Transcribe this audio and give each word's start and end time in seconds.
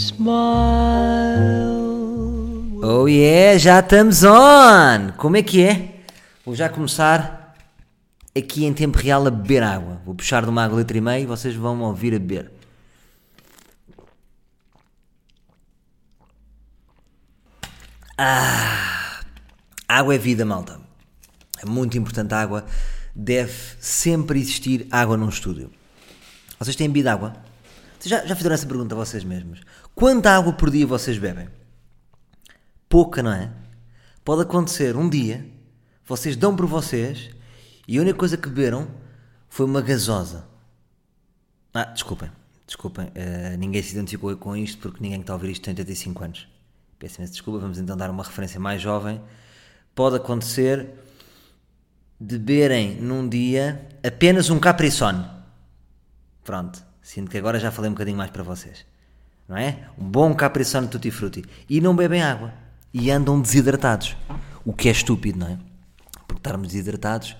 smile. 0.00 0.30
Oh 2.82 3.06
yeah, 3.06 3.58
já 3.58 3.80
estamos 3.80 4.24
on! 4.24 5.12
Como 5.16 5.36
é 5.36 5.42
que 5.42 5.62
é? 5.62 6.00
Vou 6.44 6.56
já 6.56 6.68
começar 6.68 7.54
aqui 8.36 8.64
em 8.64 8.72
tempo 8.72 8.98
real 8.98 9.26
a 9.26 9.30
beber 9.30 9.62
água. 9.62 10.00
Vou 10.04 10.14
puxar 10.14 10.42
de 10.42 10.48
uma 10.48 10.64
água 10.64 10.78
litro 10.78 10.96
e 10.96 11.00
meio 11.00 11.24
e 11.24 11.26
vocês 11.26 11.54
vão 11.54 11.76
me 11.76 11.82
ouvir 11.82 12.14
a 12.14 12.18
beber. 12.18 12.50
Ah, 18.16 19.20
água 19.88 20.14
é 20.14 20.18
vida, 20.18 20.44
malta. 20.44 20.80
É 21.62 21.66
muito 21.66 21.98
importante 21.98 22.32
a 22.34 22.40
água. 22.40 22.64
Deve 23.14 23.52
sempre 23.80 24.38
existir 24.40 24.86
água 24.90 25.16
num 25.16 25.28
estúdio. 25.28 25.70
Vocês 26.58 26.76
têm 26.76 26.88
bebido 26.88 27.08
água? 27.10 27.34
Vocês 27.98 28.10
já, 28.10 28.26
já 28.26 28.34
fizeram 28.34 28.54
essa 28.54 28.66
pergunta 28.66 28.94
a 28.94 28.98
vocês 28.98 29.24
mesmos? 29.24 29.60
Quanta 30.00 30.34
água 30.34 30.54
por 30.54 30.70
dia 30.70 30.86
vocês 30.86 31.18
bebem? 31.18 31.46
Pouca, 32.88 33.22
não 33.22 33.30
é? 33.30 33.52
Pode 34.24 34.40
acontecer 34.40 34.96
um 34.96 35.06
dia, 35.06 35.46
vocês 36.06 36.36
dão 36.36 36.56
por 36.56 36.64
vocês 36.64 37.28
e 37.86 37.98
a 37.98 38.00
única 38.00 38.16
coisa 38.16 38.38
que 38.38 38.48
beberam 38.48 38.88
foi 39.46 39.66
uma 39.66 39.82
gasosa. 39.82 40.48
Ah, 41.74 41.84
desculpem, 41.84 42.30
desculpem, 42.66 43.12
eh, 43.14 43.58
ninguém 43.58 43.82
se 43.82 43.92
identificou 43.92 44.34
com 44.38 44.56
isto 44.56 44.80
porque 44.80 45.02
ninguém 45.02 45.18
que 45.18 45.24
está 45.24 45.34
a 45.34 45.36
ouvir 45.36 45.50
isto 45.50 45.64
tem 45.64 45.72
85 45.72 46.24
anos. 46.24 46.48
Peço 46.98 47.18
imensa 47.18 47.32
desculpa, 47.32 47.60
vamos 47.60 47.78
então 47.78 47.94
dar 47.94 48.08
uma 48.08 48.24
referência 48.24 48.58
mais 48.58 48.80
jovem. 48.80 49.20
Pode 49.94 50.16
acontecer 50.16 50.94
de 52.18 52.38
beberem 52.38 52.94
num 53.02 53.28
dia 53.28 53.86
apenas 54.02 54.48
um 54.48 54.58
Capricone. 54.58 55.26
Pronto, 56.42 56.82
sinto 57.02 57.30
que 57.30 57.36
agora 57.36 57.60
já 57.60 57.70
falei 57.70 57.90
um 57.90 57.92
bocadinho 57.92 58.16
mais 58.16 58.30
para 58.30 58.42
vocês. 58.42 58.88
Não 59.50 59.56
é? 59.56 59.88
Um 59.98 60.08
bom 60.08 60.32
Capricone 60.32 60.86
Tutti 60.86 61.10
Frutti. 61.10 61.44
E 61.68 61.80
não 61.80 61.96
bebem 61.96 62.22
água. 62.22 62.54
E 62.94 63.10
andam 63.10 63.40
desidratados. 63.40 64.16
O 64.64 64.72
que 64.72 64.88
é 64.88 64.92
estúpido, 64.92 65.40
não 65.40 65.48
é? 65.48 65.58
Porque 66.28 66.38
estarmos 66.38 66.68
desidratados 66.68 67.36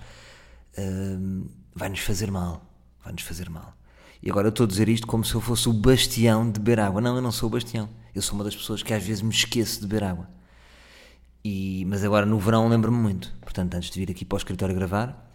hum, 0.77 1.45
vai-nos 1.73 2.01
fazer 2.01 2.29
mal. 2.29 2.65
Vai-nos 3.01 3.23
fazer 3.23 3.49
mal. 3.49 3.73
E 4.21 4.29
agora 4.29 4.47
eu 4.47 4.49
estou 4.49 4.65
a 4.65 4.67
dizer 4.67 4.89
isto 4.89 5.07
como 5.07 5.23
se 5.23 5.33
eu 5.33 5.39
fosse 5.39 5.69
o 5.69 5.73
bastião 5.73 6.51
de 6.51 6.59
beber 6.59 6.81
água. 6.81 6.99
Não, 6.99 7.15
eu 7.15 7.21
não 7.21 7.31
sou 7.31 7.47
o 7.47 7.49
bastião. 7.49 7.87
Eu 8.13 8.21
sou 8.21 8.35
uma 8.35 8.43
das 8.43 8.57
pessoas 8.57 8.83
que 8.83 8.93
às 8.93 9.01
vezes 9.01 9.21
me 9.21 9.31
esqueço 9.31 9.79
de 9.79 9.87
beber 9.87 10.03
água. 10.03 10.27
E, 11.45 11.85
mas 11.87 12.03
agora 12.03 12.25
no 12.25 12.37
verão 12.37 12.67
lembro-me 12.67 12.97
muito. 12.97 13.33
Portanto, 13.39 13.73
antes 13.75 13.89
de 13.89 13.97
vir 13.97 14.11
aqui 14.11 14.25
para 14.25 14.35
o 14.35 14.37
escritório 14.37 14.75
gravar, 14.75 15.33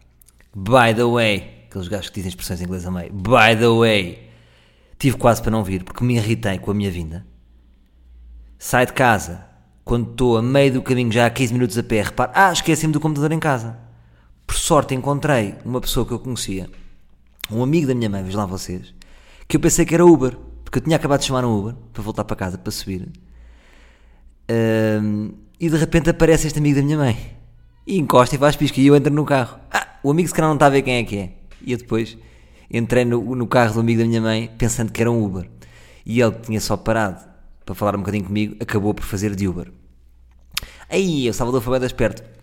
by 0.55 0.95
the 0.95 1.05
way, 1.05 1.65
aqueles 1.71 1.89
gajos 1.89 2.11
que 2.11 2.17
dizem 2.17 2.29
expressões 2.29 2.61
em 2.61 2.65
inglês 2.65 2.85
a 2.85 2.91
meio, 2.91 3.11
by 3.15 3.57
the 3.59 3.67
way, 3.67 4.26
tive 4.99 5.17
quase 5.17 5.43
para 5.43 5.51
não 5.51 5.63
vir 5.63 5.85
porque 5.85 6.05
me 6.05 6.17
irritei 6.17 6.59
com 6.59 6.71
a 6.71 6.75
minha 6.75 6.91
vinda. 6.91 7.27
Sai 8.59 8.87
de 8.87 8.93
casa, 8.93 9.45
quando 9.85 10.11
estou 10.11 10.37
a 10.37 10.43
meio 10.43 10.73
do 10.73 10.83
caminho, 10.83 11.13
já 11.13 11.27
há 11.27 11.31
15 11.31 11.53
minutos 11.53 11.79
a 11.79 11.83
pé, 11.83 12.03
reparo, 12.03 12.33
ah, 12.35 12.53
esqueci-me 12.53 12.93
do 12.93 13.01
computador 13.01 13.33
em 13.33 13.39
casa. 13.39 13.79
Por 14.47 14.57
sorte 14.57 14.95
encontrei 14.95 15.55
uma 15.65 15.81
pessoa 15.81 16.07
que 16.07 16.13
eu 16.13 16.19
conhecia, 16.19 16.69
um 17.51 17.63
amigo 17.63 17.87
da 17.87 17.95
minha 17.95 18.09
mãe, 18.09 18.23
vejam 18.23 18.41
lá 18.41 18.47
vocês, 18.47 18.95
que 19.47 19.57
eu 19.57 19.61
pensei 19.61 19.85
que 19.85 19.95
era 19.95 20.05
Uber, 20.05 20.37
porque 20.65 20.79
eu 20.79 20.83
tinha 20.83 20.97
acabado 20.97 21.21
de 21.21 21.27
chamar 21.27 21.45
um 21.45 21.59
Uber 21.59 21.75
para 21.93 22.03
voltar 22.03 22.25
para 22.25 22.37
casa, 22.37 22.59
para 22.59 22.73
subir. 22.73 23.09
Ahm, 24.49 25.31
e 25.59 25.69
de 25.71 25.77
repente 25.77 26.11
aparece 26.11 26.47
este 26.47 26.59
amigo 26.59 26.77
da 26.77 26.83
minha 26.83 26.99
mãe 26.99 27.37
e 27.87 27.99
encosta 27.99 28.35
e 28.35 28.39
faz 28.39 28.57
pisca 28.57 28.81
e 28.81 28.87
eu 28.87 28.97
entro 28.97 29.13
no 29.13 29.25
carro. 29.25 29.59
Ah, 29.71 29.99
o 30.03 30.11
amigo 30.11 30.29
se 30.29 30.35
calhar 30.35 30.49
não 30.49 30.57
está 30.57 30.67
a 30.67 30.71
ver 30.71 30.83
quem 30.83 30.97
é 30.97 31.05
que 31.05 31.17
é. 31.17 31.33
E 31.63 31.73
eu 31.73 31.79
depois 31.79 32.17
entrei 32.71 33.05
no, 33.05 33.35
no 33.35 33.47
carro 33.47 33.75
do 33.75 33.81
amigo 33.81 34.01
da 34.01 34.07
minha 34.07 34.21
mãe 34.21 34.51
pensando 34.59 34.93
que 34.93 35.01
era 35.01 35.11
um 35.11 35.25
Uber. 35.25 35.49
E 36.05 36.21
ele 36.21 36.33
que 36.33 36.43
tinha 36.43 36.61
só 36.61 36.77
parado 36.77 37.25
para 37.65 37.75
falar 37.75 37.97
um 37.97 37.99
bocadinho 37.99 38.25
comigo, 38.25 38.57
acabou 38.61 38.95
por 38.95 39.05
fazer 39.05 39.35
de 39.35 39.49
Uber. 39.49 39.73
Aí, 40.89 41.29
o 41.29 41.35
Salvador 41.35 41.61
foi 41.61 41.79
bem 41.79 41.89
das. 41.89 41.95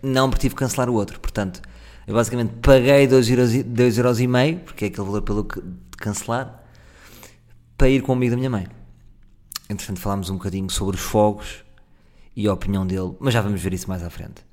Não, 0.02 0.30
porque 0.30 0.42
tive 0.42 0.56
que 0.56 0.60
cancelar 0.60 0.90
o 0.90 0.94
outro. 0.94 1.20
Portanto, 1.20 1.62
eu 2.06 2.14
basicamente 2.14 2.54
paguei 2.62 3.08
2,5 3.08 3.30
euros, 3.30 3.64
dois 3.64 3.98
euros 3.98 4.20
e 4.20 4.28
meio, 4.28 4.60
porque 4.60 4.86
é 4.86 4.88
aquele 4.90 5.06
valor 5.06 5.22
pelo 5.22 5.46
que 5.46 5.62
de 5.62 5.98
cancelar, 5.98 6.62
para 7.78 7.88
ir 7.88 8.02
com 8.02 8.12
o 8.12 8.16
amigo 8.16 8.32
da 8.32 8.38
minha 8.38 8.50
mãe. 8.50 8.68
Entretanto, 9.70 10.02
falámos 10.02 10.30
um 10.30 10.34
bocadinho 10.34 10.70
sobre 10.70 10.98
os 10.98 11.02
fogos 11.02 11.64
e 12.36 12.48
a 12.48 12.54
opinião 12.54 12.86
dele, 12.86 13.16
mas 13.20 13.34
já 13.34 13.42
vamos 13.42 13.62
ver 13.62 13.74
isso 13.74 13.88
mais 13.88 14.04
à 14.04 14.10
frente. 14.10 14.44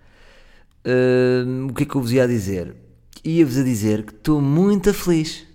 Hum, 0.86 1.66
o 1.70 1.74
que 1.74 1.82
é 1.82 1.86
que 1.86 1.94
eu 1.94 2.00
vos 2.00 2.12
ia 2.12 2.28
dizer? 2.28 2.76
Ia-vos 3.24 3.58
a 3.58 3.64
dizer 3.64 4.04
que 4.04 4.14
estou 4.14 4.40
muito 4.40 4.94
feliz. 4.94 5.46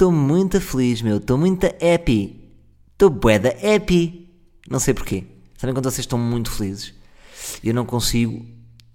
Estou 0.00 0.10
muito 0.10 0.58
feliz, 0.62 1.02
meu. 1.02 1.18
Estou 1.18 1.36
muito 1.36 1.66
happy. 1.66 2.50
Estou 2.92 3.10
bué 3.10 3.36
happy. 3.36 4.30
Não 4.66 4.80
sei 4.80 4.94
porquê. 4.94 5.26
Sabem 5.58 5.74
quando 5.74 5.84
vocês 5.84 5.98
estão 5.98 6.18
muito 6.18 6.50
felizes? 6.50 6.94
Eu 7.62 7.74
não 7.74 7.84
consigo 7.84 8.42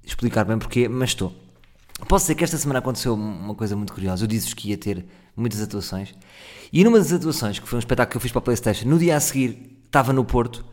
explicar 0.04 0.46
bem 0.46 0.58
porquê, 0.58 0.90
mas 0.90 1.12
estou. 1.12 1.32
Posso 2.08 2.24
dizer 2.24 2.34
que 2.34 2.44
esta 2.44 2.58
semana 2.58 2.80
aconteceu 2.80 3.14
uma 3.14 3.54
coisa 3.54 3.76
muito 3.76 3.94
curiosa. 3.94 4.24
Eu 4.24 4.28
disse-vos 4.28 4.56
que 4.56 4.70
ia 4.70 4.80
ter 4.80 5.06
muitas 5.38 5.62
atuações. 5.62 6.16
E 6.74 6.84
numa 6.84 6.98
das 6.98 7.14
atuações, 7.14 7.60
que 7.60 7.68
foi 7.68 7.78
um 7.78 7.80
espetáculo 7.82 8.10
que 8.10 8.18
eu 8.18 8.22
fiz 8.22 8.32
para 8.32 8.40
a 8.40 8.42
Playstation, 8.42 8.90
no 8.90 8.98
dia 8.98 9.16
a 9.16 9.20
seguir 9.20 9.80
estava 9.86 10.12
no 10.12 10.26
Porto 10.26 10.66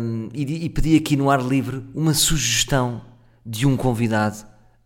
hum, 0.00 0.28
e, 0.32 0.64
e 0.64 0.70
pedi 0.70 0.94
aqui 0.94 1.16
no 1.16 1.28
ar 1.28 1.42
livre 1.42 1.82
uma 1.92 2.14
sugestão 2.14 3.02
de 3.44 3.66
um 3.66 3.76
convidado 3.76 4.36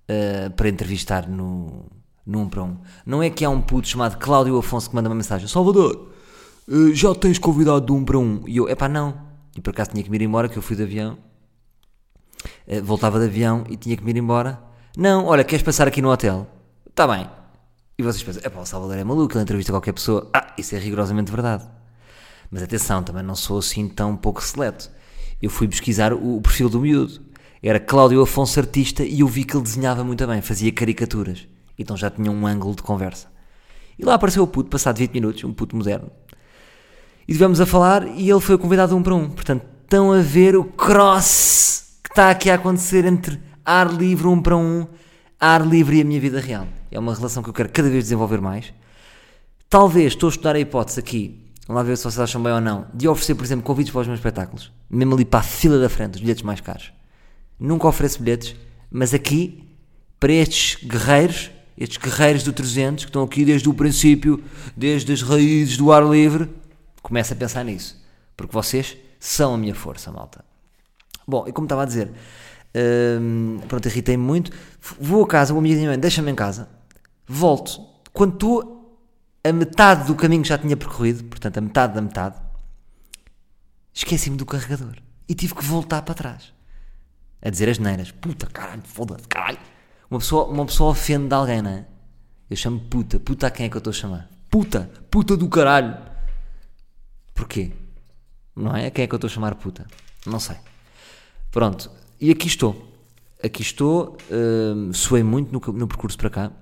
uh, 0.09 0.51
para 0.53 0.71
entrevistar 0.71 1.29
no, 1.29 1.85
1 2.27 2.49
para 2.49 2.63
1. 2.63 2.77
Não 3.07 3.23
é 3.23 3.31
que 3.31 3.45
há 3.45 3.51
um 3.51 3.61
puto 3.61 3.89
chamado 3.89 4.19
Cláudio 4.19 4.57
Afonso 4.57 4.89
que 4.89 4.95
manda 4.95 5.09
uma 5.09 5.15
mensagem: 5.15 5.49
Salvador, 5.49 6.11
uh, 6.69 6.95
já 6.95 7.15
tens 7.15 7.39
convidado 7.39 7.81
do 7.81 7.95
1 7.95 8.05
para 8.05 8.19
1? 8.19 8.45
E 8.47 8.57
eu, 8.57 8.69
epá, 8.69 8.89
não. 8.89 9.15
E 9.57 9.61
por 9.61 9.71
acaso 9.71 9.91
tinha 9.91 10.03
que 10.03 10.11
me 10.11 10.17
ir 10.17 10.23
embora, 10.23 10.49
que 10.49 10.57
eu 10.57 10.63
fui 10.63 10.77
de 10.77 10.83
avião. 10.83 11.19
Uh, 12.67 12.83
voltava 12.83 13.19
de 13.19 13.27
avião 13.27 13.65
e 13.69 13.77
tinha 13.77 13.97
que 13.97 14.05
me 14.05 14.11
ir 14.11 14.17
embora. 14.17 14.61
Não, 14.97 15.27
olha, 15.27 15.45
queres 15.45 15.63
passar 15.63 15.89
aqui 15.89 16.03
no 16.03 16.11
hotel? 16.11 16.47
Está 16.89 17.07
bem. 17.07 17.29
E 17.99 18.03
vocês 18.03 18.23
pensam, 18.23 18.43
epá, 18.45 18.61
o 18.61 18.67
Salvador 18.67 18.99
é 18.99 19.05
maluco, 19.05 19.35
ele 19.35 19.43
entrevista 19.43 19.73
qualquer 19.73 19.93
pessoa. 19.93 20.29
Ah, 20.35 20.55
isso 20.59 20.75
é 20.75 20.79
rigorosamente 20.79 21.31
verdade. 21.31 21.65
Mas 22.51 22.63
atenção, 22.63 23.03
também 23.03 23.23
não 23.23 23.35
sou 23.35 23.59
assim 23.59 23.89
tão 23.89 24.17
pouco 24.17 24.43
seleto. 24.43 24.91
Eu 25.41 25.51
fui 25.51 25.67
pesquisar 25.67 26.13
o, 26.13 26.37
o 26.37 26.41
perfil 26.41 26.69
do 26.69 26.81
miúdo. 26.81 27.21
Era 27.63 27.79
Cláudio 27.79 28.21
Afonso 28.21 28.59
Artista 28.59 29.05
e 29.05 29.21
eu 29.21 29.29
vi 29.29 29.45
que 29.45 29.57
ele 29.57 29.63
desenhava 29.63 30.03
muito 30.03 30.27
bem, 30.27 30.43
fazia 30.43 30.73
caricaturas. 30.73 31.47
Então 31.79 31.97
já 31.97 32.11
tinha 32.11 32.31
um 32.31 32.47
ângulo 32.47 32.75
de 32.75 32.83
conversa. 32.83 33.29
E 33.99 34.05
lá 34.05 34.15
apareceu 34.15 34.43
o 34.43 34.47
puto, 34.47 34.71
passado 34.71 34.99
20 34.99 35.13
minutos, 35.13 35.45
um 35.45 35.53
puto 35.53 35.77
moderno. 35.77 36.11
E 37.27 37.33
estivemos 37.33 37.61
a 37.61 37.67
falar 37.67 38.07
e 38.07 38.29
ele 38.29 38.41
foi 38.41 38.59
convidado 38.59 38.97
um 38.97 39.03
para 39.03 39.15
um. 39.15 39.31
Portanto, 39.31 39.65
estão 39.83 40.13
a 40.13 40.21
ver 40.21 40.57
o 40.57 40.65
cross 40.65 41.99
que 42.03 42.11
está 42.11 42.31
aqui 42.31 42.51
a 42.51 42.55
acontecer 42.55 43.05
entre 43.05 43.41
ar 43.65 43.93
livre 43.93 44.27
um 44.27 44.41
para 44.41 44.57
um, 44.57 44.87
ar 45.39 45.67
livre 45.67 45.99
e 45.99 46.01
a 46.01 46.05
minha 46.05 46.21
vida 46.21 46.41
real. 46.41 46.67
É 46.91 46.99
uma 46.99 47.15
relação 47.15 47.43
que 47.43 47.49
eu 47.49 47.55
quero 47.55 47.69
cada 47.69 47.89
vez 47.89 48.05
desenvolver 48.05 48.41
mais. 48.41 48.73
Talvez 49.69 50.13
estou 50.13 50.29
a 50.29 50.31
estudar 50.31 50.57
a 50.57 50.61
hipótese 50.61 51.01
aqui, 51.01 51.51
lá 51.69 51.83
ver 51.83 51.97
se 51.97 52.03
vocês 52.03 52.19
acham 52.19 52.43
bem 52.43 52.53
ou 52.53 52.61
não, 52.61 52.87
de 52.93 53.09
oferecer, 53.09 53.35
por 53.35 53.45
exemplo, 53.45 53.65
convites 53.65 53.91
para 53.91 54.03
os 54.03 54.07
meus 54.07 54.19
espetáculos, 54.19 54.73
mesmo 54.91 55.15
ali 55.15 55.25
para 55.25 55.41
a 55.41 55.43
fila 55.43 55.79
da 55.79 55.89
frente, 55.89 56.17
os 56.17 56.21
bilhetes 56.21 56.43
mais 56.43 56.61
caros. 56.61 56.93
Nunca 57.59 57.87
ofereço 57.87 58.23
bilhetes, 58.23 58.55
mas 58.91 59.15
aqui, 59.15 59.75
para 60.21 60.33
estes 60.33 60.85
guerreiros, 60.85 61.51
estes 61.77 61.99
guerreiros 61.99 62.43
do 62.43 62.53
300, 62.53 63.05
que 63.05 63.09
estão 63.11 63.23
aqui 63.23 63.45
desde 63.45 63.69
o 63.69 63.75
princípio, 63.75 64.43
desde 64.77 65.13
as 65.13 65.23
raízes 65.23 65.77
do 65.77 65.93
ar 65.93 66.05
livre, 66.05 66.51
começo 67.03 67.33
a 67.33 67.37
pensar 67.37 67.65
nisso. 67.65 68.01
Porque 68.37 68.53
vocês 68.53 68.97
são 69.19 69.55
a 69.55 69.59
minha 69.59 69.75
força, 69.75 70.11
malta. 70.11 70.45
Bom, 71.27 71.45
e 71.47 71.53
como 71.53 71.67
estava 71.67 71.83
a 71.83 71.87
dizer, 71.87 72.11
hum, 73.21 73.61
pronto, 73.69 73.87
irritei-me 73.87 74.23
muito. 74.23 74.51
Vou 75.01 75.25
a 75.25 75.27
casa, 75.27 75.55
o 75.55 75.59
amigo 75.59 75.77
minha 75.77 75.89
mãe 75.89 75.99
deixa-me 75.99 76.31
em 76.31 76.35
casa, 76.35 76.69
volto. 77.27 77.81
Quando 78.13 78.35
estou 78.35 79.01
a 79.45 79.53
metade 79.53 80.07
do 80.07 80.15
caminho 80.15 80.43
que 80.43 80.49
já 80.49 80.59
tinha 80.59 80.77
percorrido, 80.77 81.25
portanto, 81.25 81.59
a 81.59 81.61
metade 81.61 81.95
da 81.95 82.03
metade, 82.03 82.37
esqueci-me 83.93 84.37
do 84.37 84.47
carregador 84.47 84.97
e 85.29 85.35
tive 85.35 85.55
que 85.55 85.65
voltar 85.65 86.03
para 86.03 86.15
trás 86.15 86.53
a 87.41 87.51
dizer 87.51 87.69
as 87.69 87.79
neiras. 87.79 88.11
Puta, 88.11 88.47
caralho, 88.47 88.83
foda-se, 88.85 89.27
caralho. 89.27 89.59
Uma 90.13 90.19
pessoa, 90.19 90.45
uma 90.45 90.67
pessoa 90.67 90.91
ofende 90.91 91.29
de 91.29 91.35
alguém, 91.35 91.63
não 91.63 91.71
é? 91.71 91.87
Eu 92.51 92.55
chamo 92.55 92.79
puta. 92.79 93.19
Puta 93.19 93.47
a 93.47 93.51
quem 93.51 93.65
é 93.65 93.69
que 93.71 93.77
eu 93.77 93.79
estou 93.79 93.93
a 93.93 93.95
chamar? 93.95 94.29
Puta, 94.51 94.91
puta 95.11 95.39
do 95.39 95.49
caralho. 95.49 95.97
Porquê? 97.33 97.73
Não 98.55 98.77
é? 98.77 98.89
A 98.89 98.91
quem 98.91 99.05
é 99.05 99.07
que 99.07 99.15
eu 99.15 99.17
estou 99.17 99.29
a 99.29 99.31
chamar 99.31 99.55
puta? 99.55 99.87
Não 100.27 100.39
sei. 100.39 100.57
Pronto, 101.51 101.91
e 102.21 102.31
aqui 102.31 102.47
estou. 102.47 102.93
Aqui 103.43 103.63
estou, 103.63 104.19
hum, 104.31 104.93
suei 104.93 105.23
muito 105.23 105.51
no, 105.51 105.79
no 105.79 105.89
percurso 105.89 106.19
para 106.19 106.29
cá. 106.29 106.53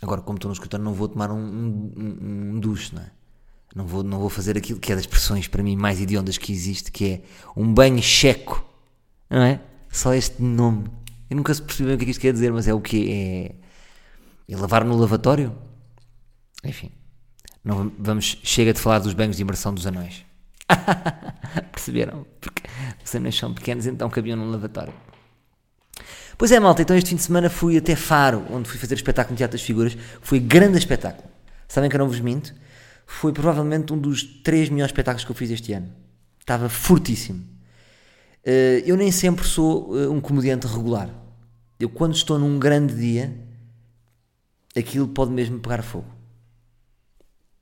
Agora, 0.00 0.22
como 0.22 0.38
estou 0.38 0.48
no 0.48 0.54
escritório, 0.54 0.82
não 0.82 0.94
vou 0.94 1.08
tomar 1.08 1.30
um, 1.30 1.36
um, 1.36 1.92
um, 1.94 2.50
um 2.54 2.58
duche, 2.58 2.94
não 2.94 3.02
é? 3.02 3.10
Não 3.74 3.86
vou, 3.86 4.02
não 4.02 4.18
vou 4.18 4.30
fazer 4.30 4.56
aquilo 4.56 4.80
que 4.80 4.90
é 4.92 4.94
das 4.94 5.04
expressões 5.04 5.46
para 5.46 5.62
mim 5.62 5.76
mais 5.76 6.00
idiondas 6.00 6.38
que 6.38 6.52
existe, 6.52 6.90
que 6.90 7.04
é 7.04 7.22
um 7.54 7.70
banho 7.74 8.02
checo, 8.02 8.64
não 9.28 9.42
é? 9.42 9.60
Só 9.90 10.14
este 10.14 10.42
nome. 10.42 10.86
Eu 11.28 11.36
nunca 11.36 11.52
se 11.52 11.62
percebi 11.62 11.92
o 11.92 11.96
que 11.96 12.02
é 12.02 12.06
que 12.06 12.10
isto 12.10 12.20
quer 12.20 12.32
dizer, 12.32 12.52
mas 12.52 12.68
é 12.68 12.74
o 12.74 12.80
que 12.80 13.10
é. 13.12 13.54
É 14.48 14.56
lavar 14.56 14.84
no 14.84 14.96
lavatório? 14.96 15.56
Enfim. 16.64 16.90
Não, 17.64 17.90
vamos, 17.98 18.38
chega 18.44 18.72
de 18.72 18.80
falar 18.80 19.00
dos 19.00 19.12
banhos 19.12 19.36
de 19.36 19.42
imersão 19.42 19.74
dos 19.74 19.86
anões. 19.86 20.24
Perceberam? 21.72 22.24
Porque 22.40 22.62
os 23.04 23.14
anéis 23.14 23.36
são 23.36 23.52
pequenos, 23.52 23.86
então 23.86 24.08
cabiam 24.08 24.36
num 24.36 24.50
lavatório. 24.50 24.94
Pois 26.38 26.52
é, 26.52 26.60
malta, 26.60 26.82
então 26.82 26.96
este 26.96 27.10
fim 27.10 27.16
de 27.16 27.22
semana 27.22 27.50
fui 27.50 27.76
até 27.76 27.96
Faro, 27.96 28.44
onde 28.50 28.68
fui 28.68 28.78
fazer 28.78 28.94
espetáculo 28.94 29.32
no 29.32 29.38
Teatro 29.38 29.56
das 29.56 29.66
Figuras. 29.66 29.96
Foi 30.20 30.38
grande 30.38 30.78
espetáculo. 30.78 31.28
Sabem 31.66 31.90
que 31.90 31.96
eu 31.96 31.98
não 31.98 32.08
vos 32.08 32.20
minto? 32.20 32.54
Foi 33.06 33.32
provavelmente 33.32 33.92
um 33.92 33.98
dos 33.98 34.22
três 34.22 34.68
melhores 34.68 34.92
espetáculos 34.92 35.24
que 35.24 35.30
eu 35.30 35.36
fiz 35.36 35.50
este 35.50 35.72
ano. 35.72 35.92
Estava 36.38 36.68
fortíssimo. 36.68 37.55
Eh, 38.48 38.84
eu 38.86 38.96
nem 38.96 39.10
sempre 39.10 39.44
sou 39.44 39.98
eh, 39.98 40.08
um 40.08 40.20
comediante 40.20 40.68
regular. 40.68 41.10
Eu, 41.80 41.88
quando 41.90 42.14
estou 42.14 42.38
num 42.38 42.60
grande 42.60 42.94
dia, 42.94 43.36
aquilo 44.76 45.08
pode 45.08 45.32
mesmo 45.32 45.58
pegar 45.58 45.82
fogo. 45.82 46.06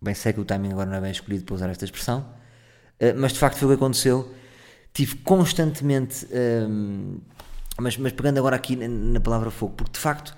Bem, 0.00 0.14
sei 0.14 0.34
que 0.34 0.40
o 0.40 0.44
timing 0.44 0.72
agora 0.72 0.90
não 0.90 0.96
é 0.96 1.00
bem 1.00 1.10
escolhido 1.10 1.44
para 1.46 1.54
usar 1.54 1.70
esta 1.70 1.86
expressão, 1.86 2.28
eh, 3.00 3.14
mas 3.14 3.32
de 3.32 3.38
facto 3.38 3.56
foi 3.56 3.66
o 3.66 3.70
que 3.70 3.76
aconteceu. 3.76 4.31
Tive 4.92 5.16
constantemente. 5.16 6.28
Ehm, 6.31 7.19
mas, 7.81 7.96
mas 7.96 8.12
pegando 8.12 8.38
agora 8.38 8.54
aqui 8.54 8.76
na 8.76 9.20
palavra 9.20 9.50
fogo, 9.50 9.75
porque 9.75 9.92
de 9.92 9.98
facto 9.98 10.36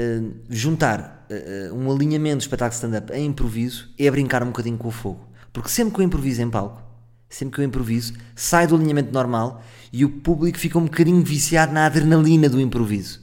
Uh, 0.00 0.32
juntar 0.48 1.26
uh, 1.28 1.74
um 1.74 1.90
alinhamento 1.90 2.36
do 2.36 2.42
espetáculo 2.42 2.72
stand-up 2.72 3.12
a 3.12 3.18
improviso 3.18 3.92
é 3.98 4.08
brincar 4.08 4.44
um 4.44 4.46
bocadinho 4.46 4.78
com 4.78 4.86
o 4.86 4.92
fogo. 4.92 5.26
Porque 5.52 5.68
sempre 5.68 5.92
que 5.92 6.00
eu 6.00 6.04
improviso 6.04 6.40
em 6.40 6.48
palco, 6.48 6.87
sempre 7.28 7.54
que 7.54 7.60
eu 7.60 7.64
improviso, 7.64 8.14
sai 8.34 8.66
do 8.66 8.74
alinhamento 8.74 9.12
normal 9.12 9.62
e 9.92 10.04
o 10.04 10.10
público 10.10 10.58
fica 10.58 10.78
um 10.78 10.84
bocadinho 10.84 11.22
viciado 11.22 11.72
na 11.72 11.86
adrenalina 11.86 12.48
do 12.48 12.60
improviso. 12.60 13.20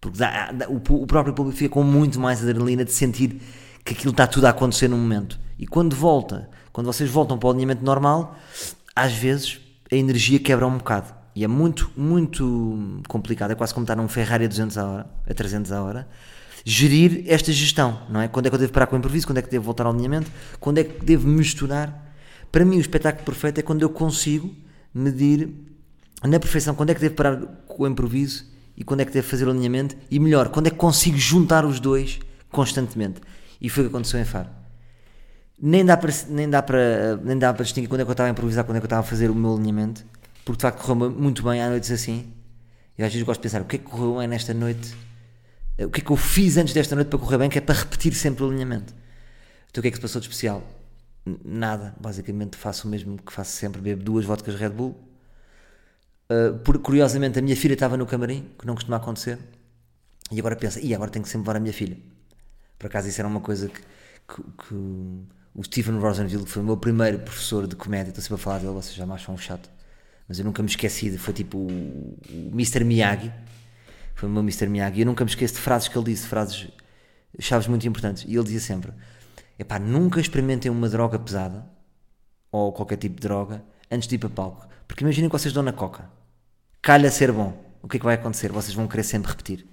Porque 0.00 0.18
dá, 0.18 0.50
dá, 0.50 0.68
o, 0.68 0.76
o, 0.76 1.06
próprio 1.06 1.34
público 1.34 1.56
fica 1.56 1.74
com 1.74 1.82
muito 1.82 2.18
mais 2.18 2.42
adrenalina 2.42 2.84
de 2.84 2.92
sentir 2.92 3.40
que 3.84 3.92
aquilo 3.92 4.12
está 4.12 4.26
tudo 4.26 4.46
a 4.46 4.50
acontecer 4.50 4.88
num 4.88 4.98
momento. 4.98 5.38
E 5.58 5.66
quando 5.66 5.94
volta, 5.94 6.48
quando 6.72 6.86
vocês 6.86 7.10
voltam 7.10 7.38
para 7.38 7.48
o 7.48 7.50
alinhamento 7.50 7.84
normal, 7.84 8.36
às 8.96 9.12
vezes 9.12 9.60
a 9.90 9.94
energia 9.94 10.38
quebra 10.38 10.66
um 10.66 10.78
bocado. 10.78 11.12
E 11.34 11.44
é 11.44 11.48
muito, 11.48 11.90
muito 11.96 13.02
complicado. 13.08 13.50
É 13.50 13.54
quase 13.54 13.74
como 13.74 13.84
estar 13.84 13.96
num 13.96 14.08
Ferrari 14.08 14.44
a 14.44 14.48
200 14.48 14.78
a 14.78 14.86
hora, 14.86 15.06
a 15.28 15.34
300 15.34 15.72
a 15.72 15.82
hora. 15.82 16.08
Gerir 16.64 17.24
esta 17.26 17.52
gestão, 17.52 18.02
não 18.10 18.20
é? 18.20 18.28
Quando 18.28 18.46
é 18.46 18.50
que 18.50 18.54
eu 18.54 18.58
devo 18.58 18.72
parar 18.72 18.86
com 18.86 18.96
o 18.96 18.98
improviso? 18.98 19.26
Quando 19.26 19.38
é 19.38 19.42
que 19.42 19.50
devo 19.50 19.64
voltar 19.64 19.86
ao 19.86 19.92
alinhamento? 19.92 20.30
Quando 20.58 20.78
é 20.78 20.84
que 20.84 21.04
devo 21.04 21.26
misturar? 21.28 22.09
Para 22.50 22.64
mim, 22.64 22.76
o 22.78 22.80
espetáculo 22.80 23.24
perfeito 23.24 23.58
é 23.58 23.62
quando 23.62 23.82
eu 23.82 23.90
consigo 23.90 24.54
medir 24.92 25.48
na 26.22 26.38
perfeição 26.38 26.74
quando 26.74 26.90
é 26.90 26.94
que 26.94 27.00
devo 27.00 27.14
parar 27.14 27.36
com 27.66 27.84
o 27.84 27.86
improviso 27.86 28.44
e 28.76 28.84
quando 28.84 29.00
é 29.00 29.04
que 29.04 29.12
devo 29.12 29.26
fazer 29.26 29.46
o 29.46 29.50
alinhamento. 29.50 29.96
E 30.10 30.18
melhor, 30.18 30.48
quando 30.48 30.66
é 30.66 30.70
que 30.70 30.76
consigo 30.76 31.16
juntar 31.16 31.64
os 31.64 31.80
dois 31.80 32.18
constantemente. 32.50 33.20
E 33.60 33.68
foi 33.68 33.84
o 33.84 33.86
que 33.88 33.94
aconteceu 33.94 34.18
em 34.20 34.24
Faro. 34.24 34.48
Nem 35.62 35.84
dá 35.84 35.96
para, 35.96 36.12
nem 36.28 36.48
dá 36.48 36.62
para, 36.62 37.16
nem 37.22 37.38
dá 37.38 37.52
para 37.52 37.64
distinguir 37.64 37.88
quando 37.88 38.00
é 38.00 38.04
que 38.04 38.10
eu 38.10 38.12
estava 38.12 38.28
a 38.28 38.32
improvisar, 38.32 38.64
quando 38.64 38.76
é 38.76 38.80
que 38.80 38.84
eu 38.84 38.86
estava 38.86 39.02
a 39.02 39.04
fazer 39.04 39.30
o 39.30 39.34
meu 39.34 39.54
alinhamento, 39.54 40.04
porque 40.44 40.56
de 40.56 40.62
facto 40.62 40.82
correu 40.82 41.10
muito 41.10 41.42
bem 41.42 41.62
há 41.62 41.68
noites 41.68 41.90
assim. 41.90 42.32
E 42.96 43.02
às 43.02 43.12
vezes 43.12 43.26
gosto 43.26 43.40
de 43.40 43.42
pensar 43.42 43.60
o 43.60 43.66
que 43.66 43.76
é 43.76 43.78
que 43.78 43.84
correu 43.84 44.16
bem 44.16 44.26
nesta 44.26 44.54
noite, 44.54 44.94
o 45.78 45.90
que 45.90 46.00
é 46.00 46.04
que 46.04 46.10
eu 46.10 46.16
fiz 46.16 46.56
antes 46.56 46.72
desta 46.72 46.94
noite 46.94 47.08
para 47.08 47.18
correr 47.18 47.38
bem, 47.38 47.50
que 47.50 47.58
é 47.58 47.60
para 47.60 47.78
repetir 47.78 48.14
sempre 48.14 48.42
o 48.42 48.48
alinhamento. 48.48 48.94
Então 49.70 49.80
o 49.80 49.82
que 49.82 49.88
é 49.88 49.90
que 49.90 49.96
se 49.98 50.02
passou 50.02 50.20
de 50.20 50.26
especial? 50.26 50.62
Nada, 51.44 51.94
basicamente 52.00 52.56
faço 52.56 52.88
o 52.88 52.90
mesmo 52.90 53.18
que 53.18 53.32
faço 53.32 53.52
sempre, 53.52 53.80
bebo 53.80 54.02
duas 54.02 54.24
vodkas 54.24 54.54
Red 54.54 54.70
Bull. 54.70 54.96
Uh, 56.30 56.58
por, 56.60 56.78
curiosamente, 56.78 57.38
a 57.38 57.42
minha 57.42 57.56
filha 57.56 57.74
estava 57.74 57.96
no 57.96 58.06
camarim, 58.06 58.48
que 58.58 58.66
não 58.66 58.74
costuma 58.74 58.96
acontecer, 58.96 59.38
e 60.30 60.38
agora 60.38 60.56
pensa, 60.56 60.80
e 60.80 60.94
agora 60.94 61.10
tenho 61.10 61.24
que 61.24 61.28
sempre 61.28 61.48
levar 61.48 61.56
a 61.56 61.60
minha 61.60 61.72
filha. 61.72 61.96
Por 62.78 62.86
acaso 62.86 63.08
isso 63.08 63.20
era 63.20 63.28
uma 63.28 63.40
coisa 63.40 63.68
que, 63.68 63.80
que, 63.80 64.42
que 64.42 64.74
o 65.54 65.64
Stephen 65.64 65.98
Rosenville, 65.98 66.44
que 66.44 66.50
foi 66.50 66.62
o 66.62 66.64
meu 66.64 66.76
primeiro 66.76 67.18
professor 67.18 67.66
de 67.66 67.76
comédia, 67.76 68.10
estou 68.10 68.22
sempre 68.22 68.36
a 68.36 68.38
falar 68.38 68.58
dele, 68.58 68.72
vocês 68.72 68.94
já 68.94 69.04
mais 69.04 69.22
são 69.22 69.34
um 69.34 69.38
chato, 69.38 69.68
mas 70.28 70.38
eu 70.38 70.44
nunca 70.44 70.62
me 70.62 70.68
esqueci, 70.68 71.16
foi 71.18 71.34
tipo 71.34 71.58
o, 71.58 72.18
o 72.30 72.50
Mr. 72.52 72.84
Miyagi, 72.84 73.32
foi 74.14 74.28
o 74.28 74.32
meu 74.32 74.42
Mr. 74.42 74.68
Miyagi, 74.68 75.00
eu 75.00 75.06
nunca 75.06 75.24
me 75.24 75.30
esqueço 75.30 75.54
de 75.54 75.60
frases 75.60 75.88
que 75.88 75.98
ele 75.98 76.04
disse, 76.04 76.26
frases, 76.26 76.68
chaves 77.40 77.66
muito 77.66 77.86
importantes, 77.86 78.24
e 78.26 78.34
ele 78.34 78.44
dizia 78.44 78.60
sempre, 78.60 78.92
epá, 79.60 79.78
nunca 79.78 80.20
experimentem 80.20 80.70
uma 80.70 80.88
droga 80.88 81.18
pesada, 81.18 81.68
ou 82.50 82.72
qualquer 82.72 82.96
tipo 82.96 83.16
de 83.16 83.22
droga, 83.22 83.62
antes 83.90 84.08
de 84.08 84.16
ir 84.16 84.18
para 84.18 84.30
palco, 84.30 84.66
porque 84.88 85.04
imaginem 85.04 85.28
que 85.28 85.38
vocês 85.38 85.54
dão 85.54 85.62
na 85.62 85.72
coca, 85.72 86.10
calha 86.82 87.10
ser 87.10 87.30
bom, 87.30 87.52
o 87.82 87.88
que 87.88 87.96
é 87.96 88.00
que 88.00 88.04
vai 88.04 88.14
acontecer? 88.14 88.50
Vocês 88.50 88.74
vão 88.74 88.88
querer 88.88 89.04
sempre 89.04 89.30
repetir. 89.30 89.66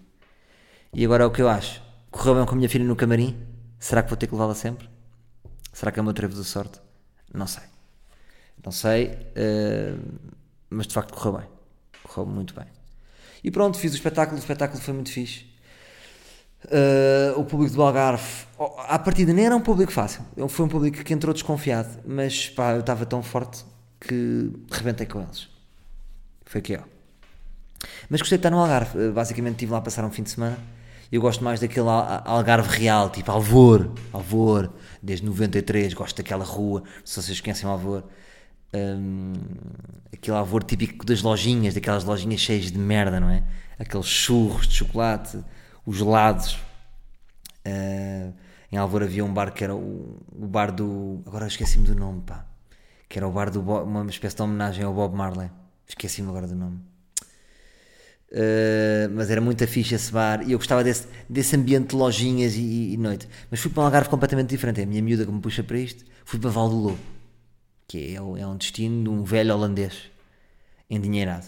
E 0.94 1.04
agora 1.04 1.24
é 1.24 1.28
o 1.28 1.32
que 1.32 1.42
eu 1.42 1.50
acho, 1.50 1.82
Correu 2.18 2.36
bem 2.36 2.46
com 2.46 2.54
a 2.54 2.56
minha 2.56 2.70
filha 2.70 2.86
no 2.86 2.96
camarim? 2.96 3.38
Será 3.78 4.02
que 4.02 4.10
vou 4.10 4.18
ter 4.18 4.28
que 4.28 4.34
levá-la 4.34 4.56
sempre? 4.56 4.90
Será 5.74 5.92
que 5.92 6.00
é 6.00 6.02
o 6.02 6.04
meu 6.04 6.14
trevo 6.14 6.34
de 6.34 6.44
sorte? 6.44 6.80
Não 7.34 7.46
sei. 7.46 7.64
Não 8.66 8.72
sei, 8.72 9.08
uh, 9.08 10.20
mas 10.70 10.88
de 10.88 10.94
facto 10.94 11.14
correu 11.14 11.40
bem. 11.40 11.48
Correu 12.02 12.26
muito 12.26 12.56
bem. 12.56 12.66
E 13.44 13.52
pronto, 13.52 13.78
fiz 13.78 13.92
o 13.92 13.96
espetáculo. 13.96 14.38
O 14.38 14.40
espetáculo 14.40 14.82
foi 14.82 14.94
muito 14.94 15.12
fixe. 15.12 15.46
Uh, 16.66 17.40
o 17.40 17.46
público 17.46 17.74
do 17.74 17.82
Algarve, 17.82 18.46
oh, 18.58 18.74
à 18.88 19.00
partida, 19.00 19.32
nem 19.32 19.46
era 19.46 19.56
um 19.56 19.62
público 19.62 19.92
fácil. 19.92 20.22
Foi 20.50 20.66
um 20.66 20.70
público 20.70 21.04
que 21.04 21.14
entrou 21.14 21.34
desconfiado, 21.34 21.90
mas 22.06 22.50
pá, 22.50 22.74
eu 22.74 22.82
estava 22.82 23.06
tão 23.06 23.24
forte 23.24 23.64
que 24.00 24.52
rebentei 24.72 25.06
com 25.06 25.22
eles. 25.22 25.48
Foi 26.46 26.62
que 26.62 26.76
ó. 26.76 26.82
Mas 28.10 28.22
gostei 28.22 28.38
de 28.38 28.40
estar 28.40 28.50
no 28.50 28.60
Algarve. 28.60 28.98
Uh, 28.98 29.14
basicamente, 29.14 29.54
estive 29.54 29.72
lá 29.72 29.78
a 29.78 29.82
passar 29.82 30.04
um 30.04 30.12
fim 30.12 30.24
de 30.24 30.32
semana 30.32 30.58
eu 31.12 31.22
gosto 31.22 31.44
mais 31.44 31.60
daquele 31.60 31.88
Algarve 31.88 32.70
Real, 32.78 33.10
tipo 33.10 33.32
Alvor, 33.32 33.92
Alvor, 34.12 34.70
desde 35.02 35.26
93, 35.26 35.94
gosto 35.94 36.18
daquela 36.18 36.44
rua, 36.44 36.84
se 37.04 37.22
vocês 37.22 37.40
conhecem 37.40 37.68
Alvor. 37.70 38.04
Um, 38.74 39.34
aquele 40.12 40.36
Alvor 40.36 40.64
típico 40.64 41.06
das 41.06 41.22
lojinhas, 41.22 41.74
daquelas 41.74 42.04
lojinhas 42.04 42.42
cheias 42.42 42.72
de 42.72 42.78
merda, 42.78 43.20
não 43.20 43.30
é? 43.30 43.42
Aqueles 43.80 44.06
churros 44.06 44.68
de 44.68 44.76
chocolate, 44.76 45.40
os 45.88 45.98
gelados. 45.98 46.56
Uh, 47.66 48.34
em 48.70 48.78
Alvor 48.78 49.04
havia 49.04 49.24
um 49.24 49.34
bar 49.34 49.54
que 49.54 49.64
era 49.64 49.74
o, 49.74 50.22
o 50.32 50.46
bar 50.46 50.72
do. 50.72 51.24
Agora 51.26 51.48
esqueci-me 51.48 51.86
do 51.86 51.96
nome, 51.96 52.22
pá. 52.22 52.46
Que 53.08 53.18
era 53.18 53.28
o 53.28 53.32
bar 53.32 53.50
do. 53.50 53.62
uma 53.62 54.06
espécie 54.10 54.36
de 54.36 54.42
homenagem 54.42 54.84
ao 54.84 54.94
Bob 54.94 55.16
Marley. 55.16 55.50
Esqueci-me 55.88 56.28
agora 56.28 56.46
do 56.46 56.56
nome. 56.56 56.80
Uh, 58.30 59.08
mas 59.14 59.32
era 59.32 59.40
muito 59.40 59.66
ficha 59.66 59.96
esse 59.96 60.12
bar 60.12 60.44
e 60.46 60.52
eu 60.52 60.58
gostava 60.58 60.84
desse, 60.84 61.08
desse 61.30 61.56
ambiente 61.56 61.92
de 61.92 61.96
lojinhas 61.96 62.56
e, 62.56 62.92
e, 62.92 62.98
noite. 62.98 63.26
Mas 63.50 63.62
fui 63.62 63.72
para 63.72 63.84
um 63.84 63.86
Algarve 63.86 64.10
completamente 64.10 64.50
diferente. 64.50 64.82
É 64.82 64.84
a 64.84 64.86
minha 64.86 65.02
miúda 65.02 65.26
que 65.26 65.32
me 65.32 65.40
puxa 65.40 65.64
para 65.64 65.80
isto. 65.80 66.04
Fui 66.26 66.38
para 66.38 66.50
Val 66.50 66.68
do 66.68 66.76
Lobo, 66.76 67.00
que 67.88 68.14
é, 68.14 68.16
é 68.16 68.22
um 68.22 68.58
destino 68.58 69.04
de 69.04 69.10
um 69.10 69.24
velho 69.24 69.54
holandês 69.54 70.12
endinheirado. 70.90 71.46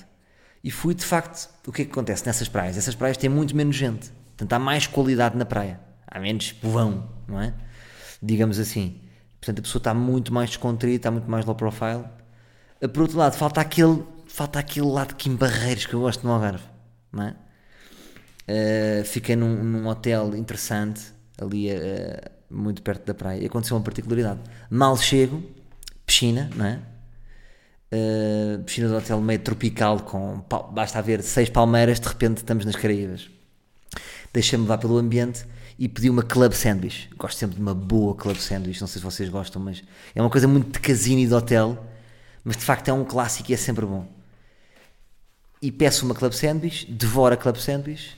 E 0.63 0.71
fui 0.71 0.95
de 0.95 1.03
facto. 1.03 1.49
O 1.67 1.71
que 1.73 1.81
é 1.81 1.85
que 1.85 1.91
acontece 1.91 2.25
nessas 2.25 2.47
praias? 2.47 2.77
Essas 2.77 2.95
praias 2.95 3.17
têm 3.17 3.29
muito 3.29 3.53
menos 3.53 3.75
gente, 3.75 4.09
portanto 4.39 4.53
há 4.53 4.59
mais 4.59 4.87
qualidade 4.87 5.37
na 5.37 5.45
praia, 5.45 5.79
há 6.07 6.17
menos 6.17 6.53
povão, 6.53 7.09
não 7.27 7.41
é? 7.41 7.53
Digamos 8.23 8.57
assim. 8.57 9.01
Portanto 9.39 9.59
a 9.59 9.61
pessoa 9.61 9.79
está 9.79 9.93
muito 9.93 10.33
mais 10.33 10.49
descontraída, 10.49 10.97
está 10.97 11.11
muito 11.11 11.29
mais 11.29 11.45
low 11.45 11.55
profile. 11.55 12.05
Por 12.93 13.01
outro 13.01 13.17
lado, 13.17 13.35
falta 13.35 13.59
aquele 13.59 14.03
falta 14.27 14.59
aquele 14.59 14.87
lado 14.87 15.15
Kim 15.15 15.35
Barreiros 15.35 15.85
que 15.85 15.93
eu 15.93 16.01
gosto 16.01 16.25
no 16.25 16.31
Algarve, 16.31 16.63
não 17.11 17.23
é? 17.23 17.35
Uh, 18.47 19.05
fiquei 19.05 19.35
num, 19.35 19.63
num, 19.63 19.87
hotel 19.87 20.35
interessante, 20.35 21.01
ali 21.39 21.71
uh, 21.71 21.75
muito 22.49 22.81
perto 22.81 23.05
da 23.05 23.13
praia, 23.13 23.41
e 23.41 23.45
aconteceu 23.45 23.75
uma 23.75 23.83
particularidade. 23.83 24.39
Mal 24.69 24.97
chego, 24.97 25.43
piscina, 26.05 26.49
não 26.55 26.65
é? 26.65 26.79
Uh, 27.91 28.63
piscina 28.63 28.87
do 28.87 28.95
hotel 28.95 29.19
meio 29.21 29.39
tropical, 29.39 29.99
com 30.01 30.43
basta 30.71 30.97
haver 30.99 31.21
seis 31.21 31.49
palmeiras, 31.49 31.99
de 31.99 32.07
repente 32.07 32.37
estamos 32.37 32.65
nas 32.65 32.75
Caraíbas. 32.75 33.29
Deixei-me 34.33 34.63
levar 34.63 34.77
pelo 34.77 34.97
ambiente 34.97 35.45
e 35.77 35.87
pedi 35.87 36.09
uma 36.09 36.23
club 36.23 36.53
sandwich. 36.53 37.09
Gosto 37.17 37.37
sempre 37.37 37.55
de 37.55 37.61
uma 37.61 37.73
boa 37.73 38.15
club 38.15 38.37
sandwich, 38.37 38.79
não 38.81 38.87
sei 38.87 38.99
se 38.99 39.05
vocês 39.05 39.29
gostam, 39.29 39.61
mas 39.61 39.83
é 40.13 40.21
uma 40.21 40.29
coisa 40.29 40.47
muito 40.47 40.71
de 40.71 40.79
casino 40.79 41.19
e 41.19 41.27
de 41.27 41.33
hotel, 41.33 41.85
mas 42.43 42.57
de 42.57 42.63
facto 42.63 42.87
é 42.89 42.93
um 42.93 43.03
clássico 43.03 43.51
e 43.51 43.53
é 43.53 43.57
sempre 43.57 43.85
bom 43.85 44.19
e 45.61 45.71
peço 45.71 46.05
uma 46.05 46.15
club 46.15 46.31
sandwich, 46.31 46.89
devoro 46.91 47.33
a 47.33 47.37
club 47.37 47.57
sandwich 47.57 48.17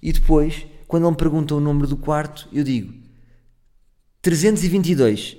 e 0.00 0.12
depois, 0.12 0.66
quando 0.86 1.04
ele 1.04 1.10
me 1.10 1.16
pergunta 1.16 1.54
o 1.54 1.60
número 1.60 1.86
do 1.86 1.96
quarto, 1.96 2.48
eu 2.52 2.62
digo 2.62 2.94
322 4.22 5.36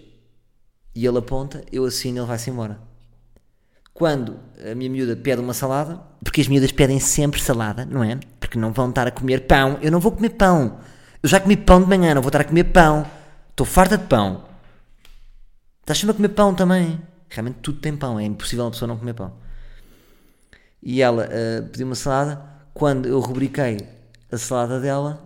e 0.93 1.05
ele 1.05 1.17
aponta, 1.17 1.63
eu 1.71 1.85
assino, 1.85 2.19
ele 2.19 2.25
vai-se 2.25 2.49
embora. 2.49 2.79
Quando 3.93 4.39
a 4.69 4.75
minha 4.75 4.89
miúda 4.89 5.15
pede 5.15 5.41
uma 5.41 5.53
salada, 5.53 6.01
porque 6.23 6.41
as 6.41 6.47
miúdas 6.47 6.71
pedem 6.71 6.99
sempre 6.99 7.41
salada, 7.41 7.85
não 7.85 8.03
é? 8.03 8.19
Porque 8.47 8.59
não 8.59 8.71
vão 8.71 8.89
estar 8.89 9.07
a 9.07 9.11
comer 9.11 9.47
pão. 9.47 9.77
Eu 9.81 9.91
não 9.91 9.99
vou 9.99 10.11
comer 10.11 10.29
pão. 10.29 10.79
Eu 11.21 11.27
já 11.27 11.39
comi 11.39 11.57
pão 11.57 11.81
de 11.81 11.89
manhã, 11.89 12.13
não 12.13 12.21
vou 12.21 12.29
estar 12.29 12.41
a 12.41 12.45
comer 12.45 12.65
pão. 12.65 13.05
Estou 13.49 13.65
farta 13.65 13.97
de 13.97 14.05
pão. 14.05 14.45
Estás-me 15.81 16.11
a 16.11 16.13
comer 16.13 16.29
pão 16.29 16.53
também. 16.53 17.01
Realmente 17.29 17.57
tudo 17.61 17.79
tem 17.79 17.95
pão, 17.95 18.19
é 18.19 18.23
impossível 18.23 18.63
uma 18.65 18.71
pessoa 18.71 18.87
não 18.87 18.97
comer 18.97 19.13
pão 19.13 19.33
e 20.81 21.01
ela 21.01 21.27
uh, 21.27 21.67
pediu 21.67 21.85
uma 21.85 21.95
salada. 21.95 22.41
Quando 22.73 23.07
eu 23.07 23.19
rubriquei 23.19 23.77
a 24.31 24.37
salada 24.37 24.79
dela, 24.79 25.21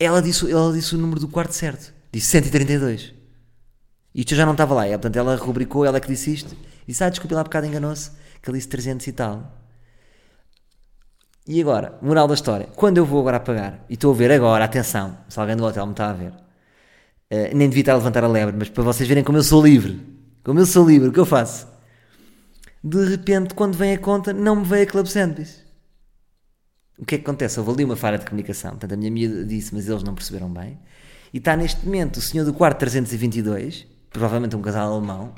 ela 0.00 0.20
disse, 0.20 0.50
ela 0.50 0.72
disse 0.72 0.94
o 0.94 0.98
número 0.98 1.20
do 1.20 1.28
quarto 1.28 1.52
certo. 1.52 1.92
Disse 2.10 2.28
132. 2.28 3.12
Isto 4.14 4.32
eu 4.32 4.36
já 4.36 4.44
não 4.44 4.52
estava 4.52 4.74
lá. 4.74 4.88
E, 4.88 4.90
portanto, 4.90 5.16
ela 5.16 5.36
rubricou, 5.36 5.84
ela 5.84 6.00
que 6.00 6.08
disse 6.08 6.32
isto. 6.32 6.56
Disse, 6.86 7.04
ah, 7.04 7.08
desculpe, 7.08 7.34
lá 7.34 7.42
há 7.42 7.44
bocado 7.44 7.66
enganou-se, 7.66 8.10
que 8.42 8.50
ele 8.50 8.58
disse 8.58 8.68
300 8.68 9.06
e 9.06 9.12
tal. 9.12 9.61
E 11.46 11.60
agora, 11.60 11.98
moral 12.00 12.28
da 12.28 12.34
história, 12.34 12.68
quando 12.76 12.98
eu 12.98 13.04
vou 13.04 13.20
agora 13.20 13.38
a 13.38 13.40
pagar, 13.40 13.84
e 13.88 13.94
estou 13.94 14.12
a 14.12 14.16
ver 14.16 14.30
agora, 14.30 14.64
atenção, 14.64 15.18
se 15.28 15.38
alguém 15.40 15.56
do 15.56 15.64
hotel 15.64 15.84
me 15.86 15.92
está 15.92 16.10
a 16.10 16.12
ver, 16.12 16.30
uh, 16.30 17.54
nem 17.56 17.68
devia 17.68 17.82
estar 17.82 17.92
a 17.94 17.96
levantar 17.96 18.22
a 18.22 18.28
lebre, 18.28 18.54
mas 18.56 18.68
para 18.68 18.84
vocês 18.84 19.08
verem 19.08 19.24
como 19.24 19.38
eu 19.38 19.42
sou 19.42 19.64
livre, 19.64 20.00
como 20.44 20.60
eu 20.60 20.66
sou 20.66 20.86
livre, 20.86 21.08
o 21.08 21.12
que 21.12 21.18
eu 21.18 21.26
faço? 21.26 21.66
De 22.82 23.04
repente, 23.06 23.54
quando 23.54 23.76
vem 23.76 23.92
a 23.92 23.98
conta, 23.98 24.32
não 24.32 24.56
me 24.56 24.64
veio 24.64 24.84
a 24.84 24.86
Club 24.86 25.06
Sandwich. 25.06 25.62
O 26.96 27.04
que 27.04 27.16
é 27.16 27.18
que 27.18 27.24
acontece? 27.24 27.58
Houve 27.58 27.72
ali 27.72 27.84
uma 27.84 27.96
falha 27.96 28.18
de 28.18 28.24
comunicação, 28.24 28.70
portanto 28.72 28.92
a 28.92 28.96
minha 28.96 29.10
amiga 29.10 29.44
disse, 29.44 29.74
mas 29.74 29.88
eles 29.88 30.04
não 30.04 30.14
perceberam 30.14 30.48
bem, 30.48 30.78
e 31.32 31.38
está 31.38 31.56
neste 31.56 31.84
momento 31.84 32.18
o 32.18 32.20
senhor 32.20 32.44
do 32.44 32.54
quarto 32.54 32.78
322, 32.78 33.86
provavelmente 34.10 34.54
um 34.54 34.62
casal 34.62 34.92
alemão, 34.92 35.34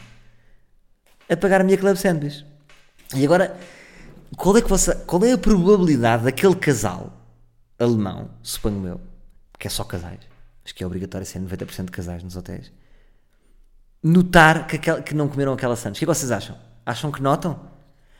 a 1.31 1.37
pagar 1.37 1.63
a 1.63 1.65
minha 1.65 1.79
Club 1.79 1.97
Sandwich. 1.97 2.45
E 3.15 3.25
agora 3.25 3.59
qual 4.37 4.57
é, 4.57 4.63
que 4.63 4.69
você, 4.69 4.95
qual 4.95 5.25
é 5.25 5.33
a 5.33 5.39
probabilidade 5.39 6.25
daquele 6.25 6.55
casal 6.55 7.13
alemão, 7.79 8.31
suponho 8.43 8.87
eu, 8.87 9.01
que 9.59 9.67
é 9.67 9.71
só 9.71 9.85
casais, 9.85 10.21
acho 10.65 10.75
que 10.75 10.83
é 10.83 10.87
obrigatório 10.87 11.27
ser 11.27 11.41
90% 11.41 11.87
de 11.87 11.91
casais 11.91 12.23
nos 12.23 12.37
hotéis, 12.37 12.73
notar 14.03 14.67
que, 14.67 14.77
aquel, 14.77 15.03
que 15.03 15.15
não 15.15 15.29
comeram 15.29 15.53
aquela 15.53 15.77
sandes? 15.77 15.99
O 15.99 16.01
que, 16.01 16.05
é 16.05 16.07
que 16.07 16.15
vocês 16.15 16.31
acham? 16.31 16.57
Acham 16.85 17.11
que 17.11 17.23
notam? 17.23 17.59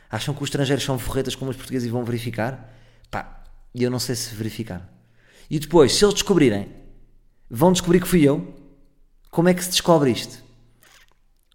Acham 0.09 0.33
que 0.33 0.41
os 0.41 0.47
estrangeiros 0.47 0.83
são 0.83 0.97
forretas 0.97 1.35
como 1.35 1.51
os 1.51 1.57
portugueses 1.57 1.87
e 1.87 1.91
vão 1.91 2.03
verificar? 2.03 2.73
Pá, 3.11 3.43
e 3.73 3.83
eu 3.83 3.91
não 3.91 3.99
sei 3.99 4.15
se 4.15 4.33
verificar. 4.33 4.87
E 5.49 5.59
depois, 5.59 5.93
se 5.93 6.03
eles 6.03 6.13
descobrirem, 6.13 6.71
vão 7.49 7.71
descobrir 7.71 7.99
que 7.99 8.07
fui 8.07 8.23
eu. 8.23 8.55
Como 9.29 9.49
é 9.49 9.53
que 9.53 9.63
se 9.63 9.69
descobre 9.69 10.11
isto? 10.11 10.43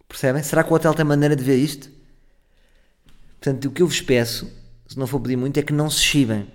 Percebem? 0.07 0.43
Será 0.43 0.63
que 0.63 0.71
o 0.71 0.75
hotel 0.75 0.93
tem 0.93 1.03
maneira 1.03 1.35
de 1.35 1.43
ver 1.43 1.57
isto? 1.57 1.89
Portanto, 3.41 3.65
o 3.65 3.71
que 3.71 3.81
eu 3.81 3.87
vos 3.87 3.99
peço, 3.99 4.47
se 4.87 4.99
não 4.99 5.07
for 5.07 5.19
pedir 5.19 5.35
muito, 5.35 5.57
é 5.57 5.63
que 5.63 5.73
não 5.73 5.89
se 5.89 5.99
chibem. 5.99 6.47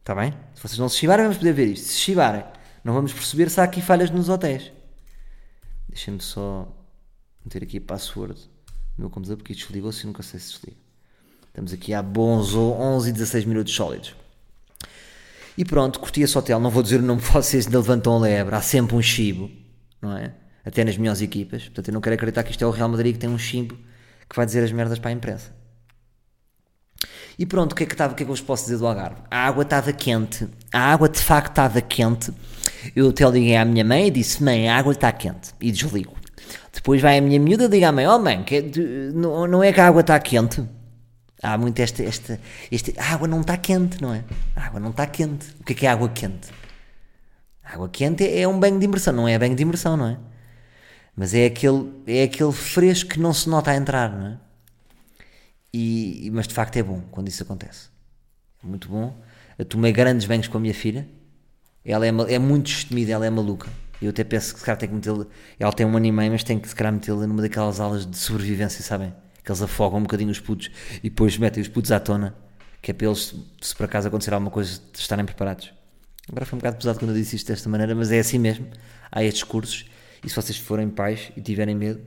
Está 0.00 0.12
bem? 0.12 0.34
Se 0.56 0.60
vocês 0.60 0.76
não 0.76 0.88
se 0.88 0.98
chivarem, 0.98 1.24
vamos 1.24 1.38
poder 1.38 1.52
ver 1.52 1.68
isto. 1.68 1.86
Se 1.86 2.00
chivarem, 2.00 2.44
não 2.82 2.92
vamos 2.92 3.12
perceber 3.12 3.48
se 3.48 3.60
há 3.60 3.64
aqui 3.64 3.80
falhas 3.80 4.10
nos 4.10 4.28
hotéis. 4.28 4.72
Deixem-me 5.88 6.20
só 6.20 6.66
meter 7.44 7.62
aqui 7.62 7.78
a 7.78 7.80
password 7.80 8.40
no 8.98 9.04
meu 9.04 9.10
computador, 9.10 9.36
porque 9.36 9.52
isto 9.52 9.68
desligou-se 9.68 10.02
e 10.02 10.06
nunca 10.06 10.24
sei 10.24 10.40
se 10.40 10.54
desliga. 10.54 10.76
Estamos 11.46 11.72
aqui 11.72 11.94
há 11.94 12.02
bons 12.02 12.56
11 12.56 13.10
e 13.10 13.12
16 13.12 13.44
minutos 13.44 13.72
sólidos. 13.72 14.16
E 15.56 15.64
pronto, 15.64 16.00
curti 16.00 16.22
esse 16.22 16.36
hotel. 16.36 16.58
Não 16.58 16.70
vou 16.70 16.82
dizer 16.82 16.98
o 16.98 17.04
nome 17.04 17.20
de 17.20 17.28
vocês, 17.28 17.66
ainda 17.66 17.78
levantam 17.78 18.16
a 18.16 18.18
lebre. 18.18 18.56
Há 18.56 18.62
sempre 18.62 18.96
um 18.96 19.02
chibo, 19.02 19.48
não 20.00 20.16
é? 20.16 20.34
Até 20.64 20.82
nas 20.82 20.96
melhores 20.96 21.20
equipas. 21.22 21.64
Portanto, 21.64 21.86
eu 21.86 21.94
não 21.94 22.00
quero 22.00 22.14
acreditar 22.14 22.42
que 22.42 22.50
isto 22.50 22.64
é 22.64 22.66
o 22.66 22.70
Real 22.70 22.88
Madrid 22.88 23.12
que 23.12 23.20
tem 23.20 23.30
um 23.30 23.38
chibo 23.38 23.78
que 24.28 24.34
vai 24.34 24.44
dizer 24.44 24.64
as 24.64 24.72
merdas 24.72 24.98
para 24.98 25.10
a 25.10 25.12
imprensa. 25.12 25.61
E 27.38 27.46
pronto, 27.46 27.72
o 27.72 27.74
que 27.74 27.84
é 27.84 27.86
que, 27.86 27.94
estava, 27.94 28.12
o 28.12 28.16
que, 28.16 28.22
é 28.22 28.26
que 28.26 28.30
eu 28.30 28.34
vos 28.34 28.44
posso 28.44 28.64
dizer 28.64 28.78
do 28.78 28.86
Algarve? 28.86 29.16
A 29.30 29.46
água 29.46 29.62
estava 29.62 29.92
quente. 29.92 30.48
A 30.72 30.92
água 30.92 31.08
de 31.08 31.20
facto 31.20 31.50
estava 31.50 31.80
quente. 31.80 32.32
Eu 32.94 33.08
até 33.08 33.28
liguei 33.28 33.56
à 33.56 33.64
minha 33.64 33.84
mãe 33.84 34.08
e 34.08 34.10
disse: 34.10 34.42
Mãe, 34.42 34.68
a 34.68 34.76
água 34.76 34.92
está 34.92 35.10
quente. 35.12 35.54
E 35.60 35.70
desligo. 35.70 36.14
Depois 36.72 37.00
vai 37.00 37.18
a 37.18 37.20
minha 37.20 37.38
miúda 37.38 37.66
ligar 37.66 37.88
à 37.88 37.92
mãe: 37.92 38.06
Oh 38.06 38.18
mãe, 38.18 38.42
que, 38.42 38.62
não, 39.14 39.46
não 39.46 39.62
é 39.62 39.72
que 39.72 39.80
a 39.80 39.86
água 39.86 40.00
está 40.00 40.18
quente? 40.18 40.62
Há 41.42 41.58
muito 41.58 41.78
esta, 41.80 42.02
esta, 42.02 42.40
esta. 42.70 42.92
A 43.00 43.14
água 43.14 43.26
não 43.26 43.40
está 43.40 43.56
quente, 43.56 44.00
não 44.00 44.14
é? 44.14 44.22
A 44.54 44.66
água 44.66 44.80
não 44.80 44.90
está 44.90 45.06
quente. 45.06 45.46
O 45.60 45.64
que 45.64 45.72
é 45.72 45.76
que 45.76 45.86
é 45.86 45.90
água 45.90 46.08
quente? 46.08 46.48
A 47.64 47.74
água 47.74 47.88
quente 47.88 48.24
é, 48.24 48.40
é 48.40 48.48
um 48.48 48.58
banho 48.58 48.78
de 48.78 48.84
imersão, 48.84 49.12
não 49.12 49.26
é 49.26 49.38
banho 49.38 49.54
de 49.54 49.62
imersão, 49.62 49.96
não 49.96 50.06
é? 50.06 50.18
Mas 51.16 51.34
é 51.34 51.46
aquele, 51.46 51.90
é 52.06 52.24
aquele 52.24 52.52
fresco 52.52 53.10
que 53.10 53.20
não 53.20 53.32
se 53.32 53.48
nota 53.48 53.70
a 53.70 53.76
entrar, 53.76 54.10
não 54.10 54.26
é? 54.28 54.38
E, 55.72 56.30
mas 56.32 56.46
de 56.46 56.54
facto 56.54 56.76
é 56.76 56.82
bom 56.82 57.00
quando 57.10 57.28
isso 57.28 57.42
acontece. 57.42 57.88
É 58.62 58.66
muito 58.66 58.88
bom. 58.88 59.16
Eu 59.58 59.64
tomei 59.64 59.92
grandes 59.92 60.26
banhos 60.26 60.48
com 60.48 60.58
a 60.58 60.60
minha 60.60 60.74
filha. 60.74 61.08
Ela 61.84 62.06
é, 62.06 62.10
é 62.34 62.38
muito 62.38 62.66
destemida, 62.66 63.12
ela 63.12 63.26
é 63.26 63.30
maluca. 63.30 63.68
Eu 64.00 64.10
até 64.10 64.24
penso 64.24 64.52
que 64.52 64.60
se 64.60 64.66
calhar 64.66 64.78
tem 64.78 64.88
que 64.88 64.94
metê-la. 64.94 65.26
Ela 65.58 65.72
tem 65.72 65.86
um 65.86 65.96
ano 65.96 66.06
e 66.06 66.12
meio, 66.12 66.32
mas 66.32 66.44
tem 66.44 66.58
que 66.58 66.68
se 66.68 66.74
calhar 66.74 66.92
metê-la 66.92 67.26
numa 67.26 67.40
daquelas 67.40 67.80
aulas 67.80 68.04
de 68.04 68.16
sobrevivência, 68.16 68.82
sabem? 68.82 69.14
Que 69.44 69.50
eles 69.50 69.62
afogam 69.62 69.98
um 69.98 70.02
bocadinho 70.02 70.30
os 70.30 70.40
putos 70.40 70.70
e 70.98 71.08
depois 71.08 71.36
metem 71.38 71.60
os 71.60 71.68
putos 71.68 71.90
à 71.90 71.98
tona, 71.98 72.34
que 72.80 72.90
é 72.90 72.94
para 72.94 73.06
eles, 73.06 73.34
se 73.60 73.74
por 73.74 73.84
acaso 73.84 74.08
acontecer 74.08 74.34
alguma 74.34 74.50
coisa, 74.50 74.80
estarem 74.94 75.24
preparados. 75.24 75.72
Agora 76.28 76.46
foi 76.46 76.56
um 76.56 76.60
bocado 76.60 76.76
pesado 76.76 76.98
quando 76.98 77.10
eu 77.10 77.16
disse 77.16 77.36
isto 77.36 77.48
desta 77.48 77.68
maneira, 77.68 77.94
mas 77.94 78.12
é 78.12 78.18
assim 78.18 78.38
mesmo. 78.38 78.66
Há 79.10 79.24
estes 79.24 79.42
cursos 79.42 79.86
e 80.24 80.28
se 80.28 80.36
vocês 80.36 80.56
forem 80.56 80.88
pais 80.88 81.32
e 81.36 81.40
tiverem 81.40 81.74
medo, 81.74 82.00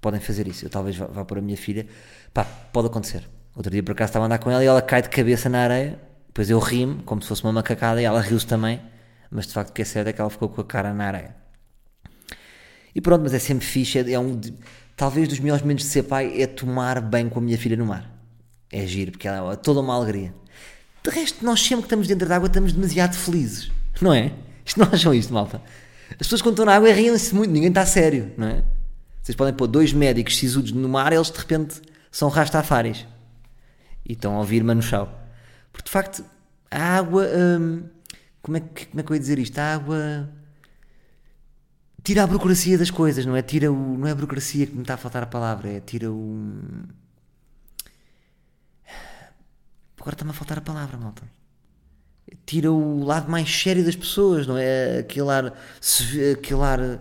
podem 0.00 0.20
fazer 0.20 0.48
isso. 0.48 0.64
Eu 0.64 0.70
talvez 0.70 0.96
vá, 0.96 1.06
vá 1.06 1.26
a 1.28 1.40
minha 1.40 1.56
filha. 1.56 1.86
Pá, 2.32 2.44
pode 2.44 2.86
acontecer. 2.86 3.28
Outro 3.54 3.70
dia 3.70 3.82
por 3.82 3.92
acaso 3.92 4.10
estava 4.10 4.24
a 4.24 4.26
andar 4.26 4.38
com 4.38 4.50
ela 4.50 4.62
e 4.62 4.66
ela 4.66 4.80
cai 4.80 5.02
de 5.02 5.08
cabeça 5.08 5.48
na 5.48 5.60
areia. 5.60 5.98
Depois 6.28 6.48
eu 6.48 6.58
ri-me, 6.58 7.02
como 7.02 7.20
se 7.20 7.28
fosse 7.28 7.42
uma 7.42 7.52
macacada, 7.52 8.00
e 8.00 8.04
ela 8.04 8.20
riu-se 8.20 8.46
também. 8.46 8.80
Mas 9.30 9.46
de 9.46 9.52
facto 9.52 9.70
o 9.70 9.72
que 9.72 9.82
é 9.82 9.84
certo 9.84 10.08
é 10.08 10.12
que 10.12 10.20
ela 10.20 10.30
ficou 10.30 10.48
com 10.48 10.60
a 10.60 10.64
cara 10.64 10.94
na 10.94 11.04
areia. 11.04 11.36
E 12.94 13.00
pronto, 13.00 13.22
mas 13.22 13.34
é 13.34 13.38
sempre 13.38 13.64
fixe. 13.64 13.98
É, 13.98 14.12
é 14.12 14.18
um, 14.18 14.38
de, 14.38 14.54
talvez 14.96 15.28
dos 15.28 15.40
melhores 15.40 15.62
momentos 15.62 15.84
de 15.84 15.90
ser 15.90 16.04
pai 16.04 16.40
é 16.40 16.46
tomar 16.46 17.00
bem 17.00 17.28
com 17.28 17.38
a 17.38 17.42
minha 17.42 17.58
filha 17.58 17.76
no 17.76 17.86
mar. 17.86 18.10
É 18.72 18.86
giro, 18.86 19.12
porque 19.12 19.26
ela 19.26 19.52
é 19.52 19.56
toda 19.56 19.80
uma 19.80 19.94
alegria. 19.94 20.32
De 21.02 21.10
resto, 21.10 21.44
nós 21.44 21.60
sempre 21.60 21.82
que 21.82 21.86
estamos 21.86 22.06
dentro 22.06 22.28
da 22.28 22.36
água 22.36 22.46
estamos 22.46 22.72
demasiado 22.72 23.16
felizes, 23.16 23.70
não 24.00 24.12
é? 24.12 24.32
Isto 24.64 24.78
não 24.78 24.86
acham 24.92 25.14
isto, 25.14 25.32
malta? 25.32 25.60
As 26.10 26.18
pessoas 26.18 26.42
quando 26.42 26.54
estão 26.54 26.66
na 26.66 26.74
água 26.74 26.92
riem-se 26.92 27.34
muito, 27.34 27.50
ninguém 27.50 27.70
está 27.70 27.86
sério, 27.86 28.32
não 28.36 28.48
é? 28.48 28.62
Vocês 29.22 29.34
podem 29.34 29.54
pôr 29.54 29.66
dois 29.66 29.92
médicos 29.92 30.36
sisudos 30.36 30.72
no 30.72 30.88
mar, 30.88 31.12
eles 31.12 31.30
de 31.30 31.38
repente 31.38 31.80
são 32.10 32.28
rastafaris 32.28 33.06
e 34.04 34.12
estão 34.12 34.36
a 34.36 34.38
ouvir 34.38 34.64
Manu 34.64 34.82
Chao. 34.82 35.08
Porque 35.72 35.86
de 35.86 35.90
facto, 35.90 36.24
a 36.70 36.96
água. 36.96 37.26
Hum, 37.26 37.84
como, 38.42 38.56
é 38.56 38.60
que, 38.60 38.86
como 38.86 39.00
é 39.00 39.02
que 39.02 39.12
eu 39.12 39.14
ia 39.14 39.20
dizer 39.20 39.38
isto? 39.38 39.58
A 39.58 39.74
água. 39.74 40.28
Tira 42.02 42.24
a 42.24 42.26
burocracia 42.26 42.78
das 42.78 42.90
coisas, 42.90 43.26
não 43.26 43.36
é? 43.36 43.42
Tira 43.42 43.70
o. 43.70 43.98
Não 43.98 44.06
é 44.06 44.12
a 44.12 44.14
burocracia 44.14 44.66
que 44.66 44.74
me 44.74 44.82
está 44.82 44.94
a 44.94 44.96
faltar 44.96 45.22
a 45.22 45.26
palavra, 45.26 45.68
é 45.70 45.80
tira 45.80 46.10
o. 46.10 46.52
Agora 49.98 50.14
está-me 50.14 50.30
a 50.30 50.34
faltar 50.34 50.58
a 50.58 50.62
palavra, 50.62 50.96
malta. 50.96 51.22
Tira 52.46 52.72
o 52.72 53.04
lado 53.04 53.30
mais 53.30 53.50
sério 53.50 53.84
das 53.84 53.96
pessoas, 53.96 54.46
não 54.46 54.56
é? 54.56 55.00
Aquele 55.00 55.30
ar. 55.30 55.52
Aquele 56.32 56.62
ar 56.62 57.00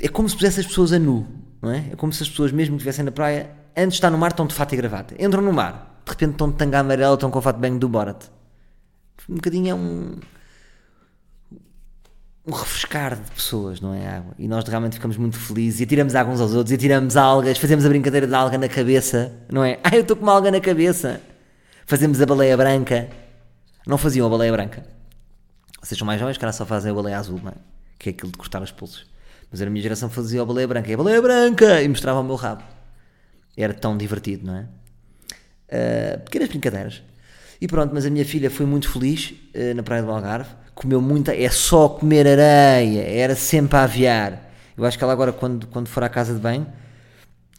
é 0.00 0.08
como 0.08 0.28
se 0.28 0.36
pusesse 0.36 0.60
as 0.60 0.66
pessoas 0.66 0.92
a 0.92 0.98
nu, 0.98 1.26
não 1.60 1.70
é? 1.70 1.90
É 1.92 1.96
como 1.96 2.12
se 2.12 2.22
as 2.22 2.28
pessoas, 2.28 2.52
mesmo 2.52 2.76
que 2.76 2.80
estivessem 2.80 3.04
na 3.04 3.10
praia, 3.10 3.50
antes 3.76 3.92
de 3.92 3.96
estar 3.96 4.10
no 4.10 4.18
mar, 4.18 4.30
estão 4.30 4.46
de 4.46 4.54
fato 4.54 4.72
e 4.72 4.76
gravata. 4.76 5.14
Entram 5.18 5.42
no 5.42 5.52
mar, 5.52 6.00
de 6.04 6.10
repente 6.10 6.32
estão 6.32 6.50
de 6.50 6.56
tanga 6.56 6.78
amarela, 6.78 7.14
estão 7.14 7.30
com 7.30 7.38
o 7.38 7.42
fato 7.42 7.58
banho 7.58 7.78
do 7.78 7.88
Borat. 7.88 8.26
Um 9.28 9.34
bocadinho 9.34 9.70
é 9.70 9.74
um. 9.74 10.20
um 12.46 12.52
refrescar 12.52 13.16
de 13.16 13.30
pessoas, 13.30 13.80
não 13.80 13.92
é? 13.92 14.08
Água. 14.08 14.34
E 14.38 14.48
nós 14.48 14.64
realmente 14.66 14.94
ficamos 14.94 15.16
muito 15.16 15.38
felizes 15.38 15.80
e 15.80 15.84
atiramos 15.84 16.14
água 16.14 16.32
uns 16.32 16.40
aos 16.40 16.54
outros 16.54 16.72
e 16.72 16.74
atiramos 16.76 17.16
algas, 17.16 17.58
fazemos 17.58 17.84
a 17.84 17.88
brincadeira 17.88 18.26
da 18.26 18.38
alga 18.38 18.56
na 18.56 18.68
cabeça, 18.68 19.32
não 19.52 19.64
é? 19.64 19.78
Ah, 19.84 19.94
eu 19.94 20.02
estou 20.02 20.16
com 20.16 20.22
uma 20.22 20.32
alga 20.32 20.50
na 20.50 20.60
cabeça. 20.60 21.20
Fazemos 21.86 22.20
a 22.20 22.26
baleia 22.26 22.56
branca. 22.56 23.08
Não 23.86 23.98
faziam 23.98 24.26
a 24.26 24.30
baleia 24.30 24.52
branca. 24.52 24.86
Vocês 25.82 25.98
são 25.98 26.06
mais 26.06 26.20
jovens, 26.20 26.36
cara, 26.36 26.52
só 26.52 26.66
fazem 26.66 26.90
a 26.90 26.94
baleia 26.94 27.18
azul, 27.18 27.40
não 27.42 27.50
é? 27.50 27.54
Que 27.98 28.10
é 28.10 28.12
aquilo 28.12 28.30
de 28.30 28.38
cortar 28.38 28.62
os 28.62 28.70
pulsos. 28.70 29.06
Mas 29.50 29.62
a 29.62 29.70
minha 29.70 29.82
geração 29.82 30.10
fazia 30.10 30.42
a 30.42 30.44
baleia 30.44 30.68
branca. 30.68 30.90
E 30.90 30.94
a 30.94 30.96
baleia 30.96 31.22
branca! 31.22 31.82
E 31.82 31.88
mostrava 31.88 32.20
o 32.20 32.24
meu 32.24 32.36
rabo. 32.36 32.62
Era 33.56 33.74
tão 33.74 33.96
divertido, 33.96 34.46
não 34.46 34.56
é? 34.56 34.68
Uh, 35.68 36.20
pequenas 36.24 36.48
brincadeiras. 36.48 37.02
E 37.60 37.66
pronto, 37.66 37.92
mas 37.92 38.06
a 38.06 38.10
minha 38.10 38.24
filha 38.24 38.50
foi 38.50 38.66
muito 38.66 38.90
feliz 38.90 39.34
uh, 39.54 39.74
na 39.74 39.82
Praia 39.82 40.02
do 40.02 40.10
Algarve. 40.10 40.50
Comeu 40.74 41.00
muita. 41.00 41.34
É 41.34 41.48
só 41.50 41.88
comer 41.88 42.26
areia. 42.26 43.02
Era 43.02 43.34
sempre 43.34 43.76
a 43.76 43.82
aviar. 43.82 44.50
Eu 44.76 44.84
acho 44.84 44.96
que 44.96 45.02
ela 45.02 45.12
agora, 45.12 45.32
quando, 45.32 45.66
quando 45.66 45.88
for 45.88 46.04
à 46.04 46.08
casa 46.08 46.32
de 46.34 46.40
banho, 46.40 46.66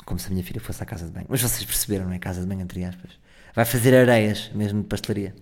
como 0.05 0.19
se 0.19 0.27
a 0.27 0.29
minha 0.31 0.43
filha 0.43 0.61
fosse 0.61 0.81
à 0.81 0.85
casa 0.85 1.05
de 1.05 1.11
banho, 1.11 1.25
mas 1.27 1.41
vocês 1.41 1.63
perceberam, 1.65 2.05
não 2.05 2.13
é? 2.13 2.19
Casa 2.19 2.41
de 2.41 2.47
banho, 2.47 2.61
entre 2.61 2.83
aspas. 2.83 3.11
Vai 3.53 3.65
fazer 3.65 3.93
areias, 3.93 4.49
mesmo 4.55 4.81
de 4.81 4.87
pastelaria. 4.87 5.35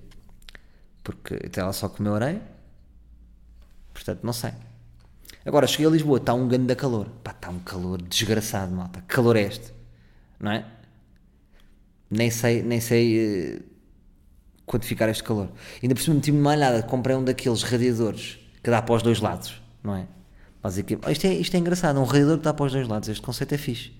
Porque 1.03 1.39
então 1.43 1.63
ela 1.63 1.73
só 1.73 1.87
comeu 1.87 2.15
areia. 2.15 2.41
Portanto, 3.93 4.21
não 4.23 4.33
sei. 4.33 4.51
Agora, 5.47 5.65
cheguei 5.65 5.87
a 5.87 5.89
Lisboa, 5.89 6.17
está 6.17 6.33
um 6.33 6.45
grande 6.45 6.75
calor. 6.75 7.07
Pá, 7.23 7.31
está 7.31 7.49
um 7.49 7.59
calor 7.59 8.01
desgraçado, 8.01 8.75
malta. 8.75 8.99
Que 8.99 9.15
calor 9.15 9.37
é 9.37 9.43
este? 9.43 9.73
Não 10.37 10.51
é? 10.51 10.65
Nem 12.11 12.29
sei, 12.29 12.61
nem 12.61 12.81
sei 12.81 13.55
uh, 13.55 13.63
quantificar 14.65 15.07
este 15.07 15.23
calor. 15.23 15.49
Ainda 15.81 15.95
por 15.95 16.01
cima 16.01 16.15
meti-me 16.15 16.37
malhada, 16.37 16.83
comprei 16.83 17.15
um 17.15 17.23
daqueles 17.23 17.63
radiadores 17.63 18.37
que 18.61 18.69
dá 18.69 18.81
para 18.81 18.95
os 18.95 19.01
dois 19.01 19.21
lados, 19.21 19.61
não 19.81 19.95
é? 19.95 20.05
Basicamente, 20.61 21.09
isto 21.13 21.25
é, 21.25 21.33
isto 21.35 21.55
é 21.55 21.59
engraçado, 21.59 21.97
um 21.97 22.03
radiador 22.03 22.39
que 22.39 22.43
dá 22.43 22.53
para 22.53 22.65
os 22.65 22.73
dois 22.73 22.85
lados. 22.85 23.07
Este 23.07 23.21
conceito 23.21 23.55
é 23.55 23.57
fixe. 23.57 23.93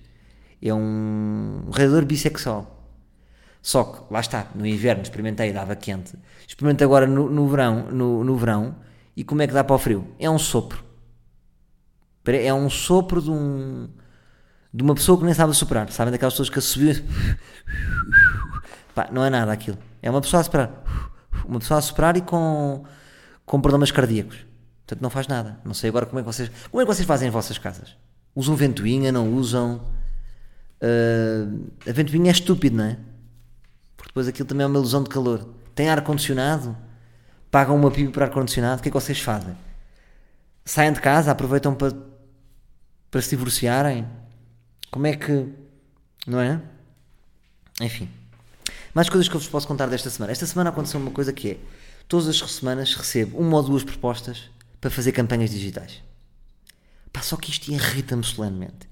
É 0.60 0.74
um, 0.74 1.62
um 1.66 1.70
radiador 1.70 2.04
bissexual. 2.04 2.92
Só 3.62 3.84
que, 3.84 4.12
lá 4.12 4.20
está, 4.20 4.48
no 4.54 4.66
inverno 4.66 5.02
experimentei 5.02 5.50
dava 5.50 5.74
quente. 5.74 6.12
Experimento 6.46 6.84
agora 6.84 7.06
no, 7.06 7.30
no 7.30 7.48
verão, 7.48 7.90
no, 7.90 8.22
no 8.22 8.36
verão, 8.36 8.76
e 9.16 9.24
como 9.24 9.40
é 9.40 9.46
que 9.46 9.54
dá 9.54 9.64
para 9.64 9.76
o 9.76 9.78
frio? 9.78 10.08
É 10.18 10.28
um 10.28 10.38
sopro 10.38 10.87
É 12.36 12.52
um 12.52 12.68
sopro 12.68 13.22
de 13.22 13.30
um. 13.30 13.88
de 14.72 14.82
uma 14.82 14.94
pessoa 14.94 15.18
que 15.18 15.24
nem 15.24 15.34
sabe 15.34 15.54
soprar. 15.54 15.90
Sabem 15.90 16.12
daquelas 16.12 16.34
pessoas 16.34 16.50
que 16.50 16.58
assobiam. 16.58 16.96
Pá, 18.94 19.08
não 19.12 19.24
é 19.24 19.30
nada 19.30 19.52
aquilo. 19.52 19.78
É 20.02 20.10
uma 20.10 20.20
pessoa 20.20 20.40
a 20.40 20.44
soprar. 20.44 20.70
Uma 21.46 21.58
pessoa 21.60 21.78
a 21.78 21.82
soprar 21.82 22.16
e 22.16 22.20
com, 22.20 22.84
com 23.46 23.60
problemas 23.60 23.90
cardíacos. 23.90 24.38
Portanto, 24.86 25.02
não 25.02 25.10
faz 25.10 25.26
nada. 25.26 25.58
Não 25.64 25.74
sei 25.74 25.90
agora 25.90 26.06
como 26.06 26.18
é 26.18 26.22
que 26.22 26.26
vocês. 26.26 26.50
Como 26.70 26.80
é 26.80 26.84
que 26.84 26.94
vocês 26.94 27.06
fazem 27.06 27.28
em 27.28 27.30
vossas 27.30 27.58
casas? 27.58 27.96
Usam 28.34 28.56
ventoinha, 28.56 29.12
não 29.12 29.32
usam? 29.34 29.82
Uh, 30.82 31.66
a 31.88 31.92
ventoinha 31.92 32.30
é 32.30 32.32
estúpido, 32.32 32.76
não 32.76 32.84
é? 32.84 32.96
Porque 33.96 34.10
depois 34.10 34.28
aquilo 34.28 34.48
também 34.48 34.64
é 34.64 34.66
uma 34.66 34.78
ilusão 34.78 35.02
de 35.02 35.10
calor. 35.10 35.48
Tem 35.74 35.88
ar-condicionado? 35.90 36.76
Pagam 37.50 37.76
uma 37.76 37.90
pipa 37.90 38.12
para 38.12 38.24
ar-condicionado? 38.26 38.80
O 38.80 38.82
que 38.82 38.88
é 38.88 38.92
que 38.92 38.98
vocês 38.98 39.20
fazem? 39.20 39.56
Saem 40.64 40.92
de 40.92 41.00
casa, 41.00 41.30
aproveitam 41.30 41.74
para, 41.74 41.92
para 43.10 43.22
se 43.22 43.30
divorciarem? 43.30 44.06
Como 44.90 45.06
é 45.06 45.16
que. 45.16 45.46
Não 46.26 46.40
é? 46.40 46.60
Enfim. 47.80 48.08
Mais 48.94 49.08
coisas 49.08 49.28
que 49.28 49.34
eu 49.34 49.40
vos 49.40 49.48
posso 49.48 49.66
contar 49.66 49.86
desta 49.86 50.10
semana. 50.10 50.32
Esta 50.32 50.46
semana 50.46 50.70
aconteceu 50.70 51.00
uma 51.00 51.10
coisa 51.10 51.32
que 51.32 51.52
é: 51.52 51.58
todas 52.06 52.28
as 52.28 52.52
semanas 52.52 52.94
recebo 52.94 53.38
uma 53.38 53.56
ou 53.56 53.62
duas 53.62 53.84
propostas 53.84 54.50
para 54.80 54.90
fazer 54.90 55.12
campanhas 55.12 55.50
digitais. 55.50 56.02
Pá, 57.12 57.22
só 57.22 57.36
que 57.36 57.50
isto 57.50 57.70
irrita-me 57.70 58.24
solenemente. 58.24 58.88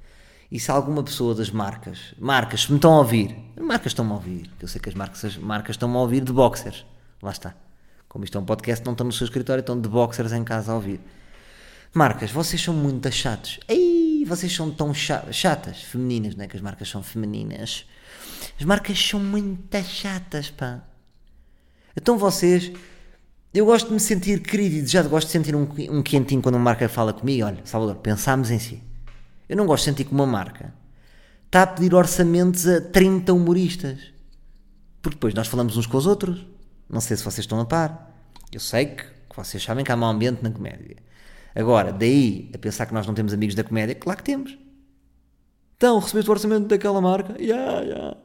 E 0.50 0.61
se 0.61 0.70
alguma 0.70 1.02
pessoa 1.02 1.35
das 1.35 1.50
marcas, 1.50 2.14
marcas, 2.18 2.62
se 2.62 2.70
me 2.70 2.76
estão 2.76 2.94
a 2.94 2.99
ouvir, 2.99 3.37
marcas 3.61 3.90
estão-me 3.90 4.12
a 4.12 4.14
ouvir, 4.14 4.50
eu 4.61 4.68
sei 4.68 4.80
que 4.80 4.88
as 4.88 4.94
marcas, 4.94 5.25
as 5.25 5.37
marcas 5.37 5.75
estão-me 5.75 5.96
a 5.96 5.99
ouvir 5.99 6.23
de 6.23 6.32
boxers, 6.32 6.87
lá 7.20 7.32
está. 7.32 7.54
Como 8.08 8.25
isto 8.25 8.38
é 8.38 8.40
um 8.40 8.44
podcast, 8.44 8.85
não 8.85 8.92
estão 8.92 9.06
no 9.06 9.12
seu 9.12 9.25
escritório, 9.25 9.61
estão 9.61 9.80
de 9.80 9.88
boxers 9.88 10.32
em 10.32 10.44
casa 10.44 10.70
a 10.70 10.76
ouvir. 10.76 11.00
Marcas, 11.92 12.30
vocês 12.30 12.62
são 12.62 12.73
muito 12.73 13.11
chatos. 13.11 13.58
Ei, 13.66 13.96
vocês 14.26 14.54
são 14.54 14.71
tão 14.71 14.92
chatas, 14.95 15.83
femininas, 15.83 16.35
não 16.35 16.45
é 16.45 16.49
que 16.49 16.56
as 16.56 16.62
marcas 16.62 16.88
são 16.88 17.02
femininas. 17.02 17.87
As 18.59 18.64
marcas 18.64 18.99
são 18.99 19.21
muito 19.21 19.83
chatas, 19.85 20.50
pá. 20.50 20.83
Então 21.97 22.18
vocês, 22.18 22.73
eu 23.54 23.66
gosto 23.66 23.88
de 23.88 23.95
me 23.95 24.00
sentir 24.00 24.42
querido 24.42 24.76
e 24.76 24.87
já 24.87 25.02
gosto 25.02 25.26
de 25.26 25.33
sentir 25.33 25.54
um, 25.54 25.68
um 25.90 26.02
quentinho 26.02 26.42
quando 26.42 26.56
uma 26.56 26.64
marca 26.64 26.88
fala 26.88 27.12
comigo. 27.12 27.47
Olha, 27.47 27.61
Salvador, 27.64 27.97
pensámos 27.97 28.50
em 28.50 28.59
si 28.59 28.83
eu 29.49 29.56
não 29.56 29.66
gosto 29.66 29.85
de 29.85 29.90
sentir 29.90 30.04
que 30.04 30.12
uma 30.12 30.26
marca 30.26 30.75
está 31.45 31.62
a 31.62 31.66
pedir 31.66 31.95
orçamentos 31.95 32.66
a 32.66 32.80
30 32.80 33.33
humoristas. 33.33 34.12
Porque 35.00 35.16
depois 35.16 35.35
nós 35.35 35.47
falamos 35.47 35.76
uns 35.76 35.87
com 35.87 35.97
os 35.97 36.06
outros. 36.06 36.45
Não 36.88 37.00
sei 37.00 37.16
se 37.16 37.23
vocês 37.25 37.45
estão 37.45 37.61
a 37.61 37.64
par. 37.64 38.12
Eu 38.52 38.59
sei 38.59 38.87
que, 38.87 39.04
que 39.04 39.37
vocês 39.37 39.62
sabem 39.62 39.85
que 39.85 39.92
há 39.92 39.97
mau 39.97 40.11
ambiente 40.11 40.42
na 40.42 40.50
comédia. 40.50 40.97
Agora, 41.56 41.90
daí 41.90 42.50
a 42.54 42.58
pensar 42.58 42.84
que 42.84 42.92
nós 42.92 43.06
não 43.06 43.14
temos 43.14 43.32
amigos 43.32 43.54
da 43.54 43.64
comédia, 43.64 43.94
claro 43.94 44.18
que 44.18 44.25
temos. 44.25 44.58
Então, 45.76 45.98
recebeste 45.98 46.28
o 46.28 46.32
orçamento 46.32 46.68
daquela 46.68 47.00
marca? 47.00 47.32
Ya, 47.40 47.56
yeah, 47.56 47.72
ya, 47.72 47.82
yeah, 47.82 47.96
ya. 48.04 48.16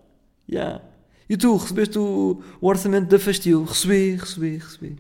Yeah. 0.50 0.82
E 1.30 1.38
tu, 1.38 1.56
recebeste 1.56 1.98
o, 1.98 2.44
o 2.60 2.68
orçamento 2.68 3.08
da 3.08 3.18
Fastio? 3.18 3.64
Recebi, 3.64 4.18
recebi, 4.18 4.58
recebi. 4.58 4.98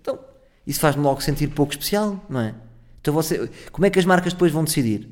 Então, 0.00 0.20
isso 0.64 0.78
faz-me 0.78 1.02
logo 1.02 1.20
sentir 1.20 1.48
pouco 1.48 1.72
especial, 1.72 2.24
não 2.28 2.40
é? 2.40 2.54
Então 3.00 3.12
você, 3.12 3.50
como 3.72 3.84
é 3.84 3.90
que 3.90 3.98
as 3.98 4.04
marcas 4.04 4.32
depois 4.32 4.52
vão 4.52 4.62
decidir? 4.62 5.08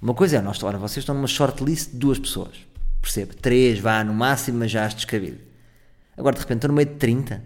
Uma 0.00 0.14
coisa 0.14 0.36
é, 0.36 0.40
nós, 0.40 0.62
ora, 0.62 0.78
vocês 0.78 0.98
estão 0.98 1.16
numa 1.16 1.26
shortlist 1.26 1.90
de 1.90 1.96
duas 1.96 2.18
pessoas. 2.18 2.54
Percebe? 3.02 3.34
Três, 3.34 3.80
vá 3.80 4.04
no 4.04 4.14
máximo, 4.14 4.58
mas 4.60 4.70
já 4.70 4.86
has 4.86 4.94
descabido. 4.94 5.38
Agora, 6.16 6.36
de 6.36 6.40
repente, 6.40 6.58
estão 6.58 6.68
no 6.68 6.74
meio 6.74 6.88
de 6.88 6.94
30. 6.94 7.42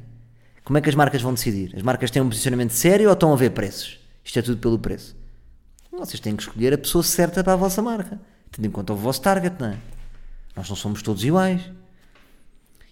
Como 0.63 0.77
é 0.77 0.81
que 0.83 0.91
as 0.91 0.95
marcas 0.95 1.23
vão 1.23 1.33
decidir? 1.33 1.75
As 1.75 1.83
marcas 1.83 2.11
têm 2.11 2.21
um 2.21 2.29
posicionamento 2.29 2.73
sério 2.73 3.09
ou 3.09 3.15
estão 3.15 3.33
a 3.33 3.37
ver 3.37 3.51
preços? 3.51 3.99
Isto 4.29 4.41
é 4.41 4.43
tudo 4.43 4.59
pelo 4.59 4.79
preço. 4.79 5.17
Vocês 5.91 6.21
têm 6.21 6.37
que 6.37 6.43
escolher 6.43 6.75
a 6.75 6.79
pessoa 6.79 7.03
certa 7.03 7.43
para 7.43 7.55
a 7.55 7.57
vossa 7.57 7.81
marca, 7.81 8.21
tendo 8.53 8.67
em 8.67 8.71
conta 8.71 8.93
o 8.93 8.97
vosso 8.97 9.23
target, 9.23 9.57
não 9.59 9.69
é? 9.69 9.79
Nós 10.55 10.69
não 10.69 10.77
somos 10.77 11.01
todos 11.01 11.25
iguais. 11.25 11.63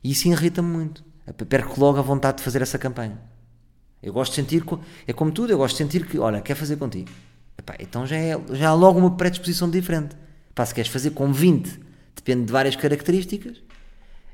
E 0.03 0.13
isso 0.13 0.27
irrita-me 0.29 0.67
muito. 0.67 1.05
Perco 1.47 1.79
logo 1.79 1.99
a 1.99 2.03
vontade 2.03 2.39
de 2.39 2.43
fazer 2.43 2.63
essa 2.63 2.79
campanha. 2.79 3.21
Eu 4.03 4.15
gosto 4.15 4.33
de 4.33 4.37
sentir, 4.37 4.65
é 5.07 5.13
como 5.13 5.31
tudo, 5.31 5.53
eu 5.53 5.59
gosto 5.59 5.77
de 5.77 5.85
sentir 5.85 6.07
que, 6.07 6.19
olha, 6.19 6.41
quer 6.41 6.55
fazer 6.55 6.77
contigo. 6.77 7.11
Epá, 7.59 7.77
então 7.79 8.07
já, 8.07 8.17
é, 8.17 8.41
já 8.53 8.71
há 8.71 8.75
logo 8.75 8.99
uma 8.99 9.15
predisposição 9.15 9.69
diferente. 9.69 10.17
Epá, 10.51 10.65
se 10.65 10.75
queres 10.75 10.91
fazer 10.91 11.11
com 11.11 11.31
20, 11.35 11.81
depende 12.15 12.47
de 12.47 12.53
várias 12.53 12.77
características. 12.77 13.63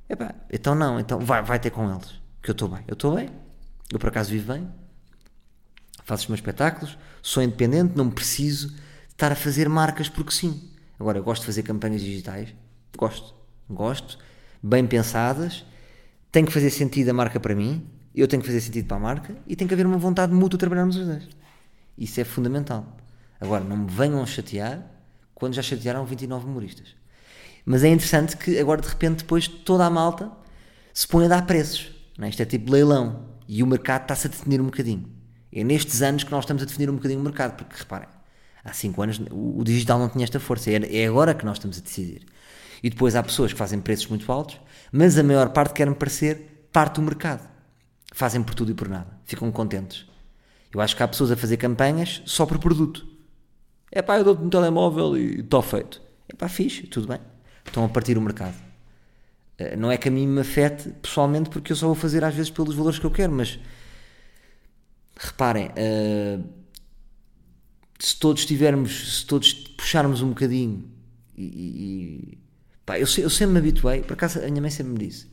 Epá, 0.08 0.36
então 0.48 0.76
não, 0.76 1.00
então 1.00 1.18
vai, 1.18 1.42
vai 1.42 1.58
ter 1.58 1.70
com 1.70 1.92
eles. 1.92 2.14
Que 2.40 2.50
eu 2.50 2.52
estou 2.52 2.68
bem. 2.68 2.84
Eu 2.86 2.94
estou 2.94 3.16
bem. 3.16 3.28
Eu 3.92 3.98
por 3.98 4.08
acaso 4.08 4.30
vivo 4.30 4.52
bem. 4.52 4.81
Faço 6.04 6.24
os 6.24 6.28
meus 6.28 6.38
espetáculos. 6.38 6.98
Sou 7.22 7.42
independente, 7.42 7.96
não 7.96 8.10
preciso 8.10 8.74
estar 9.10 9.32
a 9.32 9.36
fazer 9.36 9.68
marcas 9.68 10.08
porque 10.08 10.32
sim. 10.32 10.68
Agora, 10.98 11.18
eu 11.18 11.22
gosto 11.22 11.42
de 11.42 11.46
fazer 11.46 11.62
campanhas 11.62 12.00
digitais. 12.00 12.54
Gosto. 12.96 13.34
Gosto. 13.68 14.18
Bem 14.62 14.86
pensadas. 14.86 15.64
Tem 16.30 16.44
que 16.44 16.52
fazer 16.52 16.70
sentido 16.70 17.10
a 17.10 17.12
marca 17.12 17.38
para 17.38 17.54
mim. 17.54 17.86
Eu 18.14 18.28
tenho 18.28 18.42
que 18.42 18.48
fazer 18.48 18.60
sentido 18.60 18.86
para 18.86 18.96
a 18.96 19.00
marca. 19.00 19.36
E 19.46 19.56
tem 19.56 19.66
que 19.66 19.74
haver 19.74 19.86
uma 19.86 19.98
vontade 19.98 20.32
mútua 20.32 20.50
de 20.50 20.58
trabalharmos 20.58 20.96
os 20.96 21.06
dois. 21.06 21.28
Isso 21.96 22.20
é 22.20 22.24
fundamental. 22.24 22.96
Agora, 23.40 23.64
não 23.64 23.76
me 23.76 23.90
venham 23.90 24.24
chatear 24.26 24.86
quando 25.34 25.54
já 25.54 25.62
chatearam 25.62 26.04
29 26.04 26.46
humoristas. 26.46 26.94
Mas 27.64 27.84
é 27.84 27.88
interessante 27.88 28.36
que 28.36 28.58
agora, 28.58 28.80
de 28.80 28.88
repente, 28.88 29.18
depois 29.18 29.46
toda 29.46 29.84
a 29.84 29.90
malta 29.90 30.30
se 30.92 31.06
põe 31.06 31.26
a 31.26 31.28
dar 31.28 31.46
preços. 31.46 31.90
Não 32.18 32.26
é? 32.26 32.30
Isto 32.30 32.42
é 32.42 32.44
tipo 32.44 32.70
leilão. 32.70 33.28
E 33.48 33.62
o 33.62 33.66
mercado 33.66 34.02
está-se 34.02 34.26
a 34.26 34.30
definir 34.30 34.60
um 34.60 34.66
bocadinho. 34.66 35.21
É 35.52 35.62
nestes 35.62 36.00
anos 36.02 36.24
que 36.24 36.30
nós 36.30 36.44
estamos 36.44 36.62
a 36.62 36.66
definir 36.66 36.88
um 36.88 36.96
bocadinho 36.96 37.20
o 37.20 37.22
mercado, 37.22 37.56
porque 37.56 37.76
reparem, 37.76 38.08
há 38.64 38.72
5 38.72 39.02
anos 39.02 39.20
o 39.30 39.62
digital 39.64 39.98
não 39.98 40.08
tinha 40.08 40.24
esta 40.24 40.40
força, 40.40 40.70
é 40.70 41.06
agora 41.06 41.34
que 41.34 41.44
nós 41.44 41.58
estamos 41.58 41.78
a 41.78 41.80
decidir. 41.80 42.26
E 42.82 42.90
depois 42.90 43.14
há 43.14 43.22
pessoas 43.22 43.52
que 43.52 43.58
fazem 43.58 43.80
preços 43.80 44.06
muito 44.06 44.30
altos, 44.32 44.58
mas 44.90 45.18
a 45.18 45.22
maior 45.22 45.50
parte 45.50 45.74
querem 45.74 45.94
parecer 45.94 46.68
parte 46.72 46.96
do 46.96 47.02
mercado. 47.02 47.48
Fazem 48.14 48.42
por 48.42 48.54
tudo 48.54 48.70
e 48.70 48.74
por 48.74 48.88
nada, 48.88 49.18
ficam 49.24 49.50
contentes. 49.52 50.06
Eu 50.72 50.80
acho 50.80 50.96
que 50.96 51.02
há 51.02 51.08
pessoas 51.08 51.30
a 51.30 51.36
fazer 51.36 51.58
campanhas 51.58 52.22
só 52.24 52.46
por 52.46 52.58
produto. 52.58 53.06
É 53.90 54.00
pá, 54.00 54.16
eu 54.16 54.24
dou-te 54.24 54.42
um 54.42 54.48
telemóvel 54.48 55.16
e 55.18 55.40
está 55.40 55.60
feito. 55.60 56.00
É 56.28 56.34
pá, 56.34 56.48
fixe, 56.48 56.86
tudo 56.86 57.06
bem. 57.06 57.20
Estão 57.64 57.84
a 57.84 57.88
partir 57.88 58.16
o 58.16 58.22
mercado. 58.22 58.54
Eh, 59.58 59.76
não 59.76 59.90
é 59.90 59.98
que 59.98 60.08
a 60.08 60.10
mim 60.10 60.26
me 60.26 60.40
afete 60.40 60.88
pessoalmente, 61.02 61.50
porque 61.50 61.72
eu 61.72 61.76
só 61.76 61.86
vou 61.86 61.94
fazer 61.94 62.24
às 62.24 62.34
vezes 62.34 62.50
pelos 62.50 62.74
valores 62.74 62.98
que 62.98 63.04
eu 63.04 63.10
quero, 63.10 63.32
mas 63.32 63.58
reparem, 65.16 65.68
uh, 65.68 66.44
se 67.98 68.16
todos 68.16 68.44
tivermos, 68.44 69.20
se 69.20 69.26
todos 69.26 69.52
puxarmos 69.52 70.22
um 70.22 70.30
bocadinho 70.30 70.84
e, 71.36 71.44
e 71.44 72.38
pá, 72.84 72.98
eu, 72.98 73.06
eu, 73.18 73.30
sempre 73.30 73.54
me 73.54 73.58
habituei, 73.58 74.02
por 74.02 74.14
acaso 74.14 74.38
a 74.40 74.48
minha 74.48 74.60
mãe 74.60 74.70
sempre 74.70 74.92
me 74.92 74.98
disse, 74.98 75.28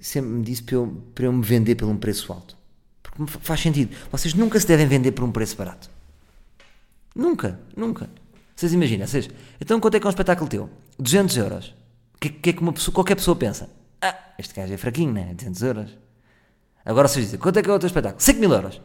sempre 0.00 0.30
me 0.30 0.42
disse 0.42 0.62
para 0.62 0.74
eu, 0.76 1.02
para 1.14 1.24
eu 1.26 1.32
me 1.32 1.42
vender 1.42 1.74
por 1.74 1.88
um 1.88 1.96
preço 1.96 2.32
alto, 2.32 2.56
porque 3.02 3.24
faz 3.40 3.60
sentido, 3.60 3.96
vocês 4.10 4.34
nunca 4.34 4.60
se 4.60 4.66
devem 4.66 4.86
vender 4.86 5.12
por 5.12 5.24
um 5.24 5.32
preço 5.32 5.56
barato, 5.56 5.90
Nunca, 7.16 7.58
nunca. 7.74 8.10
Vocês 8.54 8.74
imaginam, 8.74 9.06
vocês, 9.06 9.28
então 9.58 9.80
quanto 9.80 9.94
é 9.96 10.00
que 10.00 10.06
é 10.06 10.08
um 10.08 10.10
espetáculo 10.10 10.48
teu? 10.48 10.68
200 10.98 11.36
euros. 11.38 11.74
O 12.14 12.18
que, 12.20 12.28
que, 12.28 12.50
é 12.50 12.52
que 12.52 12.60
uma 12.60 12.74
pessoa, 12.74 12.94
qualquer 12.94 13.14
pessoa 13.14 13.34
pensa? 13.34 13.70
Ah, 14.02 14.14
este 14.38 14.54
gajo 14.54 14.72
é 14.72 14.76
fraquinho, 14.76 15.12
né? 15.12 15.32
200 15.34 15.62
euros. 15.62 15.98
Agora 16.84 17.08
vocês 17.08 17.24
dizem, 17.24 17.40
quanto 17.40 17.58
é 17.58 17.62
que 17.62 17.70
é 17.70 17.72
o 17.72 17.78
teu 17.78 17.86
espetáculo? 17.86 18.22
5 18.22 18.38
mil 18.38 18.52
euros. 18.52 18.80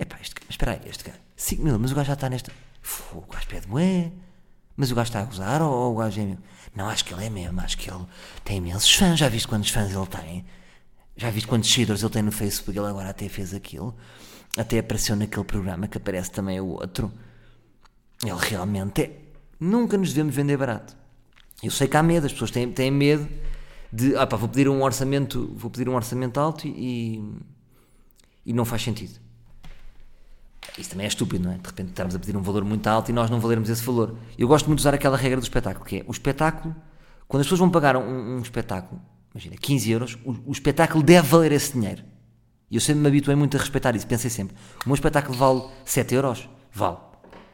Epá, 0.00 0.16
este, 0.22 0.34
mas 0.46 0.50
espera 0.50 0.72
aí, 0.72 0.80
este 0.86 1.04
gajo, 1.04 1.18
5 1.36 1.62
mil, 1.62 1.78
mas 1.78 1.92
o 1.92 1.94
gajo 1.94 2.06
já 2.06 2.14
está 2.14 2.30
nesta... 2.30 2.50
o 3.12 3.20
gajo 3.30 3.46
pede 3.46 3.68
moé. 3.68 4.10
Mas 4.74 4.90
o 4.90 4.94
gajo 4.94 5.08
está 5.08 5.20
a 5.20 5.24
gozar 5.24 5.60
ou, 5.60 5.70
ou 5.70 5.94
o 5.94 5.98
gajo 5.98 6.18
é 6.18 6.24
mesmo? 6.24 6.42
Não, 6.74 6.88
acho 6.88 7.04
que 7.04 7.12
ele 7.12 7.26
é 7.26 7.28
mesmo, 7.28 7.60
acho 7.60 7.76
que 7.76 7.90
ele 7.90 8.06
tem 8.42 8.56
imensos 8.56 8.90
fãs. 8.94 9.18
Já 9.18 9.28
viste 9.28 9.46
quantos 9.46 9.68
fãs 9.68 9.92
ele 9.92 10.06
tem? 10.06 10.46
Já 11.16 11.28
viste 11.28 11.46
quantos 11.46 11.70
seguidores 11.70 12.02
ele 12.02 12.10
tem 12.10 12.22
no 12.22 12.32
Facebook? 12.32 12.78
Ele 12.78 12.88
agora 12.88 13.10
até 13.10 13.28
fez 13.28 13.52
aquilo. 13.52 13.94
Até 14.56 14.78
apareceu 14.78 15.14
naquele 15.16 15.44
programa 15.44 15.86
que 15.86 15.98
aparece 15.98 16.30
também 16.30 16.58
o 16.60 16.68
outro. 16.68 17.12
Ele 18.24 18.38
realmente 18.38 19.02
é. 19.02 19.20
Nunca 19.60 19.98
nos 19.98 20.14
devemos 20.14 20.34
vender 20.34 20.56
barato. 20.56 20.96
Eu 21.62 21.70
sei 21.70 21.86
que 21.86 21.96
há 21.98 22.02
medo, 22.02 22.24
as 22.24 22.32
pessoas 22.32 22.50
têm, 22.50 22.72
têm 22.72 22.90
medo 22.90 23.28
de. 23.92 24.16
Ah, 24.16 24.26
pá, 24.26 24.38
vou 24.38 24.48
pedir 24.48 24.66
um 24.66 24.82
orçamento, 24.82 25.52
vou 25.54 25.70
pedir 25.70 25.90
um 25.90 25.94
orçamento 25.94 26.40
alto 26.40 26.66
e, 26.66 27.22
e 28.46 28.52
não 28.54 28.64
faz 28.64 28.80
sentido. 28.80 29.20
Isso 30.80 30.90
também 30.90 31.04
é 31.04 31.08
estúpido, 31.08 31.44
não 31.44 31.52
é? 31.52 31.58
De 31.58 31.66
repente 31.66 31.90
estarmos 31.90 32.14
a 32.14 32.18
pedir 32.18 32.36
um 32.36 32.42
valor 32.42 32.64
muito 32.64 32.86
alto 32.86 33.10
e 33.10 33.12
nós 33.12 33.30
não 33.30 33.38
valermos 33.38 33.68
esse 33.68 33.82
valor. 33.82 34.16
Eu 34.38 34.48
gosto 34.48 34.66
muito 34.66 34.78
de 34.78 34.82
usar 34.82 34.94
aquela 34.94 35.16
regra 35.16 35.38
do 35.38 35.42
espetáculo, 35.42 35.84
que 35.84 35.98
é 35.98 36.04
o 36.06 36.10
espetáculo, 36.10 36.74
quando 37.28 37.42
as 37.42 37.46
pessoas 37.46 37.60
vão 37.60 37.70
pagar 37.70 37.96
um, 37.96 38.36
um 38.36 38.40
espetáculo, 38.40 39.00
imagina, 39.34 39.56
15 39.56 39.90
euros, 39.90 40.18
o, 40.24 40.34
o, 40.46 40.52
espetáculo 40.52 41.02
deve 41.02 41.28
valer 41.28 41.52
esse 41.52 41.74
dinheiro. 41.74 42.02
E 42.70 42.76
eu 42.76 42.80
sempre 42.80 43.02
me 43.02 43.08
habituei 43.08 43.36
muito 43.36 43.56
a 43.56 43.60
respeitar 43.60 43.94
isso. 43.94 44.06
Pensei 44.06 44.30
sempre, 44.30 44.56
o 44.84 44.88
meu 44.88 44.94
espetáculo 44.94 45.36
vale 45.36 45.62
7 45.84 46.14
euros? 46.14 46.48
Vale 46.72 47.10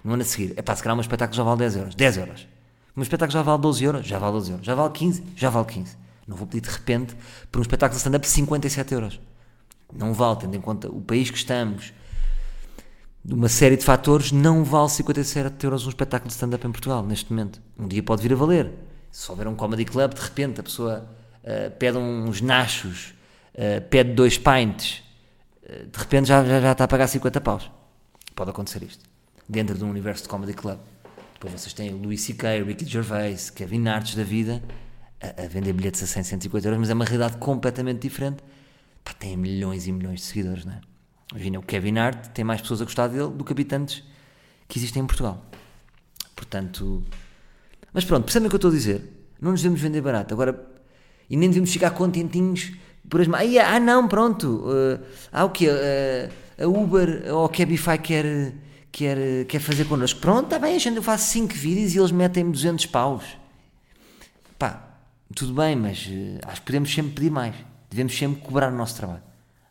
no 0.07 0.13
ano 0.13 0.23
a 0.23 0.25
seguir, 0.25 0.55
é 0.57 0.63
pá, 0.63 0.77
se 0.77 0.85
calhar 0.85 0.97
um 0.97 1.01
espetáculo 1.01 1.37
já 1.37 1.43
vale 1.43 1.59
10 1.59 1.77
euros, 1.77 1.95
10 1.97 2.17
euros. 2.19 2.49
Um 2.97 3.03
espetáculo 3.03 3.33
já 3.33 3.43
vale 3.43 3.61
12 3.61 3.85
euros, 3.85 4.07
já 4.07 4.19
vale 4.21 4.33
12 4.35 4.51
euros. 4.53 4.67
Já 4.67 4.75
vale 4.77 4.93
15, 4.93 5.25
já 5.35 5.51
vale 5.51 5.67
15. 5.67 5.97
Não 6.29 6.37
vou 6.37 6.47
pedir 6.47 6.61
de 6.61 6.71
repente 6.71 7.17
por 7.51 7.59
um 7.59 7.63
espetáculo 7.63 7.97
de 7.97 7.99
stand-up 7.99 8.27
57 8.27 8.95
euros. 8.95 9.21
Não 9.93 10.15
vale, 10.15 10.39
tendo 10.39 10.55
em 10.57 10.61
conta 10.61 10.89
o 10.89 11.01
país 11.01 11.29
que 11.29 11.37
estamos, 11.37 11.93
uma 13.31 13.49
série 13.49 13.77
de 13.77 13.85
fatores, 13.85 14.31
não 14.33 14.63
vale 14.63 14.89
57 14.89 15.65
euros 15.65 15.87
um 15.87 15.89
espetáculo 15.89 16.29
de 16.29 16.35
stand-up 16.35 16.67
em 16.67 16.71
Portugal, 16.71 17.05
neste 17.05 17.31
momento. 17.33 17.61
Um 17.79 17.89
dia 17.89 18.03
pode 18.03 18.23
vir 18.23 18.33
a 18.33 18.37
valer. 18.37 18.73
Se 19.11 19.31
houver 19.31 19.49
um 19.49 19.55
comedy 19.55 19.85
club, 19.85 20.15
de 20.15 20.21
repente 20.21 20.61
a 20.61 20.63
pessoa 20.63 21.09
uh, 21.43 21.71
pede 21.79 21.99
uns 21.99 22.41
nachos, 22.41 23.15
uh, 23.55 23.81
pede 23.89 24.13
dois 24.13 24.39
pints, 24.39 25.03
uh, 25.63 25.87
de 25.87 25.99
repente 25.99 26.29
já, 26.29 26.45
já, 26.45 26.61
já 26.61 26.73
está 26.73 26.85
a 26.85 26.89
pagar 26.89 27.09
50 27.09 27.41
paus. 27.41 27.71
Pode 28.35 28.51
acontecer 28.51 28.83
isto. 28.83 29.05
Dentro 29.49 29.77
de 29.77 29.85
um 29.85 29.91
universo 29.91 30.25
de 30.25 30.29
comedy 30.29 30.53
club. 30.53 30.79
Depois 31.35 31.53
vocês 31.53 31.73
têm 31.73 31.91
Louis 31.91 32.21
C.K., 32.21 32.63
Ricky 32.63 32.85
Gervais, 32.85 33.51
Kevin 33.51 33.89
Arts 33.89 34.15
da 34.15 34.25
vida, 34.25 34.63
a, 35.21 35.45
a, 35.45 35.49
vender 35.49 35.73
bilhetes 35.73 36.03
a 36.03 36.07
100, 36.07 36.23
150 36.23 36.67
euros, 36.67 36.81
mas 36.81 36.91
é 36.91 36.95
uma 36.95 37.05
realidade 37.05 37.37
completamente 37.39 38.01
diferente. 38.01 38.43
Pá, 39.05 39.13
tem 39.13 39.37
milhões 39.37 39.87
e 39.87 39.93
milhões 39.93 40.21
de 40.21 40.27
seguidores, 40.27 40.65
não 40.65 40.73
é? 40.73 40.81
Imagina, 41.33 41.59
o 41.59 41.63
Kevin 41.63 41.99
Hart 41.99 42.29
tem 42.29 42.45
mais 42.45 42.61
pessoas 42.61 42.81
a 42.81 42.85
gostar 42.85 43.09
dele 43.09 43.31
do 43.31 43.45
que 43.45 43.53
habitantes 43.53 44.05
que 44.69 44.79
existem 44.79 45.03
em 45.03 45.07
Portugal. 45.07 45.45
Portanto. 46.35 47.03
Mas 47.93 48.05
pronto, 48.05 48.25
percebem 48.25 48.47
o 48.47 48.51
que 48.51 48.55
eu 48.55 48.59
estou 48.59 48.71
a 48.71 48.75
dizer? 48.75 49.03
Não 49.41 49.51
nos 49.51 49.63
devemos 49.63 49.81
vender 49.81 50.01
barato. 50.01 50.35
Agora. 50.35 50.75
E 51.29 51.37
nem 51.37 51.49
devemos 51.49 51.73
ficar 51.73 51.91
contentinhos 51.91 52.73
por 53.11 53.21
as. 53.21 53.29
Ah, 53.29 53.75
ah 53.75 53.81
não, 53.81 54.07
pronto. 54.07 54.65
Uh, 54.67 55.05
ah, 55.33 55.45
o 55.45 55.51
quê? 55.51 55.69
Uh, 55.69 56.65
a 56.65 56.69
Uber 56.69 57.25
ou 57.35 57.47
a 57.47 57.49
Cabify 57.49 57.99
quer, 57.99 58.55
quer, 58.93 59.45
quer 59.47 59.59
fazer 59.59 59.87
connosco. 59.87 60.21
Pronto, 60.21 60.45
está 60.45 60.59
bem, 60.59 60.77
a 60.77 60.79
gente, 60.79 60.97
eu 60.97 61.03
faço 61.03 61.31
5 61.33 61.53
vídeos 61.53 61.95
e 61.95 61.99
eles 61.99 62.13
metem-me 62.13 62.53
200 62.53 62.87
paus. 62.87 63.25
Pá, 64.57 65.01
tudo 65.35 65.53
bem, 65.53 65.75
mas 65.75 66.07
uh, 66.07 66.39
acho 66.47 66.61
que 66.61 66.67
podemos 66.67 66.95
sempre 66.95 67.13
pedir 67.13 67.31
mais. 67.31 67.57
Devemos 67.91 68.17
sempre 68.17 68.41
cobrar 68.41 68.73
o 68.73 68.77
nosso 68.77 68.97
trabalho. 68.97 69.23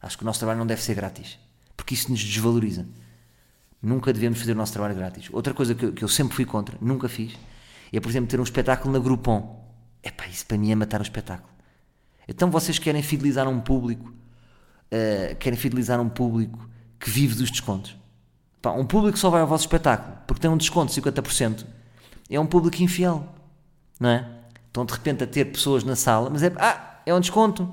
Acho 0.02 0.18
que 0.18 0.24
o 0.24 0.26
nosso 0.26 0.40
trabalho 0.40 0.60
não 0.60 0.68
deve 0.68 0.82
ser 0.82 0.94
grátis 0.94 1.45
porque 1.76 1.94
isso 1.94 2.10
nos 2.12 2.24
desvaloriza. 2.24 2.86
Nunca 3.82 4.12
devemos 4.12 4.40
fazer 4.40 4.54
o 4.54 4.56
nosso 4.56 4.74
trabalho 4.74 4.96
grátis. 4.96 5.30
Outra 5.32 5.54
coisa 5.54 5.76
que 5.76 5.86
eu, 5.86 5.94
que 5.94 6.04
eu 6.04 6.08
sempre 6.08 6.36
fui 6.36 6.46
contra, 6.46 6.78
nunca 6.82 7.08
fiz, 7.08 7.34
é, 7.92 8.00
por 8.00 8.10
exemplo, 8.10 8.30
ter 8.30 8.40
um 8.40 8.44
espetáculo 8.44 8.92
na 8.92 9.00
Groupon. 9.00 9.64
É 10.02 10.12
pá, 10.12 10.28
isso 10.28 10.46
para 10.46 10.58
mim 10.58 10.72
é 10.72 10.76
matar 10.76 11.00
o 11.00 11.04
espetáculo. 11.04 11.50
Então 12.28 12.50
vocês 12.50 12.80
querem 12.80 13.02
fidelizar 13.04 13.48
um 13.48 13.60
público, 13.60 14.10
uh, 14.10 15.36
querem 15.38 15.58
fidelizar 15.58 16.00
um 16.02 16.10
público 16.10 16.68
que 17.00 17.10
vive 17.10 17.36
dos 17.36 17.52
descontos. 17.52 17.96
Pá, 18.62 18.72
um 18.72 18.86
público 18.86 19.14
que 19.14 19.20
só 19.20 19.30
vai 19.30 19.42
ao 19.42 19.48
vosso 19.48 19.64
espetáculo 19.64 20.18
porque 20.26 20.42
tem 20.42 20.50
um 20.50 20.58
desconto 20.58 20.94
de 20.94 21.02
50%, 21.02 21.66
é 22.30 22.40
um 22.40 22.48
público 22.48 22.82
infiel, 22.82 23.28
não 24.00 24.10
é? 24.10 24.28
Estão 24.68 24.86
de 24.86 24.94
repente 24.94 25.24
a 25.24 25.28
ter 25.28 25.46
pessoas 25.46 25.84
na 25.84 25.96
sala, 25.96 26.30
mas 26.30 26.44
é, 26.44 26.52
ah, 26.58 27.00
é 27.06 27.14
um 27.14 27.20
desconto, 27.20 27.72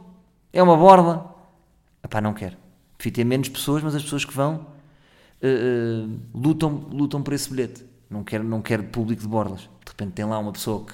é 0.52 0.62
uma 0.62 0.76
borda. 0.76 1.24
Epá, 2.04 2.20
não 2.20 2.34
quero. 2.34 2.61
Prefiro 3.02 3.16
ter 3.16 3.24
menos 3.24 3.48
pessoas, 3.48 3.82
mas 3.82 3.96
as 3.96 4.02
pessoas 4.04 4.24
que 4.24 4.32
vão 4.32 4.64
uh, 5.42 6.06
uh, 6.06 6.20
lutam, 6.32 6.86
lutam 6.92 7.20
por 7.20 7.34
esse 7.34 7.50
bilhete. 7.50 7.84
Não 8.08 8.22
quero, 8.22 8.44
não 8.44 8.62
quero 8.62 8.84
público 8.84 9.22
de 9.22 9.26
borlas. 9.26 9.62
De 9.62 9.88
repente 9.88 10.12
tem 10.12 10.24
lá 10.24 10.38
uma 10.38 10.52
pessoa 10.52 10.86
que. 10.86 10.92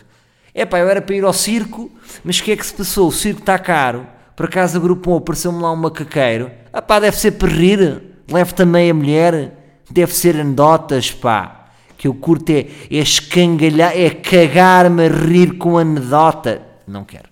É 0.54 0.64
pá, 0.64 0.78
eu 0.78 0.88
era 0.88 1.02
para 1.02 1.14
ir 1.14 1.22
ao 1.22 1.34
circo, 1.34 1.90
mas 2.24 2.40
o 2.40 2.44
que 2.44 2.52
é 2.52 2.56
que 2.56 2.64
se 2.64 2.72
passou? 2.72 3.08
O 3.08 3.12
circo 3.12 3.40
está 3.40 3.58
caro. 3.58 4.06
Por 4.34 4.46
acaso 4.46 4.78
agrupou, 4.78 5.18
apareceu-me 5.18 5.60
lá 5.60 5.70
um 5.70 5.76
macaqueiro. 5.76 6.50
Ah 6.72 6.80
pá, 6.80 6.98
deve 6.98 7.18
ser 7.18 7.32
para 7.32 7.48
rir. 7.48 8.02
Leve 8.26 8.54
também 8.54 8.90
a 8.90 8.94
mulher. 8.94 9.82
Deve 9.90 10.14
ser 10.14 10.34
anedotas, 10.40 11.10
pá. 11.10 11.66
Que 11.98 12.08
eu 12.08 12.14
curto 12.14 12.48
é, 12.48 12.70
é 12.90 12.96
escangalhar, 12.96 13.94
é 13.94 14.08
cagar-me 14.08 15.04
a 15.04 15.08
rir 15.10 15.58
com 15.58 15.76
anedota. 15.76 16.62
Não 16.86 17.04
quero. 17.04 17.28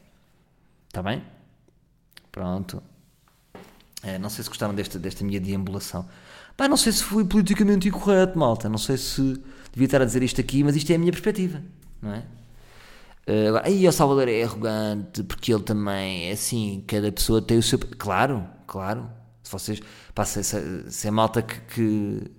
Está 0.86 1.02
bem? 1.02 1.22
Pronto. 2.30 2.82
É, 4.06 4.20
não 4.20 4.30
sei 4.30 4.44
se 4.44 4.48
gostaram 4.48 4.72
desta, 4.72 5.00
desta 5.00 5.24
minha 5.24 5.40
deambulação. 5.40 6.06
Pá, 6.56 6.68
não 6.68 6.76
sei 6.76 6.92
se 6.92 7.02
fui 7.02 7.24
politicamente 7.24 7.88
incorreto, 7.88 8.38
malta. 8.38 8.68
Não 8.68 8.78
sei 8.78 8.96
se 8.96 9.20
devia 9.72 9.86
estar 9.86 10.00
a 10.00 10.04
dizer 10.04 10.22
isto 10.22 10.40
aqui, 10.40 10.62
mas 10.62 10.76
isto 10.76 10.90
é 10.92 10.94
a 10.94 10.98
minha 10.98 11.10
perspectiva, 11.10 11.60
não 12.00 12.12
é? 12.12 12.22
Uh, 13.28 13.48
agora, 13.48 13.66
aí 13.66 13.86
o 13.88 13.90
Salvador 13.90 14.28
é 14.28 14.44
arrogante 14.44 15.24
porque 15.24 15.52
ele 15.52 15.64
também 15.64 16.28
é 16.28 16.32
assim, 16.32 16.84
cada 16.86 17.10
pessoa 17.10 17.42
tem 17.42 17.58
o 17.58 17.62
seu. 17.62 17.80
Claro, 17.98 18.46
claro. 18.64 19.10
Se 19.42 19.50
vocês. 19.50 19.80
Pá, 20.14 20.24
se, 20.24 20.44
se, 20.44 20.84
se 20.88 21.08
é 21.08 21.10
malta 21.10 21.42
que, 21.42 21.60
que, 21.62 22.30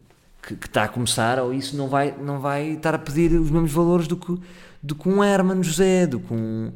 que, 0.41 0.55
que, 0.55 0.67
está 0.67 0.85
a 0.85 0.87
começar, 0.87 1.37
ou 1.39 1.53
isso 1.53 1.75
não 1.75 1.89
vai, 1.89 2.15
não 2.17 2.39
vai 2.39 2.69
estar 2.71 2.95
a 2.95 2.99
pedir 2.99 3.33
os 3.33 3.51
mesmos 3.51 3.73
valores 3.73 4.07
do 4.07 4.15
que, 4.15 4.39
do 4.81 4.95
que 4.95 5.09
um 5.09 5.21
Herman 5.21 5.61
José, 5.61 6.07
do 6.07 6.21
que 6.21 6.33
um, 6.33 6.71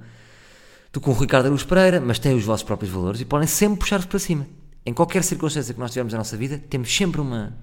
do 0.92 1.00
que 1.00 1.10
um 1.10 1.14
Ricardo 1.14 1.46
Aruz 1.46 1.64
Pereira, 1.64 2.02
mas 2.02 2.20
têm 2.20 2.36
os 2.36 2.44
vossos 2.44 2.64
próprios 2.64 2.92
valores 2.92 3.22
e 3.22 3.26
podem 3.26 3.48
sempre 3.48 3.80
puxar-vos 3.80 4.08
para 4.08 4.20
cima 4.20 4.46
em 4.86 4.94
qualquer 4.94 5.24
circunstância 5.24 5.74
que 5.74 5.80
nós 5.80 5.92
tivermos 5.92 6.14
na 6.14 6.20
nossa 6.20 6.36
vida, 6.36 6.58
temos 6.58 6.96
sempre 6.96 7.22
uma. 7.22 7.56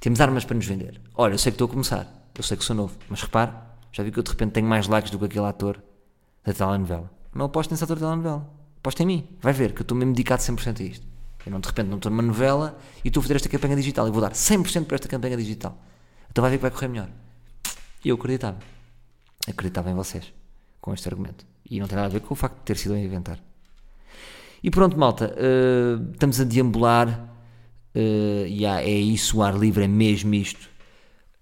Temos 0.00 0.20
armas 0.20 0.44
para 0.44 0.56
nos 0.56 0.66
vender. 0.66 1.00
Olha, 1.14 1.34
eu 1.34 1.38
sei 1.38 1.52
que 1.52 1.56
estou 1.56 1.66
a 1.66 1.70
começar, 1.70 2.30
eu 2.34 2.42
sei 2.42 2.56
que 2.56 2.64
sou 2.64 2.74
novo, 2.74 2.96
mas 3.08 3.22
repare, 3.22 3.52
já 3.92 4.02
vi 4.02 4.10
que 4.10 4.18
eu 4.18 4.22
de 4.22 4.30
repente 4.30 4.52
tenho 4.52 4.66
mais 4.66 4.88
likes 4.88 5.10
do 5.10 5.18
que 5.18 5.26
aquele 5.26 5.46
ator 5.46 5.82
da 6.44 6.52
telenovela. 6.52 7.10
Não 7.34 7.46
aposto 7.46 7.70
nesse 7.70 7.84
ator 7.84 7.96
da 7.96 8.06
telenovela. 8.06 8.50
Aposto 8.78 9.00
em 9.00 9.06
mim. 9.06 9.28
Vai 9.40 9.52
ver 9.52 9.72
que 9.72 9.80
eu 9.80 9.82
estou 9.82 9.96
mesmo 9.96 10.12
dedicado 10.12 10.42
100% 10.42 10.80
a 10.80 10.82
isto. 10.82 11.06
Eu 11.44 11.52
não, 11.52 11.60
de 11.60 11.68
repente 11.68 11.88
não 11.88 11.96
estou 11.96 12.10
numa 12.10 12.22
novela 12.22 12.78
e 13.04 13.08
estou 13.08 13.20
a 13.20 13.22
fazer 13.22 13.36
esta 13.36 13.48
campanha 13.48 13.76
digital. 13.76 14.06
Eu 14.06 14.12
vou 14.12 14.20
dar 14.20 14.32
100% 14.32 14.86
para 14.86 14.96
esta 14.96 15.08
campanha 15.08 15.36
digital. 15.36 15.78
Então 16.30 16.42
vai 16.42 16.50
ver 16.50 16.56
que 16.56 16.62
vai 16.62 16.70
correr 16.70 16.88
melhor. 16.88 17.08
E 18.04 18.08
eu 18.08 18.16
acreditava. 18.16 18.58
Acreditava 19.46 19.90
em 19.90 19.94
vocês 19.94 20.32
com 20.80 20.92
este 20.94 21.08
argumento. 21.08 21.46
E 21.68 21.78
não 21.78 21.86
tem 21.86 21.96
nada 21.96 22.08
a 22.08 22.10
ver 22.10 22.20
com 22.20 22.32
o 22.32 22.36
facto 22.36 22.56
de 22.56 22.62
ter 22.62 22.76
sido 22.76 22.94
a 22.94 22.98
inventar. 22.98 23.38
E 24.62 24.70
pronto, 24.70 24.96
malta, 24.96 25.34
uh, 25.34 26.12
estamos 26.12 26.40
a 26.40 26.44
deambular. 26.44 27.28
Uh, 27.94 28.46
yeah, 28.46 28.80
é 28.80 28.90
isso, 28.90 29.38
o 29.38 29.42
ar 29.42 29.56
livre 29.56 29.84
é 29.84 29.88
mesmo 29.88 30.32
isto. 30.34 30.70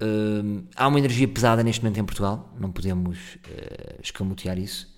Uh, 0.02 0.64
há 0.74 0.88
uma 0.88 0.98
energia 0.98 1.28
pesada 1.28 1.62
neste 1.62 1.82
momento 1.82 2.00
em 2.00 2.04
Portugal, 2.04 2.54
não 2.58 2.72
podemos 2.72 3.18
uh, 3.18 4.00
escamotear 4.02 4.58
isso. 4.58 4.88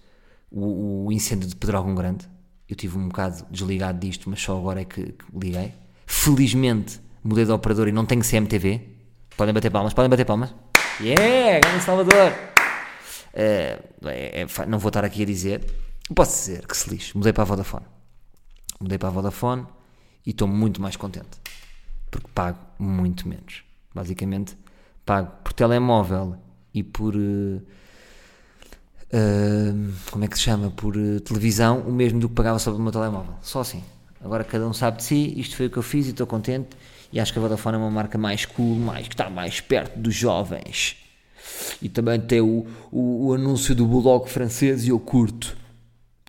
O, 0.51 1.07
o, 1.07 1.13
incêndio 1.13 1.49
de 1.49 1.57
Pedrógão 1.57 1.95
Grande, 1.95 2.29
eu 2.69 2.77
tive 2.77 2.97
um 2.97 3.09
bocado 3.09 3.45
desligado 3.51 3.99
disto, 3.99 4.31
mas 4.31 4.41
só 4.41 4.57
agora 4.57 4.83
é 4.83 4.85
que, 4.85 5.03
que 5.03 5.25
liguei. 5.35 5.75
Felizmente 6.07 7.01
mudei 7.25 7.45
de 7.45 7.51
operador 7.51 7.89
e 7.89 7.93
não 7.93 8.07
tenho 8.07 8.23
CMTV. 8.23 8.89
Podem 9.37 9.53
bater 9.53 9.71
palmas, 9.71 9.93
podem 9.93 10.09
bater 10.09 10.25
palmas. 10.25 10.55
Yeah, 11.01 11.59
grande 11.59 11.83
Salvador! 11.83 12.33
É, 13.35 13.83
é, 14.05 14.47
não 14.69 14.79
vou 14.79 14.91
estar 14.91 15.05
aqui 15.05 15.23
a 15.23 15.27
dizer, 15.27 15.65
posso 16.15 16.51
dizer 16.51 16.67
que 16.67 16.77
se 16.77 16.91
lixe, 16.91 17.17
mudei 17.17 17.33
para 17.33 17.43
a 17.43 17.47
Vodafone 17.47 18.02
mudei 18.83 18.99
para 18.99 19.09
a 19.09 19.13
Vodafone 19.13 19.67
e 20.27 20.31
estou 20.31 20.47
muito 20.47 20.81
mais 20.81 20.97
contente 20.97 21.43
porque 22.13 22.29
pago 22.33 22.59
muito 22.79 23.27
menos. 23.27 23.65
Basicamente, 23.93 24.57
pago 25.05 25.33
por 25.43 25.53
telemóvel 25.53 26.37
e 26.73 26.83
por. 26.85 27.17
Uh, 27.17 27.63
uh, 29.13 29.93
como 30.11 30.25
é 30.25 30.29
que 30.29 30.37
se 30.37 30.45
chama? 30.45 30.71
Por 30.71 30.97
uh, 30.97 31.21
televisão, 31.21 31.81
o 31.81 31.93
mesmo 31.93 32.21
do 32.21 32.29
que 32.29 32.35
pagava 32.35 32.61
sobre 32.61 32.79
o 32.79 32.83
meu 32.83 32.93
telemóvel. 32.93 33.35
Só 33.41 33.63
assim. 33.63 33.83
Agora 34.23 34.45
cada 34.45 34.69
um 34.69 34.73
sabe 34.73 34.99
de 34.99 35.03
si, 35.03 35.35
isto 35.41 35.57
foi 35.57 35.67
o 35.67 35.71
que 35.71 35.79
eu 35.79 35.83
fiz 35.83 36.07
e 36.07 36.11
estou 36.11 36.27
contente. 36.27 36.77
E 37.13 37.19
acho 37.19 37.33
que 37.33 37.39
a 37.39 37.43
Vodafone 37.43 37.75
é 37.75 37.79
uma 37.79 37.91
marca 37.91 38.17
mais 38.17 38.47
cool, 38.47 38.77
mais, 38.77 39.09
que 39.09 39.15
está 39.15 39.29
mais 39.29 39.61
perto 39.61 39.99
dos 39.99 40.15
jovens. 40.15 40.97
E 41.81 41.89
também 41.89 42.21
tem 42.21 42.41
o, 42.41 42.67
o, 42.93 43.27
o 43.27 43.35
anúncio 43.35 43.75
do 43.75 43.85
Bulldog 43.85 44.31
francês 44.31 44.87
e 44.87 44.91
eu 44.91 45.01
curto 45.01 45.57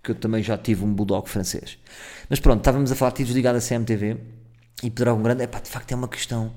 porque 0.03 0.11
eu 0.11 0.15
também 0.15 0.43
já 0.43 0.57
tive 0.57 0.83
um 0.83 0.93
bulldog 0.93 1.29
francês. 1.29 1.79
Mas 2.29 2.37
pronto, 2.41 2.59
estávamos 2.59 2.91
a 2.91 2.95
falar 2.95 3.13
de 3.13 3.23
ligado 3.23 3.55
à 3.55 3.61
CMTV 3.61 4.17
e 4.83 4.91
Pedrógão 4.91 5.23
Grande, 5.23 5.43
epá, 5.43 5.61
de 5.61 5.69
facto 5.69 5.93
é 5.93 5.95
uma 5.95 6.09
questão. 6.09 6.53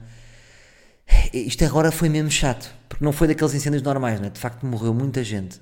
Isto 1.33 1.65
agora 1.65 1.93
foi 1.93 2.09
mesmo 2.09 2.29
chato, 2.29 2.75
porque 2.89 3.05
não 3.05 3.13
foi 3.13 3.29
daqueles 3.29 3.55
incêndios 3.55 3.85
normais, 3.85 4.21
né? 4.21 4.31
de 4.31 4.41
facto 4.41 4.67
morreu 4.67 4.93
muita 4.93 5.23
gente. 5.23 5.61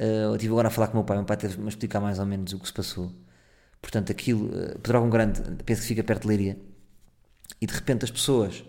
Uh, 0.00 0.24
eu 0.24 0.36
estive 0.36 0.52
agora 0.54 0.68
a 0.68 0.70
falar 0.70 0.86
com 0.86 0.94
o 0.94 0.96
meu 0.96 1.04
pai, 1.04 1.18
meu 1.18 1.26
pai 1.26 1.36
teve-me 1.36 1.66
a 1.66 1.68
explicar 1.68 2.00
mais 2.00 2.18
ou 2.18 2.24
menos 2.24 2.54
o 2.54 2.58
que 2.58 2.66
se 2.66 2.72
passou. 2.72 3.12
Portanto, 3.82 4.10
aquilo, 4.10 4.46
uh, 4.46 4.78
Pedrógão 4.78 5.10
Grande, 5.10 5.42
penso 5.66 5.82
que 5.82 5.88
fica 5.88 6.02
perto 6.02 6.22
de 6.22 6.28
Leiria, 6.28 6.58
e 7.60 7.66
de 7.66 7.74
repente 7.74 8.06
as 8.06 8.10
pessoas, 8.10 8.64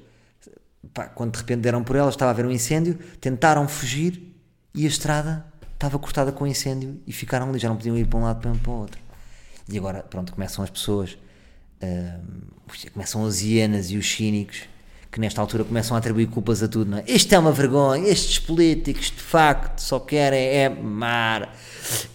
pá, 0.93 1.05
quando 1.05 1.31
de 1.31 1.39
repente 1.39 1.61
deram 1.61 1.81
por 1.81 1.95
elas, 1.95 2.13
estava 2.13 2.31
a 2.31 2.33
haver 2.33 2.45
um 2.45 2.51
incêndio, 2.51 2.95
tentaram 3.21 3.69
fugir 3.69 4.35
e 4.75 4.83
a 4.83 4.87
estrada 4.89 5.52
estava 5.83 5.99
cortada 5.99 6.31
com 6.31 6.47
incêndio 6.47 7.01
e 7.05 7.11
ficaram 7.11 7.49
ali, 7.49 7.59
já 7.59 7.67
não 7.67 7.75
podiam 7.75 7.97
ir 7.97 8.07
para 8.07 8.17
um 8.17 8.23
lado 8.23 8.39
para 8.57 8.71
o 8.71 8.79
outro. 8.79 9.01
E 9.69 9.77
agora, 9.77 10.01
pronto, 10.01 10.31
começam 10.31 10.63
as 10.63 10.69
pessoas, 10.69 11.17
uh, 11.81 12.91
começam 12.93 13.25
as 13.25 13.41
hienas 13.41 13.91
e 13.91 13.97
os 13.97 14.09
cínicos, 14.09 14.61
que 15.11 15.19
nesta 15.19 15.41
altura 15.41 15.63
começam 15.63 15.95
a 15.95 15.99
atribuir 15.99 16.27
culpas 16.27 16.63
a 16.63 16.67
tudo, 16.67 16.91
não 16.91 16.97
é? 16.99 17.03
Isto 17.05 17.33
é 17.33 17.39
uma 17.39 17.51
vergonha, 17.51 18.07
estes 18.07 18.39
políticos 18.39 19.07
de 19.07 19.21
facto 19.21 19.79
só 19.79 19.99
querem 19.99 20.39
é 20.39 20.69
mar. 20.69 21.55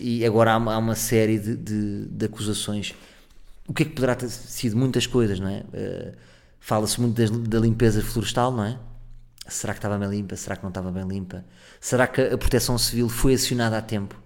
E 0.00 0.24
agora 0.24 0.52
há, 0.52 0.54
há 0.54 0.78
uma 0.78 0.94
série 0.94 1.38
de, 1.38 1.54
de, 1.54 2.06
de, 2.06 2.26
acusações. 2.26 2.94
O 3.66 3.74
que 3.74 3.82
é 3.82 3.86
que 3.86 3.92
poderá 3.92 4.14
ter 4.14 4.28
sido 4.30 4.76
muitas 4.76 5.06
coisas, 5.06 5.38
não 5.38 5.48
é? 5.48 5.60
Uh, 5.60 6.12
Fala-se 6.60 7.00
muito 7.00 7.30
da 7.48 7.58
limpeza 7.58 8.02
florestal, 8.02 8.50
não 8.50 8.64
é? 8.64 8.78
Será 9.48 9.72
que 9.72 9.78
estava 9.78 9.98
bem 9.98 10.08
limpa? 10.08 10.36
Será 10.36 10.56
que 10.56 10.62
não 10.62 10.68
estava 10.68 10.92
bem 10.92 11.06
limpa? 11.06 11.44
Será 11.80 12.06
que 12.06 12.20
a 12.20 12.38
proteção 12.38 12.76
civil 12.76 13.08
foi 13.08 13.34
acionada 13.34 13.78
a 13.78 13.82
tempo? 13.82 14.20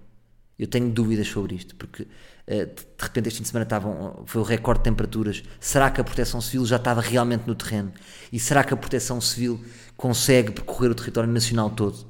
Eu 0.59 0.67
tenho 0.67 0.91
dúvidas 0.91 1.29
sobre 1.29 1.55
isto, 1.55 1.75
porque 1.77 2.03
uh, 2.03 2.07
de 2.47 3.03
repente 3.03 3.29
este 3.29 3.39
fim 3.39 3.43
de 3.43 3.49
semana 3.49 3.65
estavam, 3.65 4.23
foi 4.27 4.41
o 4.41 4.45
recorde 4.45 4.81
de 4.81 4.85
temperaturas. 4.85 5.43
Será 5.59 5.91
que 5.91 6.01
a 6.01 6.05
proteção 6.05 6.41
civil 6.41 6.65
já 6.67 6.77
estava 6.77 7.01
realmente 7.01 7.47
no 7.47 7.55
terreno? 7.55 7.93
E 8.33 8.39
será 8.39 8.63
que 8.63 8.75
a 8.75 8.77
proteção 8.77 9.21
civil 9.21 9.65
consegue 9.97 10.53
percorrer 10.53 10.91
o 10.91 10.95
território 10.95 11.31
nacional 11.31 11.71
todo? 11.71 12.07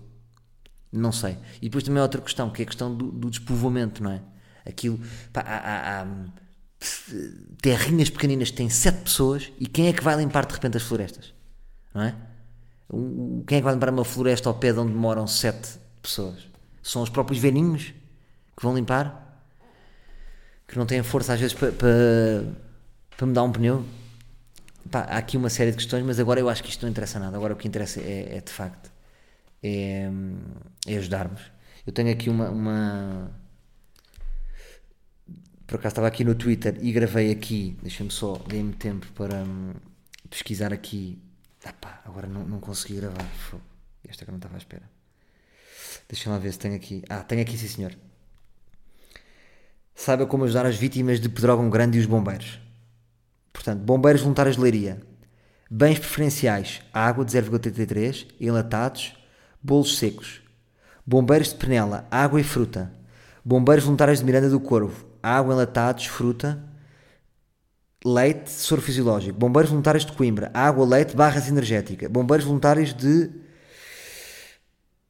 Não 0.91 1.13
sei. 1.13 1.39
E 1.63 1.69
depois 1.69 1.85
também 1.85 2.01
há 2.01 2.03
outra 2.03 2.21
questão, 2.21 2.51
que 2.51 2.63
é 2.63 2.65
a 2.65 2.67
questão 2.67 2.95
do, 2.95 3.11
do 3.11 3.31
despovoamento, 3.31 4.03
não 4.03 4.11
é? 4.11 4.21
Aquilo. 4.67 5.01
Pá, 5.33 5.41
há, 5.41 5.57
há, 5.57 6.03
há, 6.03 6.07
terrinhas 7.61 8.11
pequeninas 8.11 8.51
que 8.51 8.57
têm 8.57 8.69
sete 8.69 9.03
pessoas 9.03 9.51
e 9.59 9.67
quem 9.67 9.89
é 9.89 9.93
que 9.93 10.03
vai 10.03 10.17
limpar 10.17 10.47
de 10.47 10.53
repente 10.53 10.77
as 10.77 10.83
florestas? 10.83 11.33
Não 11.95 12.03
é? 12.03 12.15
Quem 13.47 13.59
é 13.59 13.61
que 13.61 13.65
vai 13.65 13.75
limpar 13.75 13.91
uma 13.91 14.05
floresta 14.05 14.49
ao 14.49 14.55
pé 14.55 14.73
de 14.73 14.79
onde 14.79 14.93
moram 14.93 15.27
sete 15.27 15.79
pessoas? 16.01 16.47
São 16.83 17.03
os 17.03 17.09
próprios 17.09 17.41
velhinhos 17.41 17.95
que 18.57 18.63
vão 18.63 18.75
limpar? 18.75 19.41
Que 20.69 20.79
não 20.79 20.87
têm 20.87 21.03
força 21.03 21.33
às 21.33 21.41
vezes 21.41 21.57
para 21.57 23.27
me 23.27 23.33
dar 23.33 23.43
um 23.43 23.53
pneu? 23.53 23.85
Pá, 24.91 25.01
há 25.01 25.17
aqui 25.17 25.37
uma 25.37 25.49
série 25.49 25.71
de 25.71 25.77
questões, 25.79 26.05
mas 26.05 26.19
agora 26.19 26.39
eu 26.39 26.49
acho 26.49 26.63
que 26.63 26.69
isto 26.69 26.83
não 26.83 26.91
interessa 26.91 27.19
nada. 27.19 27.37
Agora 27.37 27.55
o 27.55 27.57
que 27.57 27.67
interessa 27.67 28.01
é, 28.01 28.37
é 28.37 28.41
de 28.41 28.53
facto 28.53 28.91
é, 29.63 30.11
é 30.87 30.97
ajudarmos. 30.97 31.41
Eu 31.87 31.93
tenho 31.93 32.13
aqui 32.13 32.29
uma, 32.29 32.51
uma 32.51 33.31
por 35.73 35.77
acaso 35.77 35.93
estava 35.93 36.07
aqui 36.09 36.23
no 36.23 36.35
Twitter 36.35 36.77
e 36.83 36.93
gravei 36.93 37.31
aqui, 37.31 37.79
deixa-me 37.81 38.11
só, 38.11 38.35
dei-me 38.47 38.75
tempo 38.75 39.07
para 39.15 39.43
hum, 39.43 39.73
pesquisar 40.29 40.71
aqui. 40.71 41.19
Ah 41.65 42.01
agora 42.05 42.27
não, 42.27 42.45
não 42.45 42.61
consegui 42.61 42.97
gravar. 42.97 43.25
Esta 44.09 44.25
que 44.25 44.31
eu 44.31 44.33
não 44.33 44.39
estava 44.39 44.55
à 44.55 44.59
espera. 44.59 44.83
Deixa 46.09 46.29
lá 46.29 46.39
ver 46.39 46.53
se 46.53 46.59
tem 46.59 46.75
aqui. 46.75 47.03
Ah, 47.09 47.23
tem 47.23 47.41
aqui 47.41 47.57
sim 47.57 47.69
senhor. 47.69 47.97
Saiba 49.95 50.27
como 50.27 50.45
ajudar 50.45 50.67
as 50.67 50.77
vítimas 50.77 51.21
de 51.21 51.29
Pedrógão 51.29 51.71
Grande 51.71 51.99
e 51.99 52.01
os 52.01 52.07
bombeiros. 52.07 52.61
Portanto, 53.53 53.81
bombeiros 53.81 54.23
voluntários 54.23 54.57
de 54.57 54.63
Leiria. 54.63 55.01
Bens 55.71 55.99
preferenciais, 55.99 56.83
água 56.93 57.25
de 57.25 57.33
0,33, 57.33 58.27
enlatados, 58.41 59.17
bolos 59.63 59.99
secos. 59.99 60.43
Bombeiros 61.07 61.49
de 61.49 61.55
Penela, 61.55 62.07
água 62.11 62.41
e 62.41 62.45
fruta. 62.45 62.93
Bombeiros 63.45 63.85
voluntários 63.85 64.19
de 64.19 64.25
Miranda 64.25 64.51
do 64.51 64.61
Corvo, 64.61 65.07
água, 65.23 65.55
enlatados, 65.55 66.07
fruta, 66.07 66.63
leite, 68.05 68.51
soro 68.51 68.83
fisiológico, 68.83 69.39
bombeiros 69.39 69.71
voluntários 69.71 70.05
de 70.05 70.13
Coimbra, 70.13 70.51
água, 70.53 70.85
leite, 70.85 71.15
barras 71.15 71.49
energética, 71.49 72.09
bombeiros 72.09 72.45
voluntários 72.45 72.93
de 72.95 73.31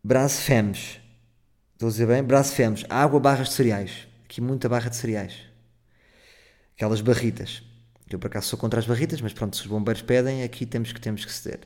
Brasfemes, 0.04 1.00
estou 1.72 1.88
a 1.88 1.90
dizer 1.90 2.06
bem? 2.06 2.22
Brasfemes, 2.22 2.84
água, 2.88 3.18
barras 3.18 3.48
de 3.48 3.54
cereais, 3.54 4.06
aqui 4.24 4.40
muita 4.40 4.68
barra 4.68 4.90
de 4.90 4.96
cereais, 4.96 5.34
aquelas 6.76 7.00
barritas, 7.00 7.62
eu 8.10 8.18
por 8.18 8.26
acaso 8.26 8.48
sou 8.48 8.58
contra 8.58 8.78
as 8.78 8.86
barritas, 8.86 9.20
mas 9.20 9.32
pronto, 9.32 9.56
se 9.56 9.62
os 9.62 9.68
bombeiros 9.68 10.02
pedem, 10.02 10.42
aqui 10.42 10.66
temos 10.66 10.92
que, 10.92 11.00
temos 11.00 11.24
que 11.24 11.32
ceder. 11.32 11.60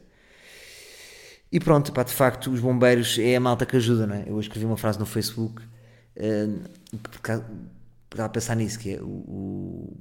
E 1.50 1.58
pronto, 1.58 1.92
pá, 1.92 2.02
de 2.02 2.12
facto, 2.12 2.50
os 2.50 2.60
bombeiros 2.60 3.18
é 3.18 3.36
a 3.36 3.40
malta 3.40 3.66
que 3.66 3.76
ajuda, 3.76 4.06
não 4.06 4.14
é? 4.14 4.24
Eu 4.26 4.38
escrevi 4.38 4.64
uma 4.64 4.76
frase 4.76 4.98
no 4.98 5.06
Facebook, 5.06 5.62
uh, 5.62 6.70
estava 7.16 8.26
a 8.26 8.28
pensar 8.28 8.54
nisso, 8.54 8.78
que 8.78 8.94
é 8.94 9.00
o, 9.00 9.96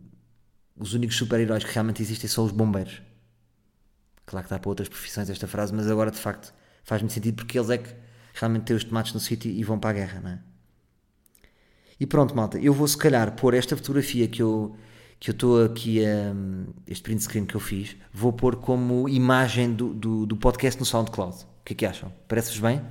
os 0.78 0.94
únicos 0.94 1.16
super-heróis 1.16 1.64
que 1.64 1.74
realmente 1.74 2.02
existem 2.02 2.30
são 2.30 2.46
os 2.46 2.52
bombeiros. 2.52 3.02
Claro 4.26 4.46
que 4.46 4.50
dá 4.50 4.60
para 4.60 4.70
outras 4.70 4.90
profissões 4.90 5.30
esta 5.30 5.48
frase, 5.48 5.74
mas 5.74 5.90
agora 5.90 6.12
de 6.12 6.18
facto 6.18 6.54
faz-me 6.84 7.10
sentido 7.10 7.36
porque 7.36 7.58
eles 7.58 7.70
é 7.70 7.78
que 7.78 7.94
realmente 8.34 8.64
têm 8.64 8.76
os 8.76 8.84
tomates 8.84 9.14
no 9.14 9.20
sítio 9.20 9.52
e 9.52 9.64
vão 9.64 9.80
para 9.80 9.92
a 9.92 9.94
guerra, 9.94 10.20
não 10.22 10.30
é? 10.32 10.40
E 12.00 12.06
pronto, 12.06 12.36
malta, 12.36 12.58
eu 12.60 12.74
vou 12.74 12.88
se 12.88 12.98
calhar 12.98 13.36
pôr 13.36 13.54
esta 13.54 13.76
fotografia 13.76 14.28
que 14.28 14.42
eu 14.42 14.76
que 15.18 15.30
eu 15.30 15.34
estou 15.34 15.64
aqui 15.64 16.06
a. 16.06 16.36
este 16.86 17.04
print 17.04 17.24
screen 17.24 17.46
que 17.46 17.56
eu 17.56 17.60
fiz, 17.60 17.96
vou 18.14 18.34
pôr 18.34 18.58
como 18.58 19.08
imagem 19.08 19.74
do, 19.74 19.94
do, 19.94 20.26
do 20.26 20.36
podcast 20.36 20.78
no 20.80 20.86
SoundCloud. 20.86 21.38
O 21.38 21.64
que 21.64 21.74
é 21.74 21.76
que 21.76 21.86
acham? 21.86 22.12
Parece-vos 22.28 22.60
bem? 22.60 22.82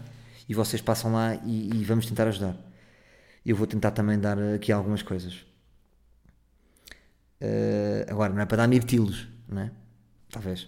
E 0.49 0.55
vocês 0.55 0.81
passam 0.81 1.12
lá 1.12 1.35
e, 1.44 1.70
e 1.75 1.85
vamos 1.85 2.07
tentar 2.07 2.27
ajudar 2.27 2.57
eu 3.44 3.55
vou 3.55 3.66
tentar 3.66 3.90
também 3.90 4.18
dar 4.18 4.38
aqui 4.38 4.73
algumas 4.73 5.03
coisas. 5.03 5.44
Uh, 7.44 8.11
agora, 8.11 8.33
não 8.33 8.40
é 8.40 8.46
para 8.46 8.59
dar 8.59 8.66
mirtilos, 8.66 9.28
não 9.46 9.62
é? 9.62 9.70
Talvez. 10.30 10.66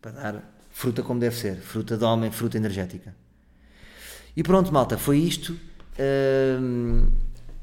Para 0.00 0.10
dar 0.10 0.56
fruta 0.70 1.02
como 1.02 1.20
deve 1.20 1.36
ser. 1.36 1.56
Fruta 1.58 1.96
de 1.96 2.04
homem, 2.04 2.30
fruta 2.32 2.56
energética. 2.56 3.14
E 4.36 4.42
pronto, 4.42 4.72
malta, 4.72 4.98
foi 4.98 5.18
isto. 5.18 5.52
Uh, 5.52 7.06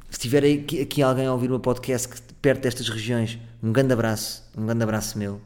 se 0.10 0.19
tiver 0.19 0.43
aqui, 0.45 0.82
aqui, 0.82 1.02
alguém 1.02 1.25
a 1.25 1.34
ouvir 1.34 1.47
o 1.47 1.52
meu 1.52 1.60
podcast 1.60 2.08
que, 2.08 2.21
perto 2.36 2.62
destas 2.62 2.88
regiões, 2.88 3.38
um 3.62 3.73
grande 3.73 3.91
abraço, 3.91 4.49
um 4.58 4.65
grande 4.65 4.84
abraço 4.84 5.17
meu. 5.17 5.41